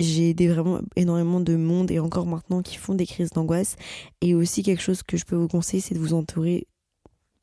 J'ai 0.00 0.30
aidé 0.30 0.48
vraiment 0.48 0.80
énormément 0.96 1.40
de 1.40 1.54
monde 1.54 1.90
et 1.90 2.00
encore 2.00 2.26
maintenant 2.26 2.62
qui 2.62 2.76
font 2.76 2.94
des 2.94 3.06
crises 3.06 3.30
d'angoisse. 3.30 3.76
Et 4.20 4.34
aussi 4.34 4.62
quelque 4.62 4.82
chose 4.82 5.02
que 5.02 5.16
je 5.16 5.24
peux 5.24 5.36
vous 5.36 5.48
conseiller, 5.48 5.80
c'est 5.80 5.94
de 5.94 6.00
vous 6.00 6.14
entourer 6.14 6.66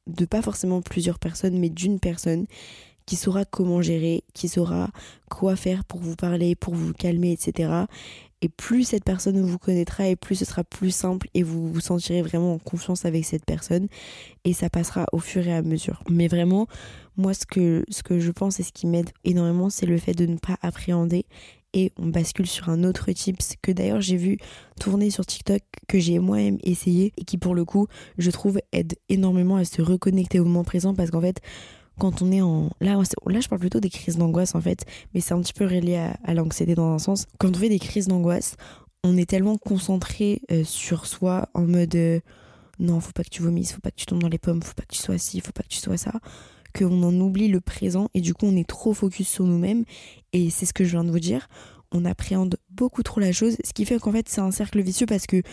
de 0.07 0.25
pas 0.25 0.41
forcément 0.41 0.81
plusieurs 0.81 1.19
personnes, 1.19 1.57
mais 1.59 1.69
d'une 1.69 1.99
personne 1.99 2.47
qui 3.11 3.17
saura 3.17 3.43
comment 3.43 3.81
gérer, 3.81 4.23
qui 4.33 4.47
saura 4.47 4.89
quoi 5.29 5.57
faire 5.57 5.83
pour 5.83 5.99
vous 5.99 6.15
parler, 6.15 6.55
pour 6.55 6.75
vous 6.75 6.93
calmer, 6.93 7.33
etc. 7.33 7.69
Et 8.41 8.47
plus 8.47 8.85
cette 8.85 9.03
personne 9.03 9.41
vous 9.41 9.57
connaîtra 9.57 10.07
et 10.07 10.15
plus 10.15 10.35
ce 10.35 10.45
sera 10.45 10.63
plus 10.63 10.91
simple 10.91 11.27
et 11.33 11.43
vous 11.43 11.67
vous 11.67 11.81
sentirez 11.81 12.21
vraiment 12.21 12.53
en 12.53 12.57
confiance 12.57 13.03
avec 13.03 13.25
cette 13.25 13.43
personne 13.43 13.89
et 14.45 14.53
ça 14.53 14.69
passera 14.69 15.07
au 15.11 15.19
fur 15.19 15.45
et 15.45 15.53
à 15.53 15.61
mesure. 15.61 16.05
Mais 16.09 16.29
vraiment, 16.29 16.67
moi 17.17 17.33
ce 17.33 17.45
que, 17.45 17.83
ce 17.89 18.01
que 18.01 18.17
je 18.21 18.31
pense 18.31 18.61
et 18.61 18.63
ce 18.63 18.71
qui 18.71 18.87
m'aide 18.87 19.09
énormément, 19.25 19.69
c'est 19.69 19.85
le 19.85 19.97
fait 19.97 20.13
de 20.13 20.25
ne 20.25 20.37
pas 20.37 20.55
appréhender 20.61 21.25
et 21.73 21.91
on 21.97 22.07
bascule 22.07 22.47
sur 22.47 22.69
un 22.69 22.85
autre 22.85 23.11
tips 23.11 23.55
que 23.61 23.73
d'ailleurs 23.73 23.99
j'ai 23.99 24.15
vu 24.15 24.37
tourner 24.79 25.09
sur 25.09 25.25
TikTok 25.25 25.61
que 25.89 25.99
j'ai 25.99 26.19
moi-même 26.19 26.59
essayé 26.63 27.11
et 27.17 27.25
qui 27.25 27.37
pour 27.37 27.55
le 27.55 27.65
coup 27.65 27.87
je 28.17 28.31
trouve 28.31 28.59
aide 28.71 28.95
énormément 29.09 29.57
à 29.57 29.65
se 29.65 29.81
reconnecter 29.81 30.39
au 30.39 30.45
moment 30.45 30.63
présent 30.63 30.93
parce 30.93 31.11
qu'en 31.11 31.21
fait 31.21 31.41
quand 32.01 32.23
on 32.23 32.31
est 32.31 32.41
en... 32.41 32.71
Là, 32.81 32.99
là, 33.27 33.39
je 33.41 33.47
parle 33.47 33.59
plutôt 33.59 33.79
des 33.79 33.91
crises 33.91 34.17
d'angoisse 34.17 34.55
en 34.55 34.61
fait, 34.61 34.85
mais 35.13 35.21
c'est 35.21 35.35
un 35.35 35.41
petit 35.41 35.53
peu 35.53 35.65
relié 35.65 36.03
à, 36.23 36.33
l'anxiété 36.33 36.73
dans 36.73 36.91
un 36.91 36.97
sens. 36.97 37.27
Quand 37.37 37.55
on 37.55 37.59
fait 37.59 37.69
des 37.69 37.77
crises 37.77 38.07
d'angoisse, 38.07 38.55
on 39.03 39.17
est 39.17 39.29
tellement 39.29 39.59
concentré 39.59 40.41
euh, 40.49 40.63
sur 40.63 41.05
soi 41.05 41.47
en 41.53 41.61
mode 41.61 41.93
euh, 41.93 42.19
non, 42.79 43.01
faut 43.01 43.11
pas 43.11 43.23
que 43.23 43.29
tu 43.29 43.43
vomisses, 43.43 43.73
faut 43.73 43.81
pas 43.81 43.91
que 43.91 43.97
tu 43.97 44.07
tombes 44.07 44.21
dans 44.23 44.29
les 44.29 44.39
pommes, 44.39 44.63
faut 44.63 44.73
pas 44.73 44.81
que 44.81 44.95
tu 44.95 44.99
sois 44.99 45.19
ci, 45.19 45.41
faut 45.41 45.51
pas 45.51 45.61
que 45.61 45.67
tu 45.67 45.77
sois 45.77 45.97
ça, 45.97 46.13
qu'on 46.75 47.03
en 47.03 47.13
oublie 47.19 47.49
le 47.49 47.61
présent 47.61 48.09
et 48.15 48.21
du 48.21 48.33
coup 48.33 48.47
on 48.47 48.55
est 48.55 48.67
trop 48.67 48.95
focus 48.95 49.27
sur 49.27 49.45
nous-mêmes 49.45 49.85
et 50.33 50.49
c'est 50.49 50.65
ce 50.65 50.73
que 50.73 50.83
je 50.83 50.89
viens 50.89 51.03
de 51.03 51.11
vous 51.11 51.19
dire. 51.19 51.49
On 51.91 52.03
appréhende 52.03 52.57
beaucoup 52.71 53.03
trop 53.03 53.19
la 53.19 53.31
chose, 53.31 53.57
ce 53.63 53.73
qui 53.73 53.85
fait 53.85 53.99
qu'en 53.99 54.11
fait 54.11 54.27
c'est 54.27 54.41
un 54.41 54.49
cercle 54.49 54.81
vicieux 54.81 55.05
parce 55.05 55.27
que 55.27 55.43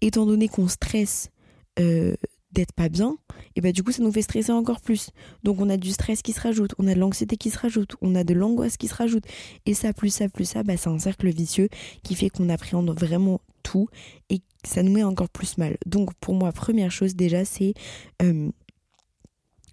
étant 0.00 0.26
donné 0.26 0.48
qu'on 0.48 0.66
stresse 0.66 1.30
euh, 1.78 2.16
d'être 2.52 2.72
pas 2.72 2.88
bien, 2.88 3.16
et 3.56 3.60
bah 3.60 3.72
du 3.72 3.82
coup 3.82 3.92
ça 3.92 4.02
nous 4.02 4.12
fait 4.12 4.22
stresser 4.22 4.52
encore 4.52 4.80
plus. 4.80 5.10
Donc 5.42 5.60
on 5.60 5.68
a 5.68 5.76
du 5.76 5.90
stress 5.90 6.22
qui 6.22 6.32
se 6.32 6.40
rajoute, 6.40 6.74
on 6.78 6.86
a 6.86 6.94
de 6.94 7.00
l'anxiété 7.00 7.36
qui 7.36 7.50
se 7.50 7.58
rajoute, 7.58 7.96
on 8.00 8.14
a 8.14 8.24
de 8.24 8.34
l'angoisse 8.34 8.76
qui 8.76 8.88
se 8.88 8.94
rajoute. 8.94 9.24
Et 9.66 9.74
ça, 9.74 9.92
plus 9.92 10.10
ça, 10.10 10.28
plus 10.28 10.44
ça, 10.44 10.62
bah 10.62 10.76
c'est 10.76 10.90
un 10.90 10.98
cercle 10.98 11.28
vicieux 11.30 11.68
qui 12.02 12.14
fait 12.14 12.30
qu'on 12.30 12.48
appréhende 12.48 12.90
vraiment 12.98 13.40
tout 13.62 13.88
et 14.28 14.40
ça 14.64 14.82
nous 14.82 14.92
met 14.92 15.04
encore 15.04 15.28
plus 15.28 15.58
mal. 15.58 15.76
Donc 15.86 16.14
pour 16.14 16.34
moi, 16.34 16.52
première 16.52 16.90
chose 16.90 17.14
déjà, 17.14 17.44
c'est 17.44 17.74
euh, 18.22 18.50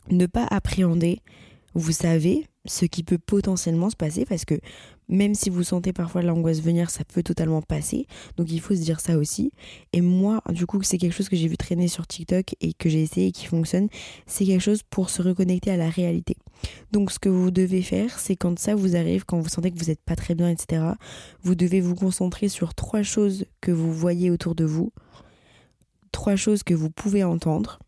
ne 0.10 0.26
pas 0.26 0.48
appréhender. 0.50 1.20
Vous 1.74 1.92
savez 1.92 2.48
ce 2.66 2.86
qui 2.86 3.04
peut 3.04 3.18
potentiellement 3.18 3.90
se 3.90 3.96
passer 3.96 4.26
parce 4.26 4.46
que 4.46 4.60
même 5.10 5.34
si 5.34 5.50
vous 5.50 5.64
sentez 5.64 5.92
parfois 5.92 6.22
l'angoisse 6.22 6.62
venir, 6.62 6.90
ça 6.90 7.04
peut 7.04 7.24
totalement 7.24 7.62
passer. 7.62 8.08
Donc 8.38 8.52
il 8.52 8.62
faut 8.62 8.76
se 8.76 8.82
dire 8.82 9.00
ça 9.00 9.18
aussi. 9.18 9.52
Et 9.92 10.02
moi, 10.02 10.42
du 10.52 10.66
coup, 10.66 10.82
c'est 10.84 10.98
quelque 10.98 11.14
chose 11.14 11.30
que 11.30 11.36
j'ai 11.36 11.48
vu 11.48 11.58
traîner 11.58 11.88
sur 11.88 12.08
TikTok 12.08 12.56
et 12.62 12.74
que 12.74 12.90
j'ai 12.90 13.02
essayé 13.02 13.28
et 13.28 13.32
qui 13.32 13.48
fonctionne. 13.48 13.90
C'est 14.28 14.46
quelque 14.46 14.62
chose 14.62 14.84
pour 14.84 15.10
se 15.10 15.22
reconnecter 15.22 15.72
à 15.72 15.78
la 15.78 15.90
réalité. 15.90 16.38
Donc 16.92 17.12
ce 17.12 17.20
que 17.20 17.30
vous 17.30 17.52
devez 17.52 17.82
faire, 17.82 18.20
c'est 18.20 18.36
quand 18.36 18.58
ça 18.60 18.76
vous 18.76 18.96
arrive, 18.96 19.26
quand 19.26 19.40
vous 19.40 19.50
sentez 19.50 19.72
que 19.72 19.80
vous 19.80 19.86
n'êtes 19.86 20.04
pas 20.04 20.16
très 20.16 20.36
bien, 20.36 20.50
etc., 20.50 20.84
vous 21.42 21.56
devez 21.56 21.82
vous 21.82 21.96
concentrer 21.96 22.48
sur 22.48 22.74
trois 22.74 23.02
choses 23.02 23.46
que 23.62 23.72
vous 23.72 23.92
voyez 23.92 24.30
autour 24.30 24.56
de 24.56 24.66
vous, 24.66 24.92
trois 26.12 26.36
choses 26.36 26.64
que 26.64 26.74
vous 26.74 26.90
pouvez 26.90 27.24
entendre, 27.24 27.80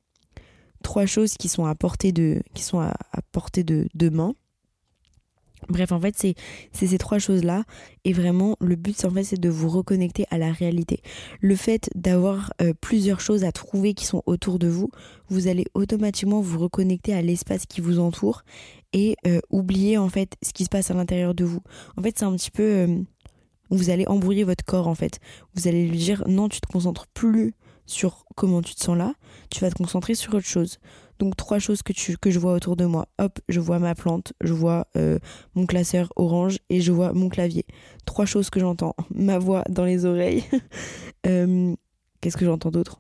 trois 0.83 1.05
choses 1.05 1.35
qui 1.35 1.49
sont 1.49 1.65
à 1.65 1.75
portée 1.75 2.11
de, 2.11 2.41
qui 2.53 2.63
sont 2.63 2.79
à, 2.79 2.95
portée 3.31 3.63
de, 3.63 3.87
de 3.93 4.09
main 4.09 4.33
Bref, 5.69 5.91
en 5.91 5.99
fait, 5.99 6.15
c'est 6.17 6.35
ces 6.73 6.97
trois 6.97 7.19
choses-là. 7.19 7.63
Et 8.03 8.13
vraiment, 8.13 8.57
le 8.59 8.75
but, 8.75 9.05
en 9.05 9.11
fait, 9.11 9.23
c'est 9.23 9.39
de 9.39 9.49
vous 9.49 9.69
reconnecter 9.69 10.25
à 10.31 10.37
la 10.37 10.51
réalité. 10.51 11.01
Le 11.39 11.55
fait 11.55 11.89
d'avoir 11.95 12.53
euh, 12.61 12.73
plusieurs 12.79 13.19
choses 13.19 13.43
à 13.43 13.51
trouver 13.51 13.93
qui 13.93 14.05
sont 14.05 14.23
autour 14.25 14.59
de 14.59 14.67
vous, 14.67 14.89
vous 15.29 15.47
allez 15.47 15.65
automatiquement 15.73 16.41
vous 16.41 16.59
reconnecter 16.59 17.13
à 17.13 17.21
l'espace 17.21 17.65
qui 17.65 17.81
vous 17.81 17.99
entoure 17.99 18.43
et 18.93 19.15
euh, 19.27 19.39
oublier, 19.49 19.97
en 19.97 20.09
fait, 20.09 20.35
ce 20.41 20.51
qui 20.53 20.65
se 20.65 20.69
passe 20.69 20.91
à 20.91 20.93
l'intérieur 20.93 21.33
de 21.33 21.45
vous. 21.45 21.61
En 21.97 22.01
fait, 22.01 22.17
c'est 22.17 22.25
un 22.25 22.35
petit 22.35 22.51
peu... 22.51 22.63
Euh, 22.63 22.97
vous 23.69 23.89
allez 23.89 24.05
embrouiller 24.07 24.43
votre 24.43 24.65
corps, 24.65 24.87
en 24.87 24.95
fait. 24.95 25.19
Vous 25.55 25.69
allez 25.69 25.87
lui 25.87 25.97
dire, 25.97 26.23
non, 26.27 26.49
tu 26.49 26.59
te 26.59 26.67
concentres 26.67 27.07
plus 27.07 27.53
sur 27.85 28.25
comment 28.35 28.61
tu 28.61 28.75
te 28.75 28.83
sens 28.83 28.97
là, 28.97 29.13
tu 29.49 29.59
vas 29.59 29.69
te 29.69 29.75
concentrer 29.75 30.15
sur 30.15 30.33
autre 30.33 30.47
chose. 30.47 30.79
Donc 31.21 31.37
trois 31.37 31.59
choses 31.59 31.83
que, 31.83 32.31
je 32.31 32.39
vois 32.39 32.53
autour 32.53 32.75
de 32.75 32.85
moi. 32.85 33.07
Hop, 33.19 33.39
je 33.47 33.59
vois 33.59 33.77
ma 33.77 33.93
plante, 33.93 34.33
je 34.41 34.53
vois 34.53 34.87
euh, 34.97 35.19
mon 35.53 35.67
classeur 35.67 36.11
orange 36.15 36.57
et 36.71 36.81
je 36.81 36.91
vois 36.91 37.13
mon 37.13 37.29
clavier. 37.29 37.63
Trois 38.05 38.25
choses 38.25 38.49
que 38.49 38.59
j'entends. 38.59 38.95
Ma 39.13 39.37
voix 39.37 39.63
dans 39.69 39.85
les 39.85 40.05
oreilles. 40.05 40.43
Euh, 41.27 41.75
qu'est-ce 42.19 42.35
que 42.35 42.45
j'entends 42.45 42.71
d'autre? 42.71 42.99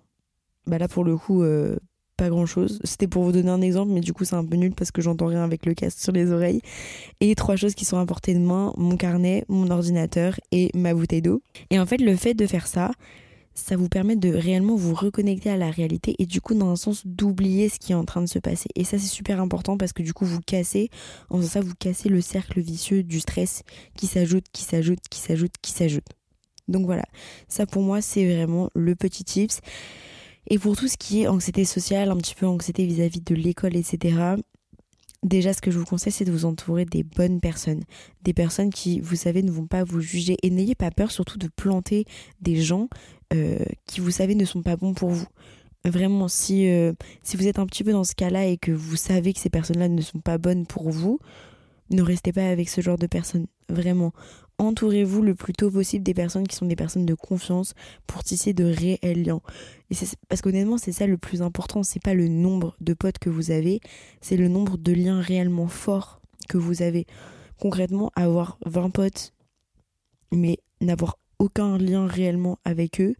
Bah 0.67 0.77
là 0.77 0.87
pour 0.87 1.03
le 1.03 1.17
coup, 1.17 1.41
euh, 1.41 1.75
pas 2.17 2.29
grand-chose. 2.29 2.79
C'était 2.83 3.07
pour 3.07 3.23
vous 3.23 3.31
donner 3.31 3.49
un 3.49 3.61
exemple, 3.61 3.91
mais 3.91 3.99
du 3.99 4.13
coup 4.13 4.25
c'est 4.25 4.35
un 4.35 4.45
peu 4.45 4.57
nul 4.57 4.73
parce 4.75 4.91
que 4.91 5.01
j'entends 5.01 5.25
rien 5.25 5.43
avec 5.43 5.65
le 5.65 5.73
casque 5.73 5.97
sur 5.97 6.11
les 6.11 6.31
oreilles. 6.31 6.61
Et 7.19 7.33
trois 7.33 7.55
choses 7.55 7.73
qui 7.73 7.83
sont 7.83 7.97
à 7.97 8.05
portée 8.05 8.35
de 8.35 8.39
main, 8.39 8.73
mon 8.77 8.95
carnet, 8.97 9.43
mon 9.49 9.71
ordinateur 9.71 10.39
et 10.51 10.69
ma 10.75 10.93
bouteille 10.93 11.23
d'eau. 11.23 11.41
Et 11.71 11.79
en 11.79 11.87
fait 11.87 11.97
le 11.97 12.15
fait 12.15 12.35
de 12.35 12.45
faire 12.45 12.67
ça, 12.67 12.91
ça 13.61 13.75
vous 13.75 13.89
permet 13.89 14.15
de 14.15 14.29
réellement 14.29 14.75
vous 14.75 14.93
reconnecter 14.93 15.49
à 15.49 15.57
la 15.57 15.69
réalité 15.69 16.15
et 16.19 16.25
du 16.25 16.41
coup 16.41 16.53
dans 16.53 16.69
un 16.69 16.75
sens 16.75 17.05
d'oublier 17.05 17.69
ce 17.69 17.79
qui 17.79 17.91
est 17.91 17.95
en 17.95 18.05
train 18.05 18.21
de 18.21 18.27
se 18.27 18.39
passer. 18.39 18.69
Et 18.75 18.83
ça 18.83 18.97
c'est 18.97 19.07
super 19.07 19.39
important 19.39 19.77
parce 19.77 19.93
que 19.93 20.03
du 20.03 20.13
coup 20.13 20.25
vous 20.25 20.41
cassez, 20.41 20.89
en 21.29 21.37
faisant 21.37 21.49
ça 21.49 21.61
vous 21.61 21.75
cassez 21.77 22.09
le 22.09 22.21
cercle 22.21 22.59
vicieux 22.59 23.03
du 23.03 23.19
stress 23.19 23.63
qui 23.95 24.07
s'ajoute, 24.07 24.45
qui 24.51 24.63
s'ajoute, 24.63 24.99
qui 25.09 25.19
s'ajoute, 25.19 25.53
qui 25.61 25.71
s'ajoute. 25.71 26.07
Donc 26.67 26.85
voilà, 26.85 27.05
ça 27.47 27.65
pour 27.65 27.83
moi 27.83 28.01
c'est 28.01 28.25
vraiment 28.25 28.69
le 28.73 28.95
petit 28.95 29.23
tips. 29.23 29.59
Et 30.47 30.57
pour 30.57 30.75
tout 30.75 30.87
ce 30.87 30.97
qui 30.97 31.21
est 31.21 31.27
anxiété 31.27 31.65
sociale, 31.65 32.09
un 32.09 32.17
petit 32.17 32.35
peu 32.35 32.47
anxiété 32.47 32.85
vis-à-vis 32.85 33.21
de 33.21 33.35
l'école, 33.35 33.75
etc., 33.75 34.35
déjà 35.23 35.53
ce 35.53 35.61
que 35.61 35.69
je 35.69 35.77
vous 35.77 35.85
conseille 35.85 36.11
c'est 36.11 36.25
de 36.25 36.31
vous 36.31 36.45
entourer 36.45 36.85
des 36.85 37.03
bonnes 37.03 37.39
personnes. 37.39 37.83
Des 38.23 38.33
personnes 38.33 38.71
qui, 38.71 38.99
vous 38.99 39.15
savez, 39.15 39.43
ne 39.43 39.51
vont 39.51 39.67
pas 39.67 39.83
vous 39.83 40.01
juger. 40.01 40.37
Et 40.41 40.49
n'ayez 40.49 40.75
pas 40.75 40.89
peur 40.89 41.11
surtout 41.11 41.37
de 41.37 41.47
planter 41.47 42.05
des 42.41 42.61
gens 42.61 42.89
qui, 43.87 44.01
vous 44.01 44.11
savez, 44.11 44.35
ne 44.35 44.45
sont 44.45 44.61
pas 44.61 44.75
bons 44.75 44.93
pour 44.93 45.09
vous. 45.09 45.27
Vraiment, 45.83 46.27
si, 46.27 46.69
euh, 46.69 46.93
si 47.23 47.37
vous 47.37 47.47
êtes 47.47 47.57
un 47.57 47.65
petit 47.65 47.83
peu 47.83 47.91
dans 47.91 48.03
ce 48.03 48.13
cas-là 48.13 48.45
et 48.45 48.57
que 48.57 48.71
vous 48.71 48.95
savez 48.95 49.33
que 49.33 49.39
ces 49.39 49.49
personnes-là 49.49 49.89
ne 49.89 50.01
sont 50.01 50.19
pas 50.19 50.37
bonnes 50.37 50.67
pour 50.67 50.89
vous, 50.91 51.19
ne 51.89 52.03
restez 52.03 52.31
pas 52.31 52.47
avec 52.47 52.69
ce 52.69 52.81
genre 52.81 52.97
de 52.97 53.07
personnes. 53.07 53.47
Vraiment 53.67 54.13
entourez-vous 54.61 55.21
le 55.21 55.35
plus 55.35 55.53
tôt 55.53 55.71
possible 55.71 56.03
des 56.03 56.13
personnes 56.13 56.47
qui 56.47 56.55
sont 56.55 56.65
des 56.65 56.75
personnes 56.75 57.05
de 57.05 57.13
confiance 57.13 57.73
pour 58.07 58.23
tisser 58.23 58.53
de 58.53 58.63
réels 58.63 59.23
liens. 59.23 59.41
Et 59.89 59.95
parce 60.29 60.41
qu'honnêtement, 60.41 60.77
c'est 60.77 60.91
ça 60.91 61.07
le 61.07 61.17
plus 61.17 61.41
important, 61.41 61.83
c'est 61.83 62.01
pas 62.01 62.13
le 62.13 62.27
nombre 62.27 62.75
de 62.79 62.93
potes 62.93 63.19
que 63.19 63.29
vous 63.29 63.51
avez, 63.51 63.81
c'est 64.21 64.37
le 64.37 64.47
nombre 64.47 64.77
de 64.77 64.93
liens 64.93 65.19
réellement 65.19 65.67
forts 65.67 66.21
que 66.47 66.57
vous 66.57 66.81
avez. 66.81 67.05
Concrètement, 67.59 68.11
avoir 68.15 68.57
20 68.65 68.91
potes, 68.91 69.33
mais 70.31 70.59
n'avoir 70.79 71.17
aucun 71.41 71.79
lien 71.79 72.05
réellement 72.05 72.59
avec 72.65 73.01
eux, 73.01 73.15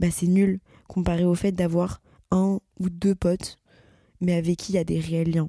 bah 0.00 0.10
c'est 0.10 0.26
nul 0.26 0.58
comparé 0.88 1.24
au 1.24 1.36
fait 1.36 1.52
d'avoir 1.52 2.02
un 2.32 2.58
ou 2.80 2.90
deux 2.90 3.14
potes, 3.14 3.56
mais 4.20 4.34
avec 4.34 4.58
qui 4.58 4.72
il 4.72 4.74
y 4.74 4.78
a 4.78 4.84
des 4.84 4.98
réels 4.98 5.30
liens. 5.30 5.48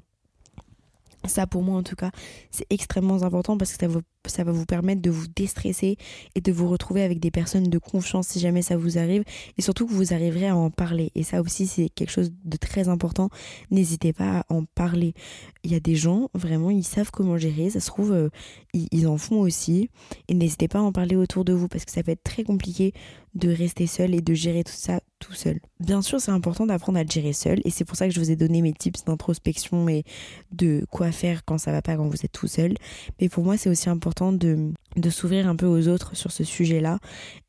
Ça, 1.26 1.46
pour 1.46 1.62
moi, 1.62 1.76
en 1.76 1.82
tout 1.82 1.96
cas, 1.96 2.12
c'est 2.50 2.66
extrêmement 2.70 3.22
important 3.24 3.58
parce 3.58 3.72
que 3.72 3.78
ça, 3.78 4.00
ça 4.30 4.44
va 4.44 4.52
vous 4.52 4.66
permettre 4.66 5.02
de 5.02 5.10
vous 5.10 5.26
déstresser 5.34 5.96
et 6.34 6.40
de 6.40 6.52
vous 6.52 6.68
retrouver 6.68 7.02
avec 7.02 7.20
des 7.20 7.30
personnes 7.30 7.64
de 7.64 7.78
confiance 7.78 8.28
si 8.28 8.40
jamais 8.40 8.62
ça 8.62 8.76
vous 8.76 8.98
arrive 8.98 9.24
et 9.58 9.62
surtout 9.62 9.86
que 9.86 9.92
vous 9.92 10.12
arriverez 10.12 10.48
à 10.48 10.56
en 10.56 10.70
parler. 10.70 11.10
Et 11.14 11.22
ça 11.22 11.40
aussi, 11.40 11.66
c'est 11.66 11.88
quelque 11.88 12.10
chose 12.10 12.32
de 12.44 12.56
très 12.56 12.88
important. 12.88 13.30
N'hésitez 13.70 14.12
pas 14.12 14.40
à 14.40 14.54
en 14.54 14.64
parler. 14.64 15.14
Il 15.62 15.72
y 15.72 15.74
a 15.74 15.80
des 15.80 15.94
gens, 15.94 16.28
vraiment, 16.34 16.70
ils 16.70 16.84
savent 16.84 17.10
comment 17.10 17.38
gérer. 17.38 17.70
Ça 17.70 17.80
se 17.80 17.86
trouve, 17.86 18.12
euh, 18.12 18.28
ils, 18.72 19.06
en 19.06 19.16
font 19.16 19.40
aussi. 19.40 19.90
Et 20.28 20.34
n'hésitez 20.34 20.68
pas 20.68 20.78
à 20.78 20.82
en 20.82 20.92
parler 20.92 21.16
autour 21.16 21.44
de 21.44 21.52
vous 21.52 21.68
parce 21.68 21.84
que 21.84 21.92
ça 21.92 22.02
peut 22.02 22.12
être 22.12 22.24
très 22.24 22.44
compliqué 22.44 22.92
de 23.34 23.48
rester 23.48 23.86
seul 23.86 24.14
et 24.14 24.20
de 24.20 24.34
gérer 24.34 24.62
tout 24.62 24.72
ça 24.72 25.00
tout 25.18 25.32
seul. 25.32 25.58
Bien 25.80 26.02
sûr, 26.02 26.20
c'est 26.20 26.30
important 26.30 26.66
d'apprendre 26.66 26.98
à 26.98 27.04
gérer 27.04 27.32
seul 27.32 27.60
et 27.64 27.70
c'est 27.70 27.84
pour 27.84 27.96
ça 27.96 28.06
que 28.06 28.14
je 28.14 28.20
vous 28.20 28.30
ai 28.30 28.36
donné 28.36 28.62
mes 28.62 28.72
tips 28.72 29.04
d'introspection 29.04 29.88
et 29.88 30.04
de 30.52 30.86
quoi 30.90 31.10
faire 31.10 31.44
quand 31.44 31.58
ça 31.58 31.72
va 31.72 31.82
pas 31.82 31.96
quand 31.96 32.06
vous 32.06 32.24
êtes 32.24 32.32
tout 32.32 32.46
seul. 32.46 32.74
Mais 33.20 33.28
pour 33.28 33.42
moi, 33.42 33.56
c'est 33.56 33.70
aussi 33.70 33.88
important 33.88 34.13
de, 34.32 34.72
s'ouvrir 35.10 35.48
un 35.48 35.56
peu 35.56 35.66
aux 35.66 35.88
autres 35.88 36.16
sur 36.16 36.32
ce 36.32 36.44
sujet-là 36.44 36.98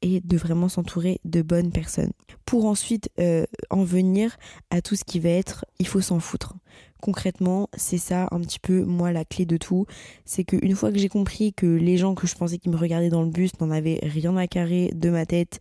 et 0.01 0.21
de 0.21 0.38
vraiment 0.38 0.69
s'entourer 0.69 1.19
de 1.25 1.41
bonnes 1.41 1.71
personnes. 1.71 2.12
Pour 2.45 2.65
ensuite 2.65 3.10
euh, 3.19 3.45
en 3.69 3.84
venir 3.84 4.38
à 4.69 4.82
tout 4.82 4.95
ce 4.95 5.04
qui 5.04 5.19
va 5.19 5.30
être 5.30 5.65
il 5.80 5.88
faut 5.88 6.01
s'en 6.01 6.19
foutre. 6.19 6.56
Concrètement, 7.01 7.69
c'est 7.78 7.99
ça 7.99 8.28
un 8.32 8.39
petit 8.39 8.60
peu 8.60 8.84
moi 8.84 9.12
la 9.12 9.25
clé 9.25 9.45
de 9.45 9.58
tout. 9.58 9.86
C'est 10.25 10.43
qu'une 10.43 10.75
fois 10.75 10.91
que 10.91 10.97
j'ai 10.97 11.10
compris 11.10 11.54
que 11.54 11.67
les 11.67 11.97
gens 11.97 12.15
que 12.15 12.25
je 12.25 12.36
pensais 12.36 12.58
qui 12.58 12.69
me 12.69 12.78
regardaient 12.78 13.10
dans 13.10 13.21
le 13.21 13.30
bus 13.30 13.51
n'en 13.60 13.69
avaient 13.69 13.99
rien 14.01 14.36
à 14.38 14.47
carrer 14.47 14.91
de 14.95 15.10
ma 15.10 15.25
tête 15.25 15.60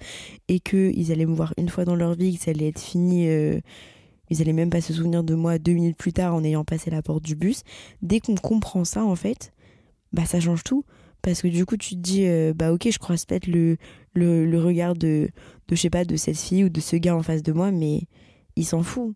et 0.49 0.61
qu'ils 0.61 1.13
allaient 1.13 1.27
me 1.27 1.35
voir 1.35 1.53
une 1.59 1.69
fois 1.69 1.85
dans 1.85 1.97
leur 1.97 2.15
vie, 2.15 2.39
que 2.39 2.45
ça 2.45 2.53
allait 2.53 2.69
être 2.69 2.81
fini. 2.81 3.29
Euh, 3.29 3.61
ils 4.31 4.41
allaient 4.41 4.53
même 4.53 4.71
pas 4.71 4.81
se 4.81 4.93
souvenir 4.93 5.23
de 5.23 5.35
moi 5.35 5.59
deux 5.59 5.73
minutes 5.73 5.97
plus 5.97 6.13
tard 6.13 6.35
en 6.35 6.43
ayant 6.45 6.65
passé 6.65 6.91
la 6.91 7.03
porte 7.03 7.23
du 7.23 7.37
bus. 7.37 7.63
Dès 8.03 8.21
qu'on 8.21 8.37
comprend 8.37 8.85
ça, 8.85 9.05
en 9.05 9.17
fait, 9.17 9.53
bah 10.15 10.25
ça 10.27 10.41
change 10.41 10.65
tout. 10.65 10.85
Parce 11.23 11.41
que 11.41 11.49
du 11.49 11.65
coup, 11.65 11.77
tu 11.77 11.95
te 11.95 12.01
dis, 12.01 12.27
euh, 12.27 12.53
bah 12.55 12.73
ok, 12.73 12.89
je 12.91 12.99
croise 12.99 13.25
peut-être 13.25 13.47
le, 13.47 13.77
le, 14.15 14.59
regard 14.59 14.95
de, 14.95 15.31
de, 15.69 15.75
je 15.75 15.81
sais 15.81 15.91
pas, 15.91 16.05
de 16.05 16.17
cette 16.17 16.39
fille 16.39 16.65
ou 16.65 16.69
de 16.69 16.81
ce 16.81 16.97
gars 16.97 17.17
en 17.17 17.23
face 17.23 17.43
de 17.43 17.53
moi, 17.53 17.71
mais 17.71 18.03
il 18.57 18.65
s'en 18.67 18.83
fout 18.83 19.15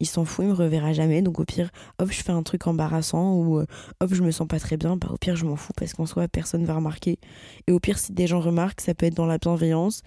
il 0.00 0.06
s'en 0.06 0.24
fout, 0.24 0.44
il 0.44 0.48
me 0.48 0.54
reverra 0.54 0.92
jamais. 0.92 1.22
Donc 1.22 1.38
au 1.38 1.44
pire, 1.44 1.70
hop, 1.98 2.10
je 2.10 2.22
fais 2.22 2.32
un 2.32 2.42
truc 2.42 2.66
embarrassant 2.66 3.34
ou 3.34 3.58
euh, 3.58 3.66
hop, 4.00 4.12
je 4.12 4.22
me 4.22 4.30
sens 4.30 4.48
pas 4.48 4.58
très 4.58 4.76
bien. 4.76 4.96
Bah 4.96 5.08
au 5.12 5.18
pire, 5.18 5.36
je 5.36 5.44
m'en 5.44 5.56
fous 5.56 5.72
parce 5.76 5.92
qu'en 5.92 6.06
soi, 6.06 6.26
personne 6.26 6.64
va 6.64 6.74
remarquer. 6.74 7.18
Et 7.66 7.72
au 7.72 7.78
pire, 7.78 7.98
si 7.98 8.12
des 8.12 8.26
gens 8.26 8.40
remarquent, 8.40 8.80
ça 8.80 8.94
peut 8.94 9.06
être 9.06 9.14
dans 9.14 9.26
la 9.26 9.38
bienveillance. 9.38 10.02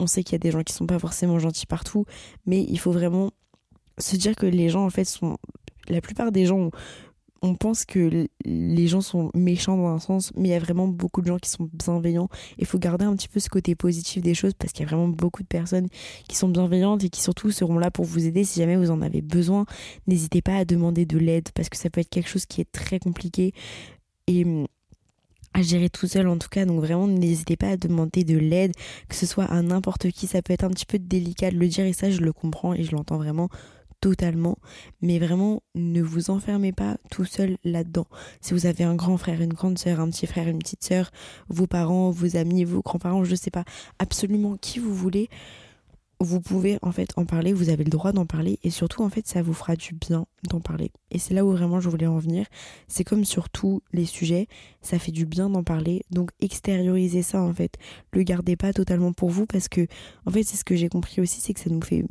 On 0.00 0.06
sait 0.06 0.24
qu'il 0.24 0.32
y 0.32 0.36
a 0.36 0.38
des 0.38 0.50
gens 0.50 0.62
qui 0.62 0.72
sont 0.72 0.86
pas 0.86 0.98
forcément 0.98 1.38
gentils 1.38 1.66
partout, 1.66 2.06
mais 2.46 2.64
il 2.68 2.78
faut 2.78 2.92
vraiment 2.92 3.30
se 3.98 4.16
dire 4.16 4.36
que 4.36 4.46
les 4.46 4.68
gens 4.68 4.84
en 4.84 4.90
fait 4.90 5.04
sont 5.04 5.36
la 5.88 6.00
plupart 6.00 6.32
des 6.32 6.46
gens 6.46 6.70
on 7.46 7.54
pense 7.54 7.84
que 7.84 8.26
les 8.44 8.86
gens 8.88 9.00
sont 9.00 9.30
méchants 9.34 9.76
dans 9.76 9.86
un 9.86 9.98
sens, 9.98 10.32
mais 10.36 10.48
il 10.48 10.50
y 10.50 10.54
a 10.54 10.58
vraiment 10.58 10.88
beaucoup 10.88 11.22
de 11.22 11.28
gens 11.28 11.38
qui 11.38 11.48
sont 11.48 11.68
bienveillants. 11.72 12.28
Il 12.58 12.66
faut 12.66 12.78
garder 12.78 13.04
un 13.04 13.14
petit 13.14 13.28
peu 13.28 13.40
ce 13.40 13.48
côté 13.48 13.74
positif 13.74 14.22
des 14.22 14.34
choses 14.34 14.52
parce 14.54 14.72
qu'il 14.72 14.84
y 14.84 14.86
a 14.86 14.88
vraiment 14.88 15.08
beaucoup 15.08 15.42
de 15.42 15.48
personnes 15.48 15.88
qui 16.28 16.36
sont 16.36 16.48
bienveillantes 16.48 17.04
et 17.04 17.08
qui 17.08 17.22
surtout 17.22 17.50
seront 17.52 17.78
là 17.78 17.90
pour 17.90 18.04
vous 18.04 18.26
aider 18.26 18.44
si 18.44 18.60
jamais 18.60 18.76
vous 18.76 18.90
en 18.90 19.00
avez 19.00 19.22
besoin. 19.22 19.64
N'hésitez 20.06 20.42
pas 20.42 20.56
à 20.56 20.64
demander 20.64 21.06
de 21.06 21.18
l'aide 21.18 21.48
parce 21.54 21.68
que 21.68 21.76
ça 21.76 21.88
peut 21.88 22.00
être 22.00 22.10
quelque 22.10 22.28
chose 22.28 22.46
qui 22.46 22.60
est 22.60 22.70
très 22.70 22.98
compliqué 22.98 23.52
et 24.26 24.44
hum, 24.44 24.66
à 25.54 25.62
gérer 25.62 25.88
tout 25.88 26.06
seul 26.06 26.28
en 26.28 26.36
tout 26.36 26.48
cas 26.50 26.66
donc 26.66 26.80
vraiment 26.80 27.06
n'hésitez 27.06 27.56
pas 27.56 27.68
à 27.68 27.76
demander 27.78 28.24
de 28.24 28.36
l'aide 28.36 28.72
que 29.08 29.14
ce 29.14 29.24
soit 29.24 29.44
à 29.44 29.62
n'importe 29.62 30.10
qui 30.10 30.26
ça 30.26 30.42
peut 30.42 30.52
être 30.52 30.64
un 30.64 30.68
petit 30.68 30.84
peu 30.84 30.98
délicat 30.98 31.50
de 31.50 31.56
le 31.56 31.66
dire 31.66 31.86
et 31.86 31.94
ça 31.94 32.10
je 32.10 32.20
le 32.20 32.32
comprends 32.32 32.74
et 32.74 32.82
je 32.82 32.92
l'entends 32.92 33.16
vraiment 33.16 33.48
totalement, 34.06 34.56
mais 35.02 35.18
vraiment 35.18 35.64
ne 35.74 36.00
vous 36.00 36.30
enfermez 36.30 36.70
pas 36.70 36.96
tout 37.10 37.24
seul 37.24 37.56
là-dedans. 37.64 38.06
Si 38.40 38.54
vous 38.54 38.66
avez 38.66 38.84
un 38.84 38.94
grand 38.94 39.16
frère, 39.16 39.42
une 39.42 39.52
grande 39.52 39.80
sœur, 39.80 39.98
un 39.98 40.08
petit 40.10 40.28
frère, 40.28 40.46
une 40.46 40.60
petite 40.60 40.84
sœur, 40.84 41.10
vos 41.48 41.66
parents, 41.66 42.12
vos 42.12 42.36
amis, 42.36 42.62
vos 42.62 42.82
grands-parents, 42.82 43.24
je 43.24 43.34
sais 43.34 43.50
pas, 43.50 43.64
absolument 43.98 44.56
qui 44.60 44.78
vous 44.78 44.94
voulez, 44.94 45.28
vous 46.20 46.40
pouvez 46.40 46.78
en 46.82 46.92
fait 46.92 47.10
en 47.16 47.24
parler, 47.24 47.52
vous 47.52 47.68
avez 47.68 47.82
le 47.82 47.90
droit 47.90 48.12
d'en 48.12 48.26
parler 48.26 48.60
et 48.62 48.70
surtout 48.70 49.02
en 49.02 49.10
fait 49.10 49.26
ça 49.26 49.42
vous 49.42 49.52
fera 49.52 49.74
du 49.74 49.92
bien 49.92 50.26
d'en 50.48 50.60
parler. 50.60 50.92
Et 51.10 51.18
c'est 51.18 51.34
là 51.34 51.44
où 51.44 51.50
vraiment 51.50 51.80
je 51.80 51.88
voulais 51.88 52.06
en 52.06 52.18
venir. 52.18 52.46
C'est 52.86 53.02
comme 53.02 53.24
sur 53.24 53.50
tous 53.50 53.82
les 53.92 54.06
sujets, 54.06 54.46
ça 54.82 55.00
fait 55.00 55.10
du 55.10 55.26
bien 55.26 55.50
d'en 55.50 55.64
parler. 55.64 56.04
Donc 56.10 56.30
extériorisez 56.38 57.22
ça 57.22 57.42
en 57.42 57.52
fait. 57.52 57.74
Le 58.12 58.22
gardez 58.22 58.54
pas 58.54 58.72
totalement 58.72 59.12
pour 59.12 59.30
vous 59.30 59.46
parce 59.46 59.66
que 59.66 59.88
en 60.26 60.30
fait 60.30 60.44
c'est 60.44 60.56
ce 60.56 60.64
que 60.64 60.76
j'ai 60.76 60.88
compris 60.88 61.20
aussi, 61.20 61.40
c'est 61.40 61.54
que 61.54 61.60
ça 61.60 61.70
nous 61.70 61.82
fait 61.82 62.04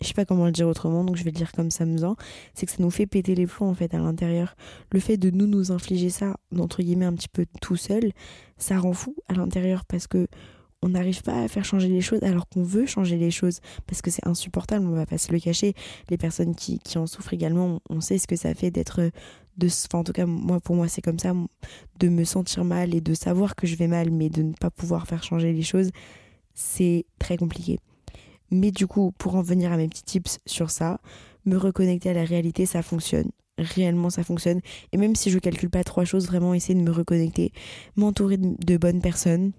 je 0.00 0.08
sais 0.08 0.14
pas 0.14 0.24
comment 0.24 0.46
le 0.46 0.52
dire 0.52 0.68
autrement, 0.68 1.04
donc 1.04 1.16
je 1.16 1.24
vais 1.24 1.30
le 1.30 1.36
dire 1.36 1.52
comme 1.52 1.70
ça 1.70 1.84
me 1.86 1.96
vient, 1.96 2.16
c'est 2.54 2.66
que 2.66 2.72
ça 2.72 2.78
nous 2.80 2.90
fait 2.90 3.06
péter 3.06 3.34
les 3.34 3.46
plombs 3.46 3.68
en 3.68 3.74
fait 3.74 3.92
à 3.94 3.98
l'intérieur. 3.98 4.54
Le 4.92 5.00
fait 5.00 5.16
de 5.16 5.30
nous 5.30 5.46
nous 5.46 5.72
infliger 5.72 6.10
ça, 6.10 6.36
d'entre 6.52 6.82
guillemets 6.82 7.06
un 7.06 7.14
petit 7.14 7.28
peu 7.28 7.46
tout 7.60 7.76
seul, 7.76 8.12
ça 8.56 8.78
rend 8.78 8.92
fou 8.92 9.14
à 9.28 9.34
l'intérieur 9.34 9.84
parce 9.84 10.06
que 10.06 10.28
on 10.80 10.90
n'arrive 10.90 11.22
pas 11.22 11.42
à 11.42 11.48
faire 11.48 11.64
changer 11.64 11.88
les 11.88 12.00
choses 12.00 12.22
alors 12.22 12.48
qu'on 12.48 12.62
veut 12.62 12.86
changer 12.86 13.16
les 13.16 13.32
choses 13.32 13.58
parce 13.86 14.00
que 14.00 14.10
c'est 14.10 14.26
insupportable, 14.26 14.86
on 14.86 14.92
va 14.92 15.06
pas 15.06 15.18
se 15.18 15.32
le 15.32 15.40
cacher. 15.40 15.74
Les 16.08 16.16
personnes 16.16 16.54
qui, 16.54 16.78
qui 16.78 16.98
en 16.98 17.06
souffrent 17.06 17.34
également, 17.34 17.80
on 17.90 18.00
sait 18.00 18.18
ce 18.18 18.28
que 18.28 18.36
ça 18.36 18.54
fait 18.54 18.70
d'être 18.70 19.10
de 19.56 19.66
enfin 19.66 19.98
en 19.98 20.04
tout 20.04 20.12
cas 20.12 20.24
moi 20.24 20.60
pour 20.60 20.76
moi 20.76 20.86
c'est 20.86 21.02
comme 21.02 21.18
ça 21.18 21.32
de 21.98 22.08
me 22.08 22.22
sentir 22.22 22.64
mal 22.64 22.94
et 22.94 23.00
de 23.00 23.12
savoir 23.12 23.56
que 23.56 23.66
je 23.66 23.74
vais 23.74 23.88
mal 23.88 24.12
mais 24.12 24.30
de 24.30 24.42
ne 24.42 24.52
pas 24.52 24.70
pouvoir 24.70 25.08
faire 25.08 25.24
changer 25.24 25.52
les 25.52 25.62
choses, 25.62 25.90
c'est 26.54 27.06
très 27.18 27.36
compliqué. 27.36 27.78
Mais 28.50 28.70
du 28.70 28.86
coup, 28.86 29.12
pour 29.18 29.36
en 29.36 29.42
venir 29.42 29.72
à 29.72 29.76
mes 29.76 29.88
petits 29.88 30.04
tips 30.04 30.38
sur 30.46 30.70
ça, 30.70 31.00
me 31.44 31.56
reconnecter 31.56 32.10
à 32.10 32.14
la 32.14 32.24
réalité, 32.24 32.66
ça 32.66 32.82
fonctionne. 32.82 33.30
Réellement, 33.58 34.10
ça 34.10 34.22
fonctionne. 34.22 34.60
Et 34.92 34.96
même 34.96 35.16
si 35.16 35.30
je 35.30 35.38
calcule 35.38 35.70
pas 35.70 35.84
trois 35.84 36.04
choses, 36.04 36.26
vraiment 36.26 36.54
essayer 36.54 36.74
de 36.74 36.84
me 36.84 36.92
reconnecter, 36.92 37.52
m'entourer 37.96 38.36
de, 38.38 38.76
bonnes 38.76 39.00
personnes. 39.00 39.52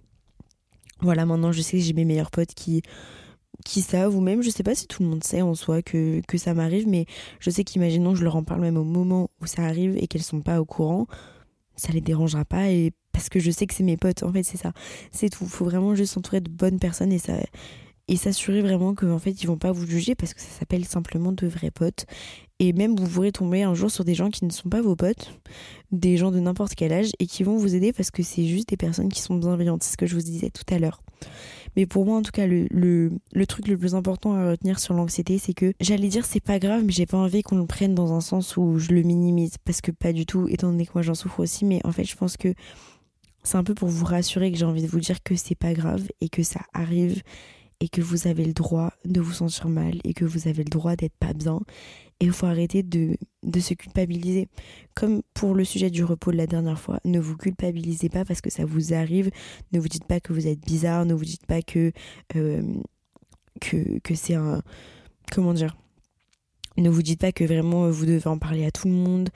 Voilà, 1.01 1.25
maintenant 1.25 1.51
je 1.51 1.61
sais 1.61 1.77
que 1.77 1.83
j'ai 1.83 1.93
mes 1.93 2.05
meilleurs 2.05 2.31
potes 2.31 2.53
qui 2.53 2.81
qui 3.65 3.81
savent 3.81 4.15
ou 4.15 4.21
même 4.21 4.41
je 4.41 4.49
sais 4.49 4.63
pas 4.63 4.73
si 4.73 4.87
tout 4.87 5.03
le 5.03 5.09
monde 5.09 5.23
sait 5.23 5.41
en 5.41 5.53
soi 5.53 5.81
que, 5.81 6.21
que 6.27 6.37
ça 6.37 6.53
m'arrive 6.53 6.87
mais 6.87 7.05
je 7.41 7.49
sais 7.49 7.65
qu'imaginons 7.65 8.15
je 8.15 8.23
leur 8.23 8.37
en 8.37 8.43
parle 8.43 8.61
même 8.61 8.77
au 8.77 8.85
moment 8.85 9.29
où 9.41 9.47
ça 9.47 9.63
arrive 9.63 9.97
et 9.97 10.07
qu'elles 10.07 10.23
sont 10.23 10.39
pas 10.39 10.61
au 10.61 10.65
courant 10.65 11.07
ça 11.75 11.91
les 11.91 11.99
dérangera 11.99 12.45
pas 12.45 12.69
et 12.69 12.93
parce 13.11 13.27
que 13.27 13.39
je 13.39 13.51
sais 13.51 13.67
que 13.67 13.73
c'est 13.73 13.83
mes 13.83 13.97
potes 13.97 14.23
en 14.23 14.31
fait 14.31 14.43
c'est 14.43 14.57
ça 14.57 14.71
c'est 15.11 15.29
tout 15.29 15.45
faut 15.45 15.65
vraiment 15.65 15.93
juste 15.93 16.13
s'entourer 16.13 16.39
de 16.39 16.49
bonnes 16.49 16.79
personnes 16.79 17.11
et 17.11 17.19
ça 17.19 17.33
et 18.09 18.15
s'assurer 18.17 18.61
vraiment 18.61 18.95
qu'en 18.95 19.19
fait 19.19 19.41
ils 19.41 19.45
vont 19.45 19.57
pas 19.57 19.71
vous 19.71 19.85
juger 19.85 20.15
parce 20.15 20.33
que 20.33 20.41
ça 20.41 20.49
s'appelle 20.49 20.83
simplement 20.83 21.31
de 21.31 21.47
vrais 21.47 21.71
potes. 21.71 22.05
Et 22.57 22.73
même 22.73 22.95
vous 22.95 23.07
pourrez 23.07 23.31
tomber 23.31 23.63
un 23.63 23.75
jour 23.75 23.89
sur 23.89 24.03
des 24.03 24.15
gens 24.15 24.29
qui 24.29 24.43
ne 24.43 24.49
sont 24.49 24.67
pas 24.67 24.81
vos 24.81 24.95
potes, 24.95 25.31
des 25.91 26.17
gens 26.17 26.31
de 26.31 26.39
n'importe 26.39 26.75
quel 26.75 26.91
âge 26.91 27.11
et 27.19 27.27
qui 27.27 27.43
vont 27.43 27.55
vous 27.55 27.75
aider 27.75 27.93
parce 27.93 28.11
que 28.11 28.23
c'est 28.23 28.45
juste 28.45 28.67
des 28.67 28.77
personnes 28.77 29.09
qui 29.09 29.21
sont 29.21 29.35
bienveillantes, 29.35 29.83
c'est 29.83 29.93
ce 29.93 29.97
que 29.97 30.07
je 30.07 30.15
vous 30.15 30.21
disais 30.21 30.49
tout 30.49 30.73
à 30.73 30.79
l'heure. 30.79 31.01
Mais 31.75 31.85
pour 31.85 32.03
moi 32.03 32.17
en 32.17 32.23
tout 32.23 32.31
cas 32.31 32.47
le, 32.47 32.65
le, 32.71 33.11
le 33.31 33.45
truc 33.45 33.67
le 33.67 33.77
plus 33.77 33.93
important 33.93 34.33
à 34.33 34.49
retenir 34.49 34.79
sur 34.79 34.95
l'anxiété 34.95 35.37
c'est 35.37 35.53
que 35.53 35.73
j'allais 35.79 36.07
dire 36.07 36.25
c'est 36.25 36.39
pas 36.39 36.57
grave 36.57 36.83
mais 36.83 36.91
j'ai 36.91 37.05
pas 37.05 37.17
envie 37.17 37.43
qu'on 37.43 37.57
le 37.57 37.67
prenne 37.67 37.93
dans 37.93 38.11
un 38.11 38.21
sens 38.21 38.57
où 38.57 38.79
je 38.79 38.91
le 38.91 39.03
minimise. 39.03 39.53
Parce 39.63 39.81
que 39.81 39.91
pas 39.91 40.13
du 40.13 40.25
tout 40.25 40.47
étant 40.49 40.71
donné 40.71 40.87
que 40.87 40.91
moi 40.95 41.03
j'en 41.03 41.13
souffre 41.13 41.41
aussi 41.41 41.63
mais 41.63 41.79
en 41.85 41.91
fait 41.91 42.05
je 42.05 42.15
pense 42.15 42.37
que 42.37 42.55
c'est 43.43 43.57
un 43.57 43.63
peu 43.63 43.75
pour 43.75 43.87
vous 43.87 44.05
rassurer 44.05 44.51
que 44.51 44.57
j'ai 44.57 44.65
envie 44.65 44.81
de 44.81 44.87
vous 44.87 44.99
dire 44.99 45.23
que 45.23 45.35
c'est 45.35 45.55
pas 45.55 45.73
grave 45.73 46.03
et 46.19 46.27
que 46.27 46.43
ça 46.43 46.61
arrive 46.73 47.21
et 47.81 47.89
que 47.89 48.01
vous 48.01 48.27
avez 48.27 48.45
le 48.45 48.53
droit 48.53 48.93
de 49.05 49.21
vous 49.21 49.31
sentir 49.31 49.69
mal 49.69 49.99
et 50.03 50.13
que 50.13 50.25
vous 50.25 50.47
avez 50.47 50.63
le 50.63 50.69
droit 50.69 50.95
d'être 50.95 51.15
pas 51.19 51.33
bien. 51.33 51.59
Et 52.19 52.25
il 52.25 52.33
faut 52.33 52.47
arrêter 52.47 52.83
de, 52.83 53.15
de 53.43 53.59
se 53.61 53.73
culpabiliser. 53.73 54.49
Comme 54.93 55.21
pour 55.33 55.55
le 55.55 55.63
sujet 55.63 55.89
du 55.89 56.03
repos 56.03 56.31
de 56.31 56.37
la 56.37 56.47
dernière 56.47 56.79
fois, 56.79 56.99
ne 57.05 57.19
vous 57.19 57.37
culpabilisez 57.37 58.09
pas 58.09 58.25
parce 58.25 58.41
que 58.41 58.49
ça 58.49 58.65
vous 58.65 58.93
arrive. 58.93 59.31
Ne 59.71 59.79
vous 59.79 59.87
dites 59.87 60.03
pas 60.03 60.19
que 60.19 60.33
vous 60.33 60.47
êtes 60.47 60.59
bizarre, 60.59 61.05
ne 61.05 61.13
vous 61.13 61.23
dites 61.23 61.45
pas 61.45 61.61
que, 61.61 61.93
euh, 62.35 62.61
c'est 64.13 64.33
un... 64.33 64.61
Comment 65.31 65.53
dire? 65.53 65.77
Ne 66.77 66.89
vous 66.89 67.01
dites 67.01 67.21
pas 67.21 67.31
que 67.31 67.43
vraiment 67.45 67.89
vous 67.89 68.05
devez 68.05 68.27
en 68.27 68.37
parler 68.37 68.65
à 68.65 68.71
tout 68.71 68.87
le 68.87 68.93
monde. 68.93 69.29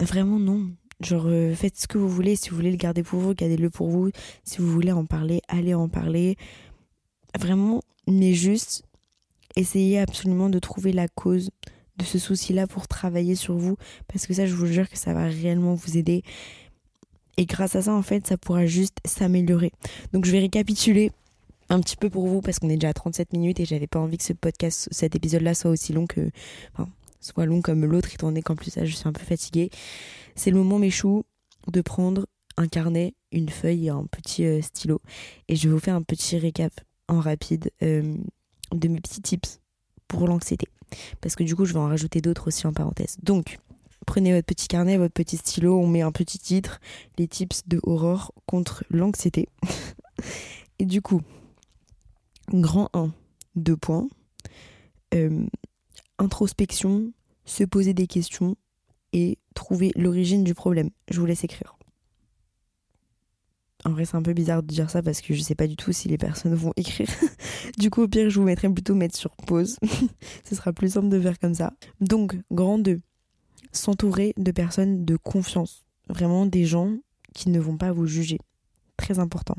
Vraiment 0.00 0.38
non. 0.38 0.70
Genre, 1.00 1.26
euh, 1.26 1.54
faites 1.54 1.78
ce 1.78 1.86
que 1.86 1.98
vous 1.98 2.08
voulez. 2.08 2.36
Si 2.36 2.50
vous 2.50 2.56
voulez 2.56 2.70
le 2.70 2.76
garder 2.76 3.02
pour 3.02 3.20
vous, 3.20 3.34
gardez-le 3.34 3.70
pour 3.70 3.88
vous. 3.88 4.10
Si 4.44 4.58
vous 4.58 4.70
voulez 4.70 4.92
en 4.92 5.04
parler, 5.04 5.42
allez 5.48 5.74
en 5.74 5.88
parler. 5.88 6.36
Vraiment, 7.38 7.82
mais 8.06 8.32
juste, 8.32 8.84
essayez 9.56 9.98
absolument 9.98 10.48
de 10.48 10.58
trouver 10.58 10.92
la 10.92 11.08
cause 11.08 11.50
de 11.96 12.04
ce 12.04 12.18
souci-là 12.18 12.66
pour 12.66 12.88
travailler 12.88 13.34
sur 13.34 13.56
vous. 13.56 13.76
Parce 14.06 14.26
que 14.26 14.34
ça, 14.34 14.46
je 14.46 14.54
vous 14.54 14.66
jure 14.66 14.88
que 14.88 14.98
ça 14.98 15.12
va 15.12 15.24
réellement 15.24 15.74
vous 15.74 15.96
aider. 15.96 16.22
Et 17.36 17.46
grâce 17.46 17.76
à 17.76 17.82
ça, 17.82 17.94
en 17.94 18.02
fait, 18.02 18.26
ça 18.26 18.36
pourra 18.36 18.66
juste 18.66 18.98
s'améliorer. 19.04 19.72
Donc, 20.12 20.24
je 20.24 20.32
vais 20.32 20.40
récapituler 20.40 21.12
un 21.70 21.80
petit 21.80 21.96
peu 21.96 22.08
pour 22.08 22.26
vous 22.26 22.40
parce 22.40 22.58
qu'on 22.58 22.70
est 22.70 22.76
déjà 22.76 22.88
à 22.88 22.94
37 22.94 23.32
minutes 23.32 23.60
et 23.60 23.64
j'avais 23.64 23.86
pas 23.86 23.98
envie 23.98 24.16
que 24.16 24.24
ce 24.24 24.32
podcast, 24.32 24.88
cet 24.90 25.14
épisode-là 25.14 25.54
soit 25.54 25.70
aussi 25.70 25.92
long 25.92 26.06
que. 26.06 26.30
Soit 27.20 27.46
long 27.46 27.62
comme 27.62 27.84
l'autre, 27.84 28.14
étant 28.14 28.28
donné 28.28 28.42
qu'en 28.42 28.54
plus, 28.54 28.76
là, 28.76 28.84
je 28.84 28.94
suis 28.94 29.08
un 29.08 29.12
peu 29.12 29.24
fatiguée. 29.24 29.70
C'est 30.36 30.50
le 30.50 30.56
moment, 30.56 30.78
mes 30.78 30.90
choux, 30.90 31.24
de 31.66 31.80
prendre 31.80 32.26
un 32.56 32.68
carnet, 32.68 33.14
une 33.32 33.48
feuille 33.48 33.86
et 33.86 33.90
un 33.90 34.04
petit 34.04 34.44
euh, 34.44 34.62
stylo. 34.62 35.00
Et 35.48 35.56
je 35.56 35.68
vais 35.68 35.74
vous 35.74 35.80
faire 35.80 35.96
un 35.96 36.02
petit 36.02 36.38
récap 36.38 36.72
en 37.08 37.20
rapide 37.20 37.70
euh, 37.82 38.14
de 38.72 38.88
mes 38.88 39.00
petits 39.00 39.22
tips 39.22 39.60
pour 40.06 40.26
l'anxiété. 40.26 40.68
Parce 41.20 41.36
que 41.36 41.44
du 41.44 41.54
coup, 41.54 41.64
je 41.64 41.72
vais 41.72 41.78
en 41.78 41.88
rajouter 41.88 42.20
d'autres 42.20 42.48
aussi 42.48 42.66
en 42.66 42.72
parenthèse. 42.72 43.16
Donc, 43.22 43.58
prenez 44.06 44.32
votre 44.32 44.46
petit 44.46 44.68
carnet, 44.68 44.96
votre 44.96 45.12
petit 45.12 45.36
stylo, 45.36 45.78
on 45.78 45.86
met 45.86 46.02
un 46.02 46.12
petit 46.12 46.38
titre, 46.38 46.80
les 47.18 47.28
tips 47.28 47.66
de 47.66 47.80
Aurore 47.82 48.32
contre 48.46 48.84
l'anxiété. 48.90 49.48
et 50.78 50.86
du 50.86 51.02
coup, 51.02 51.22
grand 52.52 52.88
1, 52.94 53.12
deux 53.56 53.76
points. 53.76 54.08
Euh, 55.14 55.46
introspection, 56.18 57.12
se 57.44 57.64
poser 57.64 57.94
des 57.94 58.06
questions 58.06 58.56
et 59.12 59.38
trouver 59.54 59.92
l'origine 59.96 60.44
du 60.44 60.54
problème. 60.54 60.90
Je 61.10 61.20
vous 61.20 61.26
laisse 61.26 61.44
écrire. 61.44 61.77
En 63.88 63.92
vrai, 63.92 64.04
c'est 64.04 64.16
un 64.16 64.22
peu 64.22 64.34
bizarre 64.34 64.62
de 64.62 64.66
dire 64.66 64.90
ça 64.90 65.02
parce 65.02 65.22
que 65.22 65.32
je 65.32 65.40
sais 65.40 65.54
pas 65.54 65.66
du 65.66 65.74
tout 65.74 65.92
si 65.92 66.08
les 66.08 66.18
personnes 66.18 66.54
vont 66.54 66.74
écrire. 66.76 67.08
du 67.78 67.88
coup, 67.88 68.02
au 68.02 68.08
pire, 68.08 68.28
je 68.28 68.38
vous 68.38 68.44
mettrai 68.44 68.68
plutôt 68.68 68.94
mettre 68.94 69.16
sur 69.16 69.34
pause. 69.34 69.78
Ce 70.44 70.54
sera 70.54 70.74
plus 70.74 70.92
simple 70.92 71.08
de 71.08 71.18
faire 71.18 71.38
comme 71.38 71.54
ça. 71.54 71.72
Donc, 72.02 72.36
grand 72.52 72.78
2, 72.78 73.00
s'entourer 73.72 74.34
de 74.36 74.52
personnes 74.52 75.06
de 75.06 75.16
confiance. 75.16 75.86
Vraiment 76.10 76.44
des 76.44 76.66
gens 76.66 76.98
qui 77.32 77.48
ne 77.48 77.58
vont 77.58 77.78
pas 77.78 77.90
vous 77.90 78.06
juger. 78.06 78.38
Très 78.98 79.18
important. 79.20 79.56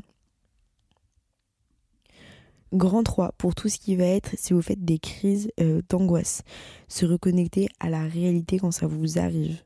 Grand 2.72 3.02
3, 3.02 3.32
pour 3.36 3.56
tout 3.56 3.68
ce 3.68 3.78
qui 3.78 3.96
va 3.96 4.04
être 4.04 4.36
si 4.38 4.52
vous 4.52 4.62
faites 4.62 4.84
des 4.84 5.00
crises 5.00 5.50
euh, 5.58 5.82
d'angoisse. 5.88 6.42
Se 6.86 7.04
reconnecter 7.04 7.68
à 7.80 7.90
la 7.90 8.04
réalité 8.04 8.60
quand 8.60 8.70
ça 8.70 8.86
vous 8.86 9.18
arrive. 9.18 9.60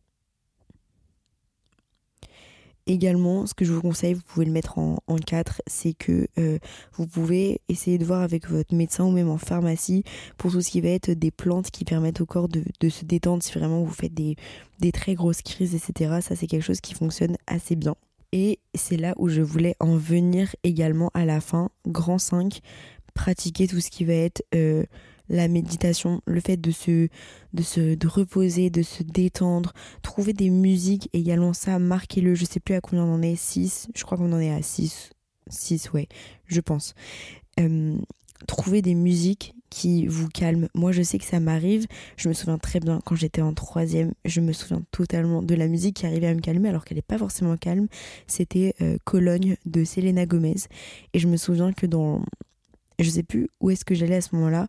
Également, 2.87 3.47
ce 3.47 3.55
que 3.55 3.64
je 3.64 3.72
vous 3.72 3.80
conseille, 3.80 4.12
vous 4.12 4.22
pouvez 4.26 4.45
le 4.45 4.53
mettre 4.53 4.78
en, 4.78 4.99
en 5.07 5.16
4, 5.16 5.62
c'est 5.66 5.95
que 5.95 6.28
euh, 6.39 6.59
vous 6.93 7.07
pouvez 7.07 7.62
essayer 7.70 7.97
de 7.97 8.05
voir 8.05 8.20
avec 8.20 8.49
votre 8.51 8.74
médecin 8.74 9.05
ou 9.05 9.11
même 9.11 9.30
en 9.30 9.39
pharmacie 9.39 10.05
pour 10.37 10.53
tout 10.53 10.61
ce 10.61 10.70
qui 10.70 10.82
va 10.82 10.91
être 10.91 11.11
des 11.11 11.30
plantes 11.30 11.70
qui 11.70 11.85
permettent 11.85 12.20
au 12.20 12.26
corps 12.26 12.49
de, 12.49 12.62
de 12.80 12.89
se 12.91 13.07
détendre 13.07 13.43
si 13.43 13.53
vraiment 13.59 13.82
vous 13.82 13.93
faites 13.93 14.12
des, 14.12 14.37
des 14.80 14.93
très 14.93 15.14
grosses 15.14 15.41
crises, 15.41 15.74
etc. 15.74 16.18
Ça, 16.20 16.37
c'est 16.37 16.47
quelque 16.47 16.62
chose 16.62 16.82
qui 16.82 16.93
fonctionne 16.93 17.37
assez 17.47 17.74
bien. 17.74 17.97
Et 18.32 18.59
c'est 18.74 18.97
là 18.97 19.14
où 19.16 19.28
je 19.28 19.41
voulais 19.41 19.76
en 19.80 19.97
venir 19.97 20.55
également 20.62 21.11
à 21.14 21.24
la 21.24 21.41
fin. 21.41 21.70
Grand 21.87 22.18
5, 22.18 22.61
pratiquer 23.14 23.66
tout 23.66 23.80
ce 23.80 23.91
qui 23.91 24.05
va 24.05 24.12
être 24.12 24.45
euh, 24.55 24.85
la 25.29 25.49
méditation, 25.49 26.20
le 26.27 26.41
fait 26.41 26.57
de 26.57 26.70
se, 26.70 27.09
de 27.53 27.62
se 27.62 28.07
reposer, 28.07 28.70
de 28.70 28.83
se 28.83 29.03
détendre, 29.03 29.72
trouver 30.03 30.33
des 30.33 30.51
musiques 30.51 31.09
également 31.12 31.53
ça, 31.53 31.79
marquez-le, 31.79 32.35
je 32.35 32.45
sais 32.45 32.61
plus 32.61 32.75
à 32.75 32.81
combien 32.81 33.05
on 33.05 33.14
en 33.14 33.22
est, 33.22 33.37
6, 33.37 33.89
je 33.95 34.05
crois 34.05 34.18
qu'on 34.18 34.33
en 34.33 34.41
est 34.41 34.53
à 34.53 34.62
6, 34.62 35.11
6 35.49 35.93
ouais, 35.93 36.09
je 36.47 36.61
pense. 36.61 36.95
Trouver 38.47 38.83
des 38.83 38.95
musiques 38.95 39.55
qui 39.75 40.07
vous 40.07 40.29
calment. 40.29 40.68
Moi, 40.75 40.93
je 40.93 41.03
sais 41.03 41.18
que 41.18 41.25
ça 41.25 41.41
m'arrive. 41.41 41.87
Je 42.16 42.29
me 42.29 42.33
souviens 42.33 42.59
très 42.59 42.79
bien 42.79 43.01
quand 43.05 43.16
j'étais 43.16 43.43
en 43.43 43.55
troisième. 43.55 44.12
Je 44.25 44.41
me 44.41 44.53
souviens 44.53 44.83
totalement 44.93 45.43
de 45.43 45.55
la 45.55 45.66
musique 45.66 45.97
qui 45.97 46.07
arrivait 46.07 46.29
à 46.29 46.35
me 46.35 46.41
calmer 46.41 46.68
alors 46.68 46.85
qu'elle 46.85 46.97
n'est 46.97 47.03
pas 47.03 47.18
forcément 47.18 47.57
calme. 47.57 47.89
C'était 48.27 48.75
euh, 48.81 48.99
Cologne 49.05 49.57
de 49.66 49.85
Selena 49.85 50.27
Gomez. 50.27 50.55
Et 51.12 51.18
je 51.18 51.27
me 51.27 51.37
souviens 51.37 51.72
que 51.72 51.87
dans... 51.87 52.22
Je 53.01 53.11
sais 53.11 53.25
plus 53.25 53.49
où 53.61 53.70
est-ce 53.70 53.85
que 53.85 53.97
j'allais 53.97 54.14
à 54.16 54.20
ce 54.20 54.37
moment-là. 54.37 54.68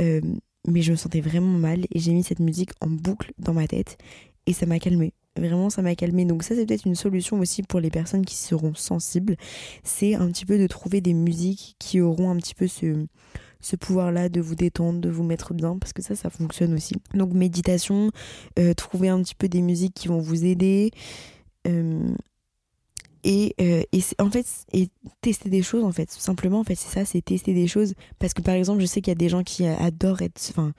Euh, 0.00 0.20
mais 0.68 0.82
je 0.82 0.92
me 0.92 0.96
sentais 0.96 1.20
vraiment 1.20 1.58
mal 1.58 1.86
et 1.90 1.98
j'ai 1.98 2.12
mis 2.12 2.22
cette 2.22 2.38
musique 2.38 2.70
en 2.80 2.88
boucle 2.88 3.32
dans 3.38 3.52
ma 3.52 3.66
tête 3.66 3.98
et 4.46 4.52
ça 4.52 4.66
m'a 4.66 4.78
calmé. 4.78 5.12
Vraiment, 5.36 5.70
ça 5.70 5.82
m'a 5.82 5.94
calmé. 5.94 6.24
Donc 6.24 6.42
ça, 6.42 6.54
c'est 6.54 6.66
peut-être 6.66 6.86
une 6.86 6.94
solution 6.94 7.38
aussi 7.40 7.62
pour 7.62 7.80
les 7.80 7.90
personnes 7.90 8.24
qui 8.24 8.36
seront 8.36 8.74
sensibles. 8.74 9.36
C'est 9.82 10.14
un 10.14 10.30
petit 10.30 10.44
peu 10.44 10.58
de 10.58 10.66
trouver 10.66 11.00
des 11.00 11.14
musiques 11.14 11.74
qui 11.78 12.00
auront 12.00 12.30
un 12.30 12.36
petit 12.36 12.54
peu 12.54 12.68
ce, 12.68 13.06
ce 13.60 13.76
pouvoir-là 13.76 14.28
de 14.28 14.40
vous 14.40 14.54
détendre, 14.54 15.00
de 15.00 15.08
vous 15.08 15.22
mettre 15.22 15.54
bien, 15.54 15.78
parce 15.78 15.92
que 15.92 16.02
ça, 16.02 16.14
ça 16.14 16.28
fonctionne 16.28 16.74
aussi. 16.74 16.94
Donc 17.14 17.32
méditation, 17.32 18.10
euh, 18.58 18.74
trouver 18.74 19.08
un 19.08 19.22
petit 19.22 19.34
peu 19.34 19.48
des 19.48 19.62
musiques 19.62 19.94
qui 19.94 20.08
vont 20.08 20.18
vous 20.18 20.44
aider. 20.44 20.90
Euh, 21.66 22.14
et, 23.24 23.54
euh, 23.60 23.82
en 24.18 24.30
fait 24.30 24.46
tester 25.20 25.48
des 25.48 25.62
choses 25.62 25.84
en 25.84 25.92
fait 25.92 26.10
simplement 26.10 26.60
en 26.60 26.64
fait 26.64 26.74
c'est 26.74 26.92
ça 26.92 27.04
c'est 27.04 27.22
tester 27.22 27.54
des 27.54 27.66
choses. 27.66 27.94
Parce 28.18 28.34
que 28.34 28.42
par 28.42 28.54
exemple 28.54 28.80
je 28.80 28.86
sais 28.86 29.00
qu'il 29.00 29.10
y 29.10 29.12
a 29.12 29.16
des 29.16 29.28
gens 29.28 29.42
qui 29.42 29.66
adorent 29.66 30.22
être 30.22 30.40
enfin 30.50 30.72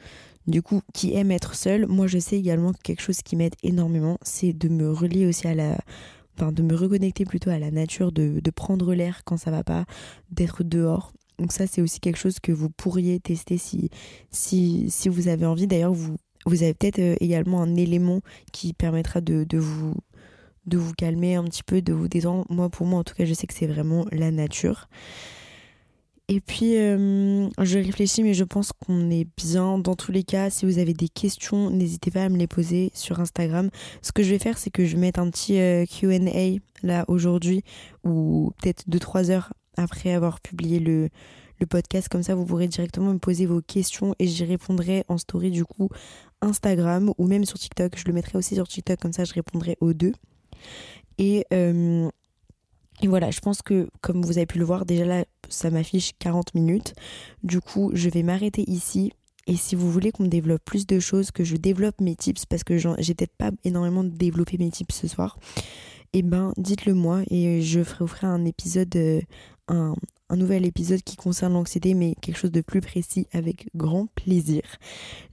du 0.47 0.61
coup 0.61 0.81
qui 0.93 1.13
aiment 1.13 1.31
être 1.31 1.55
seul 1.55 1.87
moi 1.87 2.07
je 2.07 2.19
sais 2.19 2.37
également 2.37 2.73
que 2.73 2.81
quelque 2.83 3.01
chose 3.01 3.21
qui 3.21 3.35
m'aide 3.35 3.55
énormément 3.63 4.17
c'est 4.23 4.51
de 4.53 4.67
me 4.67 4.91
relier 4.91 5.25
aussi 5.25 5.47
à 5.47 5.55
la 5.55 5.77
enfin 6.37 6.51
de 6.51 6.61
me 6.63 6.75
reconnecter 6.75 7.25
plutôt 7.25 7.49
à 7.49 7.59
la 7.59 7.71
nature 7.71 8.11
de, 8.11 8.39
de 8.39 8.51
prendre 8.51 8.93
l'air 8.93 9.23
quand 9.23 9.37
ça 9.37 9.51
va 9.51 9.63
pas 9.63 9.85
d'être 10.31 10.63
dehors. 10.63 11.13
Donc 11.39 11.51
ça 11.51 11.65
c'est 11.67 11.81
aussi 11.81 11.99
quelque 11.99 12.17
chose 12.17 12.39
que 12.39 12.51
vous 12.51 12.69
pourriez 12.69 13.19
tester 13.19 13.57
si 13.57 13.89
si 14.31 14.87
si 14.89 15.09
vous 15.09 15.27
avez 15.29 15.45
envie. 15.45 15.67
D'ailleurs 15.67 15.93
vous 15.93 16.17
vous 16.45 16.63
avez 16.63 16.73
peut-être 16.73 16.99
euh, 16.99 17.15
également 17.21 17.61
un 17.61 17.75
élément 17.75 18.19
qui 18.51 18.73
permettra 18.73 19.21
de, 19.21 19.45
de 19.45 19.57
vous 19.57 19.95
de 20.65 20.77
vous 20.77 20.93
calmer 20.93 21.35
un 21.35 21.43
petit 21.43 21.63
peu, 21.63 21.81
de 21.81 21.93
vous 21.93 22.07
détendre. 22.07 22.45
Moi, 22.49 22.69
pour 22.69 22.85
moi, 22.85 22.99
en 22.99 23.03
tout 23.03 23.15
cas, 23.15 23.25
je 23.25 23.33
sais 23.33 23.47
que 23.47 23.53
c'est 23.53 23.67
vraiment 23.67 24.05
la 24.11 24.31
nature. 24.31 24.87
Et 26.29 26.39
puis, 26.39 26.77
euh, 26.77 27.49
je 27.61 27.79
réfléchis, 27.79 28.23
mais 28.23 28.33
je 28.33 28.45
pense 28.45 28.71
qu'on 28.71 29.11
est 29.11 29.27
bien. 29.35 29.77
Dans 29.77 29.95
tous 29.95 30.11
les 30.13 30.23
cas, 30.23 30.49
si 30.49 30.65
vous 30.65 30.79
avez 30.79 30.93
des 30.93 31.09
questions, 31.09 31.69
n'hésitez 31.69 32.11
pas 32.11 32.23
à 32.23 32.29
me 32.29 32.37
les 32.37 32.47
poser 32.47 32.91
sur 32.93 33.19
Instagram. 33.19 33.69
Ce 34.01 34.11
que 34.13 34.23
je 34.23 34.29
vais 34.29 34.39
faire, 34.39 34.57
c'est 34.57 34.69
que 34.69 34.85
je 34.85 34.95
vais 34.95 35.01
mettre 35.01 35.19
un 35.19 35.29
petit 35.29 35.59
euh, 35.59 35.85
QA 35.85 36.19
là 36.81 37.05
aujourd'hui, 37.07 37.63
ou 38.03 38.53
peut-être 38.61 38.87
2-3 38.89 39.31
heures 39.31 39.53
après 39.75 40.13
avoir 40.13 40.39
publié 40.39 40.79
le, 40.79 41.09
le 41.59 41.65
podcast. 41.65 42.07
Comme 42.07 42.23
ça, 42.23 42.35
vous 42.35 42.45
pourrez 42.45 42.67
directement 42.67 43.13
me 43.13 43.19
poser 43.19 43.45
vos 43.45 43.61
questions 43.61 44.15
et 44.17 44.27
j'y 44.27 44.45
répondrai 44.45 45.03
en 45.09 45.17
story 45.17 45.51
du 45.51 45.65
coup 45.65 45.89
Instagram 46.41 47.13
ou 47.17 47.27
même 47.27 47.45
sur 47.45 47.59
TikTok. 47.59 47.97
Je 47.97 48.05
le 48.05 48.13
mettrai 48.13 48.37
aussi 48.37 48.55
sur 48.55 48.67
TikTok, 48.67 48.99
comme 48.99 49.13
ça 49.13 49.23
je 49.23 49.33
répondrai 49.33 49.77
aux 49.81 49.93
deux. 49.93 50.13
Euh, 51.21 52.09
et, 53.01 53.07
voilà, 53.07 53.31
je 53.31 53.39
pense 53.39 53.61
que 53.61 53.87
comme 54.01 54.21
vous 54.23 54.37
avez 54.37 54.45
pu 54.45 54.59
le 54.59 54.65
voir, 54.65 54.85
déjà 54.85 55.05
là, 55.05 55.25
ça 55.49 55.69
m'affiche 55.69 56.11
40 56.19 56.55
minutes. 56.55 56.93
Du 57.43 57.61
coup, 57.61 57.91
je 57.93 58.09
vais 58.09 58.23
m'arrêter 58.23 58.69
ici. 58.69 59.11
Et 59.45 59.55
si 59.55 59.75
vous 59.75 59.91
voulez 59.91 60.11
qu'on 60.11 60.25
développe 60.25 60.63
plus 60.63 60.87
de 60.87 60.99
choses, 60.99 61.31
que 61.31 61.43
je 61.43 61.57
développe 61.57 61.99
mes 61.99 62.15
tips, 62.15 62.45
parce 62.45 62.63
que 62.63 62.77
j'ai 62.77 63.13
peut-être 63.13 63.35
pas 63.37 63.51
énormément 63.65 64.03
développé 64.03 64.57
mes 64.57 64.71
tips 64.71 64.95
ce 64.95 65.07
soir, 65.07 65.37
et 66.15 66.19
eh 66.19 66.21
ben 66.21 66.53
dites-le 66.57 66.93
moi 66.93 67.23
et 67.31 67.63
je 67.63 67.83
ferai 67.83 68.27
un 68.27 68.45
épisode, 68.45 68.95
euh, 68.95 69.19
un, 69.67 69.95
un 70.29 70.35
nouvel 70.35 70.65
épisode 70.65 71.01
qui 71.01 71.15
concerne 71.15 71.53
l'anxiété, 71.53 71.93
mais 71.93 72.15
quelque 72.21 72.37
chose 72.37 72.51
de 72.51 72.61
plus 72.61 72.81
précis 72.81 73.27
avec 73.33 73.69
grand 73.75 74.07
plaisir. 74.15 74.61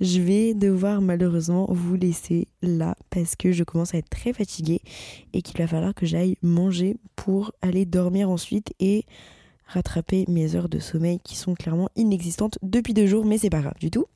Je 0.01 0.21
vais 0.21 0.55
devoir 0.55 1.01
malheureusement 1.01 1.67
vous 1.71 1.97
laisser 1.97 2.49
là 2.63 2.97
parce 3.11 3.37
que 3.37 3.53
je 3.53 3.65
commence 3.65 3.95
à 3.95 3.99
être 3.99 4.11
très 4.11 4.33
fatiguée 4.33 4.83
et 5.33 5.43
qu'il 5.43 5.59
va 5.59 5.67
falloir 5.67 5.95
que 5.95 6.07
j'aille 6.07 6.37
manger 6.43 6.97
pour 7.17 7.53
aller 7.63 7.85
dormir 7.87 8.31
ensuite 8.31 8.73
et 8.81 9.05
rattraper 9.67 10.25
mes 10.29 10.57
heures 10.57 10.69
de 10.69 10.79
sommeil 10.79 11.21
qui 11.21 11.37
sont 11.37 11.55
clairement 11.55 11.89
inexistantes 11.97 12.59
depuis 12.63 12.93
deux 12.93 13.07
jours, 13.07 13.25
mais 13.25 13.39
c'est 13.39 13.51
pas 13.51 13.61
grave 13.61 13.79
du 13.81 13.91
tout. 13.91 14.07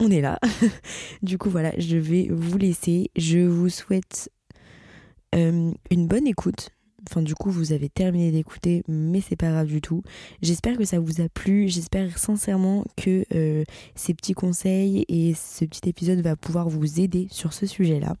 On 0.00 0.10
est 0.10 0.20
là. 0.20 0.38
du 1.22 1.38
coup, 1.38 1.50
voilà, 1.50 1.72
je 1.78 1.96
vais 1.96 2.28
vous 2.30 2.58
laisser. 2.58 3.10
Je 3.16 3.40
vous 3.40 3.68
souhaite 3.68 4.30
euh, 5.34 5.70
une 5.90 6.06
bonne 6.06 6.26
écoute 6.26 6.70
Enfin, 7.08 7.22
du 7.22 7.34
coup, 7.34 7.50
vous 7.50 7.72
avez 7.72 7.88
terminé 7.88 8.30
d'écouter, 8.30 8.82
mais 8.88 9.20
c'est 9.20 9.36
pas 9.36 9.50
grave 9.50 9.66
du 9.66 9.80
tout. 9.80 10.02
J'espère 10.42 10.76
que 10.76 10.84
ça 10.84 10.98
vous 10.98 11.20
a 11.20 11.28
plu. 11.28 11.68
J'espère 11.68 12.18
sincèrement 12.18 12.84
que 12.96 13.24
euh, 13.34 13.64
ces 13.94 14.14
petits 14.14 14.34
conseils 14.34 15.04
et 15.08 15.34
ce 15.34 15.64
petit 15.64 15.88
épisode 15.88 16.20
va 16.20 16.36
pouvoir 16.36 16.68
vous 16.68 17.00
aider 17.00 17.28
sur 17.30 17.52
ce 17.52 17.66
sujet-là. 17.66 18.16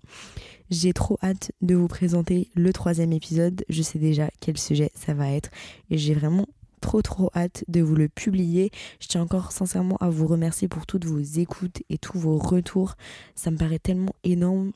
J'ai 0.70 0.92
trop 0.92 1.18
hâte 1.22 1.52
de 1.62 1.74
vous 1.74 1.88
présenter 1.88 2.50
le 2.54 2.72
troisième 2.72 3.12
épisode. 3.12 3.64
Je 3.68 3.82
sais 3.82 3.98
déjà 3.98 4.28
quel 4.40 4.58
sujet 4.58 4.90
ça 4.94 5.14
va 5.14 5.30
être 5.30 5.50
et 5.90 5.98
j'ai 5.98 6.14
vraiment 6.14 6.46
trop 6.80 7.02
trop 7.02 7.30
hâte 7.34 7.64
de 7.68 7.80
vous 7.80 7.94
le 7.94 8.08
publier. 8.08 8.70
Je 9.00 9.08
tiens 9.08 9.22
encore 9.22 9.52
sincèrement 9.52 9.96
à 9.98 10.10
vous 10.10 10.26
remercier 10.26 10.68
pour 10.68 10.86
toutes 10.86 11.04
vos 11.04 11.20
écoutes 11.20 11.82
et 11.88 11.98
tous 11.98 12.18
vos 12.18 12.38
retours. 12.38 12.94
Ça 13.34 13.50
me 13.50 13.56
paraît 13.56 13.78
tellement 13.78 14.14
énorme 14.24 14.72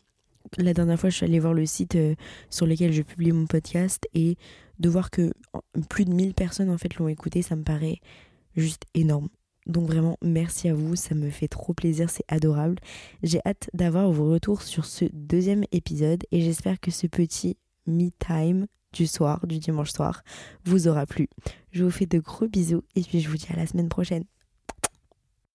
la 0.59 0.75
dernière 0.75 0.99
fois, 0.99 1.11
je 1.11 1.17
suis 1.17 1.25
allée 1.25 1.39
voir 1.39 1.55
le 1.55 1.67
site 1.67 1.97
euh, 1.97 2.15
sur 2.49 2.67
lequel 2.67 2.93
je 2.93 3.03
publie 3.03 3.33
mon 3.33 3.47
podcast 3.47 4.09
et 4.15 4.37
de 4.79 4.89
voir 4.89 5.11
que 5.11 5.33
plus 5.89 6.05
de 6.05 6.13
1000 6.13 6.35
personnes 6.35 6.71
en 6.71 6.79
fait 6.79 6.97
l'ont 6.97 7.09
écouté, 7.09 7.43
ça 7.43 7.57
me 7.57 7.63
paraît 7.63 8.01
juste 8.57 8.85
énorme. 8.95 9.29
Donc 9.67 9.87
vraiment, 9.87 10.17
merci 10.23 10.69
à 10.69 10.75
vous, 10.75 10.97
ça 10.97 11.15
me 11.15 11.31
fait 11.31 11.49
trop 11.49 11.75
plaisir, 11.75 12.11
c'est 12.11 12.25
adorable. 12.29 12.77
J'ai 13.23 13.41
hâte 13.47 13.69
d'avoir 13.75 14.11
vos 14.11 14.31
retours 14.31 14.63
sur 14.63 14.87
ce 14.87 15.05
deuxième 15.13 15.65
épisode 15.71 16.25
et 16.33 16.41
j'espère 16.41 16.81
que 16.81 16.91
ce 16.91 17.07
petit 17.07 17.57
me 17.87 18.09
time 18.19 18.67
du 18.93 19.07
soir, 19.07 19.47
du 19.47 19.59
dimanche 19.59 19.93
soir, 19.93 20.23
vous 20.65 20.89
aura 20.89 21.07
plu. 21.07 21.29
Je 21.71 21.85
vous 21.85 21.91
fais 21.91 22.07
de 22.07 22.19
gros 22.19 22.49
bisous 22.49 22.83
et 22.97 23.03
puis 23.03 23.21
je 23.21 23.29
vous 23.29 23.37
dis 23.37 23.47
à 23.53 23.57
la 23.57 23.67
semaine 23.67 23.89
prochaine. 23.89 24.25